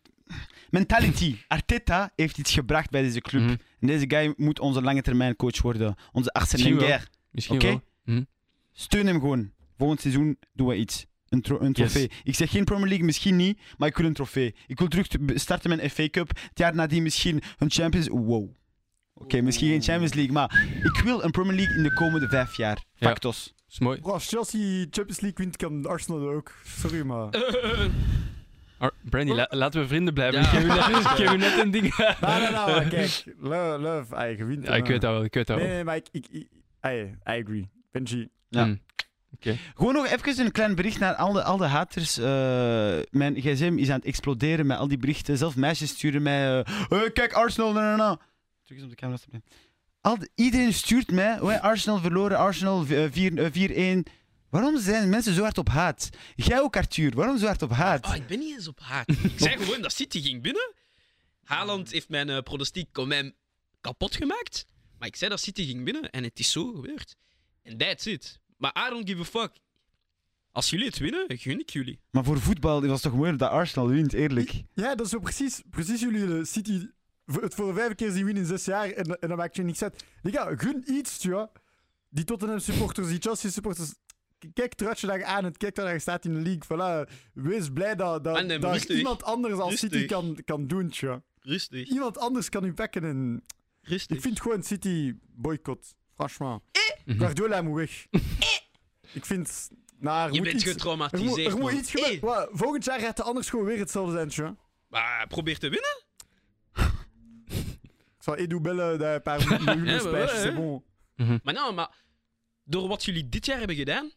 mentality. 0.71 1.37
Arteta 1.49 2.11
heeft 2.17 2.39
iets 2.39 2.53
gebracht 2.53 2.91
bij 2.91 3.03
deze 3.03 3.21
club. 3.21 3.43
Mhm. 3.43 3.57
En 3.81 3.87
deze 3.87 4.05
guy 4.09 4.33
moet 4.37 4.61
onze 4.61 4.83
lange 4.83 5.03
termijn 5.03 5.37
coach 5.37 5.63
worden. 5.63 5.95
Onze 6.13 6.33
Arsene. 6.33 6.75
Wenger. 6.75 7.09
Misschien 7.31 7.57
Oké. 7.57 7.81
wel. 8.05 8.25
Steun 8.73 9.07
hem 9.07 9.21
gewoon. 9.21 9.51
Volgend 9.79 10.01
seizoen 10.01 10.39
doen 10.53 10.67
we 10.67 10.77
iets. 10.77 11.07
Een, 11.29 11.41
tro- 11.43 11.61
een 11.61 11.73
trofee. 11.73 12.11
Ik 12.25 12.35
zeg 12.35 12.51
geen 12.51 12.65
Premier 12.65 12.87
League, 12.89 13.05
misschien 13.07 13.37
niet, 13.37 13.61
maar 13.77 13.89
ik 13.89 13.97
wil 13.97 14.07
een 14.07 14.13
trofee. 14.13 14.55
Ik 14.67 14.79
wil 14.79 14.89
terug 14.89 15.07
te- 15.07 15.33
starten 15.35 15.71
met 15.71 15.83
een 15.83 15.91
FA 15.91 16.09
Cup. 16.09 16.29
Het 16.29 16.59
jaar 16.59 16.75
nadien 16.75 17.03
misschien 17.03 17.41
een 17.59 17.71
Champions 17.71 18.09
Wow. 18.09 18.49
Oké, 19.15 19.41
misschien 19.41 19.69
geen 19.69 19.83
Champions 19.83 20.15
League, 20.15 20.33
maar 20.33 20.67
ik 20.83 21.01
wil 21.05 21.23
een 21.25 21.31
Premier 21.31 21.55
League 21.57 21.77
in 21.77 21.83
de 21.83 21.93
komende 21.95 22.29
vijf 22.29 22.57
jaar. 22.57 22.85
Ja. 22.95 23.09
Factos. 23.09 23.55
Is 23.71 23.79
mooi. 23.79 24.01
Bro, 24.01 24.13
als 24.13 24.29
Chelsea 24.29 24.61
Champions 24.91 25.21
League 25.21 25.45
wint, 25.45 25.57
kan 25.57 25.87
Arsenal 25.87 26.29
ook. 26.29 26.53
Sorry, 26.65 27.03
maar... 27.07 27.29
Ar- 28.79 28.93
Brandy, 29.03 29.33
la- 29.33 29.47
laten 29.51 29.81
we 29.81 29.87
vrienden 29.87 30.15
blijven. 30.15 30.41
Ja. 30.41 30.47
Ik 30.99 31.07
geef 31.07 31.33
u 31.33 31.37
net, 31.37 31.59
een 31.59 31.71
ding. 31.71 31.97
Nee, 31.97 32.07
nee, 32.21 32.41
nee, 32.41 32.51
maar 32.51 32.85
kijk. 32.89 33.25
Love, 33.39 33.79
love 33.79 34.15
ay, 34.15 34.37
je 34.37 34.45
wint. 34.45 34.67
Ja, 34.67 34.75
ik 34.75 34.87
weet 34.87 35.01
dat 35.01 35.13
wel. 35.13 35.25
Ik 35.25 35.35
weet 35.35 35.47
dat 35.47 35.57
Nee, 35.57 35.67
wel. 35.67 35.75
nee, 35.75 35.85
maar 35.85 35.97
ik... 35.97 36.09
ik, 36.13 36.27
ik 36.31 36.49
ay, 36.81 37.01
I 37.01 37.17
agree. 37.43 37.69
Benji. 37.93 38.29
Ja. 38.49 38.65
Mm. 38.65 38.81
Gewoon 39.75 39.95
nog 39.95 40.07
even 40.07 40.45
een 40.45 40.53
klein 40.53 40.75
bericht 40.75 40.99
naar 40.99 41.15
al 41.15 41.33
de, 41.33 41.43
al 41.43 41.57
de 41.57 41.65
haters. 41.67 42.19
Eh, 42.19 42.25
mijn 43.11 43.35
gsm 43.41 43.75
is 43.79 43.89
aan 43.91 43.97
het 43.97 44.05
exploderen 44.05 44.67
met 44.67 44.79
al 44.79 44.89
die 44.89 44.99
berichten. 44.99 45.39
Zelf 45.39 45.57
meisjes 45.57 45.91
sturen 45.91 46.23
mij... 46.23 46.63
eh, 46.65 47.05
eh, 47.05 47.13
kijk, 47.13 47.33
Arsenal, 47.33 47.73
na, 47.73 47.81
na, 47.81 47.97
na. 47.97 48.19
Druk 48.65 48.77
eens 48.79 48.83
op 48.85 48.91
de 48.91 48.97
camera. 48.97 49.17
alsjeblieft. 49.19 49.55
Al 50.01 50.19
de- 50.19 50.31
iedereen 50.35 50.73
stuurt 50.75 51.11
mij... 51.11 51.41
Oh, 51.41 51.61
Arsenal 51.63 51.99
verloren, 51.99 52.39
Arsenal 52.39 52.87
eh, 52.87 53.07
vier- 53.11 53.39
eh, 53.39 53.97
4-1. 53.97 54.03
Waarom 54.51 54.79
zijn 54.81 55.09
mensen 55.09 55.35
zo 55.35 55.43
hard 55.43 55.59
op 55.59 55.69
haat? 55.69 56.09
Jij 56.37 56.61
ook, 56.61 56.77
Arthur. 56.77 57.15
Waarom 57.15 57.39
zo 57.39 57.47
hard 57.47 57.63
op 57.63 57.71
haat? 57.71 58.05
Ah, 58.05 58.17
ik 58.17 58.27
ben 58.27 58.39
niet 58.39 58.55
eens 58.57 58.69
op 58.69 58.81
haat. 58.81 59.09
Ik 59.33 59.33
zei 59.37 59.57
gewoon 59.57 59.83
dat 59.83 59.93
City 59.93 60.21
ging 60.23 60.43
binnen. 60.43 60.75
Haaland 61.45 61.91
heeft 61.91 62.09
mijn 62.09 62.29
uh, 62.29 62.39
pronostiek 62.41 62.97
hem 62.97 63.33
kapot 63.81 64.17
gemaakt. 64.17 64.67
Maar 64.99 65.09
ik 65.09 65.17
zei 65.17 65.31
dat 65.31 65.41
City 65.41 65.67
ging 65.67 65.85
binnen 65.85 66.11
en 66.11 66.23
het 66.25 66.39
is 66.39 66.51
zo 66.51 66.73
gebeurd. 66.75 67.15
En 67.63 67.77
that's 67.77 68.07
it. 68.07 68.41
Maar 68.57 68.87
I 68.87 68.91
don't 68.91 69.09
give 69.09 69.21
a 69.21 69.25
fuck. 69.25 69.53
Als 70.53 70.71
jullie 70.71 70.87
het 70.87 70.99
winnen, 70.99 71.25
gun 71.39 71.61
ik 71.61 71.71
jullie. 71.71 72.01
Maar 72.11 72.25
voor 72.25 72.41
voetbal 72.41 72.81
was 72.81 72.91
het 72.91 73.03
toch 73.03 73.15
mooier 73.15 73.37
dat 73.37 73.51
Arsenal 73.51 73.89
wint, 73.89 74.13
eerlijk. 74.13 74.53
Ja, 74.75 74.95
dat 74.95 75.07
is 75.07 75.13
zo 75.13 75.19
precies, 75.19 75.63
precies 75.71 76.01
jullie 76.01 76.27
de 76.27 76.45
City 76.45 76.87
het 77.33 77.55
voor 77.55 77.67
de 77.67 77.75
vijfde 77.75 77.95
keer 77.95 78.11
zien 78.11 78.25
winnen 78.25 78.43
in 78.43 78.49
zes 78.49 78.65
jaar 78.65 78.91
en, 78.91 79.21
en 79.21 79.29
dan 79.29 79.37
maakt 79.37 79.57
je 79.57 79.63
niks 79.63 79.83
uit. 79.83 80.05
Liga, 80.23 80.57
gun 80.57 80.85
iets, 80.87 81.23
ja. 81.23 81.51
Die 82.09 82.25
Tottenham 82.25 82.59
supporters, 82.59 83.09
die 83.09 83.19
Chelsea 83.21 83.51
supporters. 83.51 83.95
Kijk 84.55 84.75
truitje 84.75 85.07
je 85.13 85.25
aan 85.25 85.45
het 85.45 85.57
kijk 85.57 85.77
je 85.77 85.99
staat 85.99 86.25
in 86.25 86.35
de 86.35 86.41
league. 86.41 86.63
Voilà. 86.65 87.11
Wees 87.33 87.73
blij 87.73 87.95
dat, 87.95 88.25
dat, 88.25 88.37
En, 88.37 88.51
eh, 88.51 88.61
dat 88.61 88.73
rustig. 88.73 88.97
iemand 88.97 89.23
anders 89.23 89.55
als 89.55 89.79
City 89.79 90.07
kan, 90.07 90.39
kan 90.45 90.67
doen, 90.67 90.89
tja. 90.89 91.23
Rustig. 91.41 91.89
Iemand 91.89 92.19
anders 92.19 92.49
kan 92.49 92.65
u 92.65 92.73
pakken 92.73 93.05
en... 93.05 93.45
Rustig. 93.83 94.17
Ik 94.17 94.23
vind 94.23 94.41
gewoon 94.41 94.63
City 94.63 95.15
boycott. 95.35 95.95
Franchement. 96.15 96.63
Mhm. 97.05 97.19
Guardiola 97.19 97.63
moet 97.63 97.77
weg. 97.77 98.07
Ik 99.13 99.27
vind... 99.27 99.69
Nou, 99.99 100.29
er 100.29 100.35
Je 100.35 100.43
bent 100.43 100.55
iets, 100.55 100.65
er 100.65 100.71
getraumatiseerd, 100.71 101.37
moet, 101.37 101.47
er 101.47 101.59
moet 101.59 101.73
iets 101.73 102.21
Wat, 102.21 102.49
Volgend 102.53 102.85
jaar 102.85 103.01
gaat 103.01 103.17
de 103.17 103.23
anders 103.23 103.51
gewoon 103.51 103.65
weer 103.65 103.79
hetzelfde 103.79 104.13
zijn, 104.13 104.29
tja. 104.29 104.57
maar 104.89 105.27
probeer 105.27 105.59
te 105.59 105.69
winnen. 105.69 106.07
Dat 108.99 109.15
een 109.15 109.23
paar 109.23 109.65
miljoen 109.65 109.85
Ja, 110.15 110.27
c'est 110.27 110.55
bon. 110.55 110.85
Mhm. 111.17 111.39
Maar 111.43 111.55
nou, 111.55 111.75
maar 111.75 112.05
door 112.65 112.89
wat 112.89 113.05
jullie 113.05 113.29
dit 113.29 113.47
jaar 113.47 113.59
hebben 113.59 113.77
gedaan, 113.77 114.13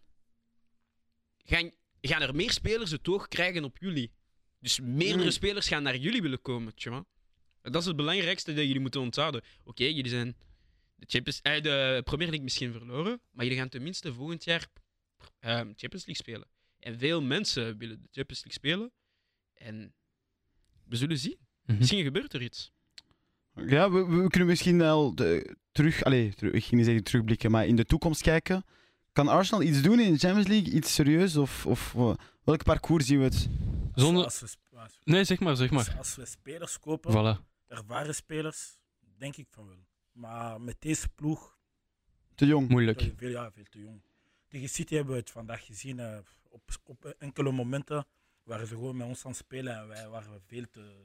gaan, 1.37 1.71
gaan 2.01 2.21
er 2.21 2.35
meer 2.35 2.51
spelers 2.51 2.91
het 2.91 3.07
oog 3.07 3.27
krijgen 3.27 3.63
op 3.63 3.77
jullie. 3.77 4.11
Dus 4.59 4.79
meerdere 4.79 5.23
Mm. 5.23 5.31
spelers 5.31 5.67
gaan 5.67 5.83
naar 5.83 5.97
jullie 5.97 6.21
willen 6.21 6.41
komen. 6.41 6.73
Dat 7.61 7.75
is 7.81 7.85
het 7.85 7.95
belangrijkste 7.95 8.53
dat 8.53 8.65
jullie 8.65 8.79
moeten 8.79 9.01
onthouden. 9.01 9.41
Oké, 9.63 9.83
jullie 9.83 10.09
zijn 10.09 10.37
de, 10.95 11.05
Champions, 11.07 11.41
eh, 11.41 11.61
de 11.61 12.01
Premier 12.03 12.27
League 12.27 12.43
misschien 12.43 12.71
verloren, 12.71 13.21
maar 13.31 13.43
jullie 13.45 13.59
gaan 13.59 13.69
tenminste 13.69 14.13
volgend 14.13 14.43
jaar 14.43 14.67
ehm, 15.39 15.65
Champions 15.75 16.05
League 16.05 16.15
spelen. 16.15 16.47
En 16.79 16.99
veel 16.99 17.21
mensen 17.21 17.77
willen 17.77 18.01
de 18.01 18.07
Champions 18.11 18.43
League 18.43 18.51
spelen. 18.51 18.91
En 19.53 19.93
we 20.85 20.95
zullen 20.95 21.17
zien. 21.17 21.37
Mhm. 21.65 21.77
Misschien 21.77 22.03
gebeurt 22.03 22.33
er 22.33 22.41
iets. 22.41 22.71
Ja, 23.55 23.91
we, 23.91 24.05
we 24.05 24.27
kunnen 24.29 24.47
misschien 24.47 24.77
wel 24.77 25.15
de- 25.15 25.55
terug, 25.71 26.03
allez, 26.03 26.35
terug, 26.35 26.53
ik 26.53 26.63
ging 26.63 26.75
niet 26.75 26.85
zeggen 26.85 27.03
terugblikken, 27.03 27.51
maar 27.51 27.65
in 27.67 27.75
de 27.75 27.85
toekomst 27.85 28.21
kijken. 28.21 28.63
Kan 29.13 29.27
Arsenal 29.27 29.61
iets 29.63 29.81
doen 29.81 29.99
in 29.99 30.13
de 30.13 30.19
Champions 30.19 30.47
League? 30.47 30.73
Iets 30.73 30.93
serieus? 30.93 31.35
Of, 31.37 31.65
of 31.65 31.95
eh, 31.95 32.13
welk 32.43 32.63
parcours 32.63 33.05
zien 33.05 33.17
we 33.17 33.23
het? 33.23 33.49
Zonder... 33.95 34.23
Als 34.23 34.39
we, 34.39 34.47
Nee, 35.03 35.23
zeg 35.23 35.39
maar, 35.39 35.55
zeg 35.55 35.69
maar. 35.69 35.79
als, 35.87 35.97
als 35.97 36.15
we 36.15 36.25
spelers 36.25 36.79
kopen, 36.79 37.11
Voilà. 37.11 37.45
ervaren 37.67 38.15
spelers, 38.15 38.77
denk 39.17 39.35
ik 39.35 39.47
van 39.49 39.67
wel. 39.67 39.85
Maar 40.11 40.61
met 40.61 40.75
deze 40.79 41.09
ploeg, 41.09 41.57
Te 42.35 42.45
jong. 42.45 42.69
Moeilijk. 42.69 43.11
veel, 43.15 43.29
ja, 43.29 43.51
veel 43.51 43.63
te 43.69 43.79
jong. 43.79 44.01
Tegen 44.47 44.69
City 44.69 44.95
hebben 44.95 45.13
we 45.13 45.19
het 45.19 45.29
vandaag 45.31 45.65
gezien. 45.65 45.99
eh, 45.99 46.17
op, 46.49 46.61
op 46.85 47.05
enkele 47.05 47.51
momenten 47.51 48.05
waren 48.43 48.67
ze 48.67 48.73
gewoon 48.75 48.97
met 48.97 49.07
ons 49.07 49.25
aan 49.25 49.31
het 49.31 49.39
spelen 49.39 49.75
en 49.77 49.87
wij 49.87 50.07
waren 50.09 50.41
veel 50.47 50.65
te. 50.71 50.95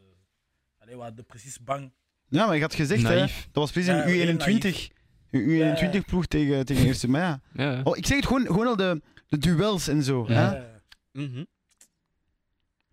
Allee, 0.79 0.97
we 0.97 1.03
hadden 1.03 1.25
precies 1.27 1.61
bang. 1.63 1.93
Ja, 2.29 2.47
maar 2.47 2.55
je 2.55 2.61
had 2.63 2.75
gezegd, 2.75 3.03
hè, 3.03 3.15
Naïef. 3.15 3.45
dat 3.45 3.55
was 3.63 3.71
precies 3.71 3.91
Ja, 3.91 4.03
heel 4.03 4.29
een 4.29 4.35
U21. 4.41 4.63
naïef. 4.63 4.89
Een 5.31 6.01
U21-ploeg 6.03 6.27
tegen, 6.27 6.65
tegen 6.67 6.87
eerste 6.87 7.09
mei. 7.09 7.25
ja. 7.25 7.41
Ja, 7.55 7.71
ja. 7.73 7.81
Oh, 7.83 7.97
ik 7.97 8.07
zeg 8.07 8.17
het 8.17 8.27
gewoon, 8.27 8.47
gewoon 8.47 8.67
al 8.67 8.77
de, 8.77 9.03
de 9.29 9.39
duels 9.39 9.89
en 9.89 10.03
zo. 10.03 10.25
Ja. 10.29 10.35
Hè? 10.51 10.57
Eh, 10.57 10.75
Mhm. 11.13 11.45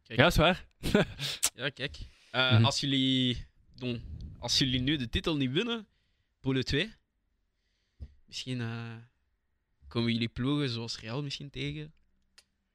ja, 0.03 0.25
is 0.25 0.35
waar. 0.35 0.65
Ja, 1.55 1.69
kijk. 1.69 1.97
Eh, 2.31 2.51
Mhm. 2.51 2.65
als, 2.65 2.79
jullie, 2.79 3.45
don, 3.75 4.01
als 4.39 4.57
jullie 4.57 4.79
nu 4.81 4.97
de 4.97 5.09
titel 5.09 5.35
niet 5.37 5.51
winnen, 5.51 5.87
Polo 6.39 6.61
2, 6.61 6.93
misschien 8.25 8.61
eh, 8.61 8.95
komen 9.87 10.11
jullie 10.11 10.27
ploegen 10.27 10.69
zoals 10.69 10.99
Real 10.99 11.23
misschien 11.23 11.49
tegen. 11.49 11.93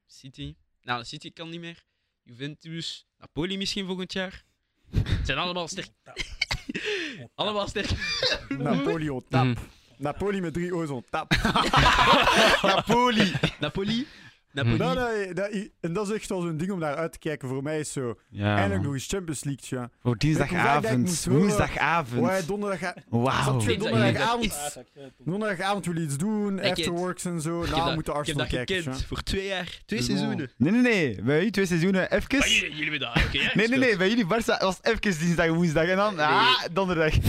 City. 0.07 0.55
Nou, 0.83 1.05
City 1.05 1.33
kan 1.33 1.49
niet 1.51 1.61
meer. 1.61 1.85
Juventus, 2.23 3.07
Napoli 3.18 3.57
misschien 3.57 3.87
volgend 3.87 4.12
jaar. 4.12 4.44
Het 4.90 5.27
zijn 5.27 5.38
allemaal 5.38 5.68
sterk. 5.68 5.88
allemaal 7.35 7.69
sterk. 7.69 7.91
Napoleon, 8.59 9.25
tap. 9.29 9.45
Mhm. 9.45 9.57
Napoli 9.97 10.41
met 10.41 10.55
drie 10.55 10.75
O's 10.75 10.91
on 10.91 11.05
tap. 11.11 11.33
Napoli. 12.62 13.33
Napoli. 13.61 14.07
Napoli. 14.53 14.77
Nou, 14.77 14.99
nee, 15.17 15.35
dat, 15.35 15.51
en 15.81 15.93
dat 15.93 16.09
is 16.09 16.15
echt 16.15 16.29
wel 16.29 16.41
zo'n 16.41 16.57
ding 16.57 16.71
om 16.71 16.79
naar 16.79 16.95
uit 16.97 17.13
te 17.13 17.19
kijken. 17.19 17.49
Voor 17.49 17.63
mij 17.63 17.81
is 17.81 17.93
zo. 17.93 18.19
Ja, 18.31 18.57
Eindelijk 18.57 18.83
nog 18.85 18.93
eens 18.93 19.07
Champions 19.07 19.45
League, 19.45 19.79
ja. 19.79 19.91
Voor 20.03 20.15
ik 20.15 20.21
dinsdagavond. 20.21 21.25
Woensdagavond. 21.25 22.47
Wauw. 23.09 23.59
Dinsdag- 23.59 23.77
donderdagavond, 23.79 24.77
donderdagavond 25.25 25.87
wil 25.87 25.95
je 25.95 26.01
iets 26.01 26.17
doen, 26.17 26.61
afterworks 26.61 27.25
en 27.25 27.41
zo. 27.41 27.51
Nou, 27.59 27.71
dat- 27.71 27.95
moeten 27.95 27.97
ik 27.99 28.07
heb 28.07 28.17
Arsenal 28.17 28.41
dat 28.41 28.49
kijken. 28.55 28.77
gekend 28.77 29.01
ja. 29.01 29.07
voor 29.07 29.23
twee 29.23 29.47
jaar. 29.47 29.81
Twee 29.87 29.99
Dus 29.99 30.09
seizoenen. 30.09 30.51
Nee, 30.57 30.73
nee, 30.73 30.81
nee. 30.83 31.23
Bij 31.23 31.37
jullie 31.37 31.51
twee 31.51 31.67
seizoenen 31.67 32.13
even. 32.13 32.39
Maar 32.39 32.49
jullie, 32.49 32.77
jullie 32.77 32.91
hebben 32.99 33.01
dat 33.33 33.55
Nee, 33.55 33.69
nee, 33.69 33.79
nee. 33.79 33.97
Bij 33.97 34.09
jullie 34.09 34.25
Barça 34.25 34.59
was 34.59 34.79
even 34.83 35.01
dinsdag, 35.01 35.47
woensdag 35.49 35.87
en 35.87 35.97
dan 35.97 36.19
ah, 36.19 36.61
donderdag. 36.73 37.13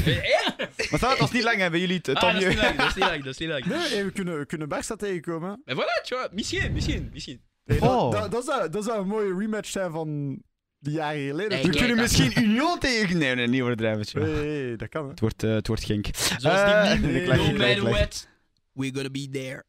Maar 0.92 1.00
dat 1.00 1.18
was 1.18 1.32
niet 1.32 1.44
lang, 1.44 1.58
hè. 1.58 1.70
Bij 1.70 1.80
jullie 1.80 1.96
het 2.02 2.16
Ah, 2.16 2.22
dat 2.34 2.42
is 2.42 2.48
niet 2.48 2.58
lang, 2.58 3.24
dat 3.24 3.34
is 3.34 3.38
niet 3.38 3.50
lang. 3.50 3.66
Nee, 3.66 4.04
we 4.04 4.12
kunnen, 4.12 4.38
we 4.40 4.46
kunnen 4.46 4.68
Barça 4.70 4.96
tegenkomen. 4.98 5.62
Maar 5.66 5.76
voilà, 5.76 6.04
tja, 6.04 6.28
misschien, 6.32 7.09
misschien, 7.14 7.42
dat, 7.66 7.80
Oh. 7.82 8.12
dat, 8.12 8.32
dat, 8.32 8.46
zou, 8.46 8.70
dat 8.70 8.84
zou 8.84 9.02
een 9.02 9.08
mooie 9.08 9.36
rematch 9.38 9.70
zijn 9.70 9.92
van 9.92 10.42
die 10.80 10.94
jaren 10.94 11.28
geleden. 11.28 11.62
We 11.62 11.70
kunnen 11.70 11.88
dat- 11.88 11.98
misschien 11.98 12.44
Union 12.44 12.80
tegen. 12.80 13.18
Nee, 13.18 13.36
nee, 13.36 13.48
niet 13.48 13.62
overdrijven. 13.62 14.22
hey, 14.22 14.76
dat 14.76 14.90
kan. 14.90 15.04
Hè. 15.04 15.10
Het 15.10 15.20
wordt, 15.20 15.44
eh, 15.44 15.52
het 15.54 15.68
wordt 15.68 15.84
Genk. 15.84 16.08
Zoals 16.16 16.60
Eh, 16.60 16.92
die 16.92 17.00
meme, 17.00 17.36
no 17.36 17.44
matter 17.52 17.82
lach. 17.84 17.92
what, 17.92 18.28
we're 18.74 18.94
gonna 18.94 19.10
be 19.10 19.30
there. 19.32 19.64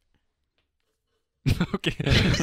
Oké. 1.75 1.91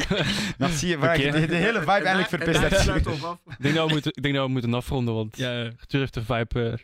Merci, 0.57 0.95
voilà, 0.95 0.99
Oké. 0.99 1.31
de, 1.31 1.45
de 1.45 1.55
hele 1.55 1.79
vibe 1.79 1.91
eigenlijk 1.91 2.29
verpest. 2.29 2.85
dat. 2.85 3.23
af. 3.23 3.39
ik, 3.49 3.55
denk 3.59 3.75
dat 3.75 3.87
we 3.87 3.93
moeten, 3.93 4.11
ik 4.15 4.23
denk 4.23 4.35
dat 4.35 4.45
we 4.45 4.51
moeten 4.51 4.73
afronden, 4.73 5.13
want 5.13 5.37
Ja, 5.37 5.63
Arthur 5.79 5.99
heeft 5.99 6.13
de 6.13 6.23
vibe 6.23 6.59
eh, 6.63 6.65
een 6.65 6.79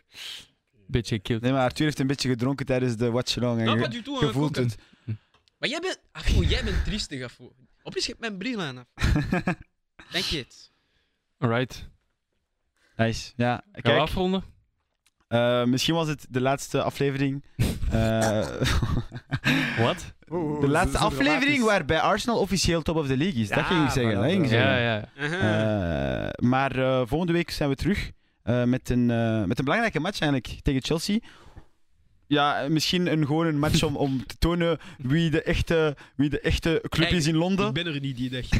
beetje 0.86 1.14
gekillt. 1.16 1.40
Nee, 1.42 1.52
maar 1.52 1.62
Arthur 1.62 1.84
heeft 1.84 1.98
een 1.98 2.06
beetje 2.06 2.28
gedronken 2.28 2.66
tijdens 2.66 2.96
de 2.96 3.10
watch-along. 3.10 3.58
En 3.58 3.64
Nou, 3.64 3.78
je, 3.78 3.88
je 4.04 4.26
je 4.26 4.32
voelt 4.32 4.56
het. 4.56 4.76
Maar 5.58 5.68
jij 5.68 5.80
bent... 5.80 6.00
Afo, 6.12 6.42
jij 6.42 6.64
bent 6.64 6.84
triestig, 6.84 7.22
Afo. 7.22 7.52
Opeens 7.86 8.06
je 8.06 8.10
hebt 8.18 8.20
mijn 8.20 8.36
bril 8.38 8.60
aan, 8.62 8.78
af. 8.78 8.86
Denk 10.12 10.24
je 10.24 10.38
het? 10.38 10.70
Alright. 11.38 11.88
Nice. 12.96 13.32
Ja, 13.36 13.52
Gaan 13.54 13.64
we 13.72 13.80
kijk. 13.82 13.98
afronden? 13.98 14.44
eh, 15.28 15.64
misschien 15.64 15.94
was 15.94 16.08
het 16.08 16.26
de 16.30 16.40
laatste 16.40 16.82
aflevering. 16.82 17.44
Eh, 17.90 18.48
Wat? 19.86 20.14
De 20.60 20.68
laatste 20.68 20.98
aflevering 20.98 21.64
waarbij 21.64 22.00
Arsenal 22.00 22.38
officieel 22.40 22.82
top 22.82 22.96
of 22.96 23.06
the 23.06 23.16
league 23.16 23.40
is. 23.42 23.48
dat 23.48 23.58
Ja, 23.58 23.64
ging 23.64 23.84
ik 23.84 23.90
zeggen. 23.90 24.12
voilà, 24.12 24.20
dat 24.20 24.30
ging 24.30 24.42
ik 24.42 24.48
voilà. 24.48 24.52
zeggen. 24.52 24.80
Ja, 24.80 24.94
ja. 24.96 25.08
Aha. 25.36 26.26
Eh, 26.26 26.48
maar 26.48 26.76
eh, 26.78 27.02
volgende 27.06 27.32
week 27.32 27.50
zijn 27.50 27.68
we 27.68 27.74
terug 27.74 28.10
eh, 28.42 28.64
met, 28.64 28.90
een, 28.90 29.10
eh, 29.10 29.44
met 29.44 29.58
een 29.58 29.64
belangrijke 29.64 30.00
match 30.00 30.20
eigenlijk 30.20 30.58
tegen 30.62 30.82
Chelsea. 30.82 31.18
Ja, 32.26 32.66
misschien 32.68 33.12
een, 33.12 33.26
gewoon 33.26 33.46
een 33.46 33.58
match 33.58 33.82
om, 33.82 33.96
om 33.96 34.26
te 34.26 34.38
tonen 34.38 34.78
wie 34.98 35.30
de 35.30 35.42
echte, 35.42 35.96
wie 36.16 36.30
de 36.30 36.40
echte 36.40 36.82
club 36.88 37.10
is 37.10 37.26
in 37.26 37.36
Londen. 37.36 37.66
Ik 37.66 37.72
ben 37.72 37.86
er 37.86 38.00
niet 38.00 38.16
die 38.16 38.30
dag. 38.30 38.44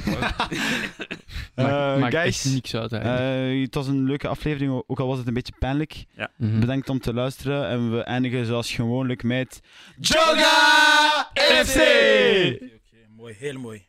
Eh, 1.54 1.98
maakt 1.98 2.14
guys, 2.14 2.44
echt 2.44 2.54
niks 2.54 2.74
uit 2.74 2.92
eh, 2.92 3.60
het 3.62 3.74
was 3.74 3.86
een 3.86 4.04
leuke 4.04 4.28
aflevering, 4.28 4.82
ook 4.86 5.00
al 5.00 5.06
was 5.06 5.18
het 5.18 5.26
een 5.26 5.34
beetje 5.34 5.52
pijnlijk. 5.58 6.04
Mhm. 6.36 6.60
Bedankt 6.60 6.88
om 6.88 7.00
te 7.00 7.14
luisteren 7.14 7.68
en 7.68 7.90
we 7.90 8.00
eindigen 8.02 8.46
zoals 8.46 8.72
gewoonlijk 8.72 9.22
met 9.22 9.60
Joga 10.00 11.30
FC! 11.34 11.76
Oké, 11.76 12.54
oké, 12.54 13.06
mooi, 13.16 13.34
heel 13.38 13.58
mooi. 13.58 13.86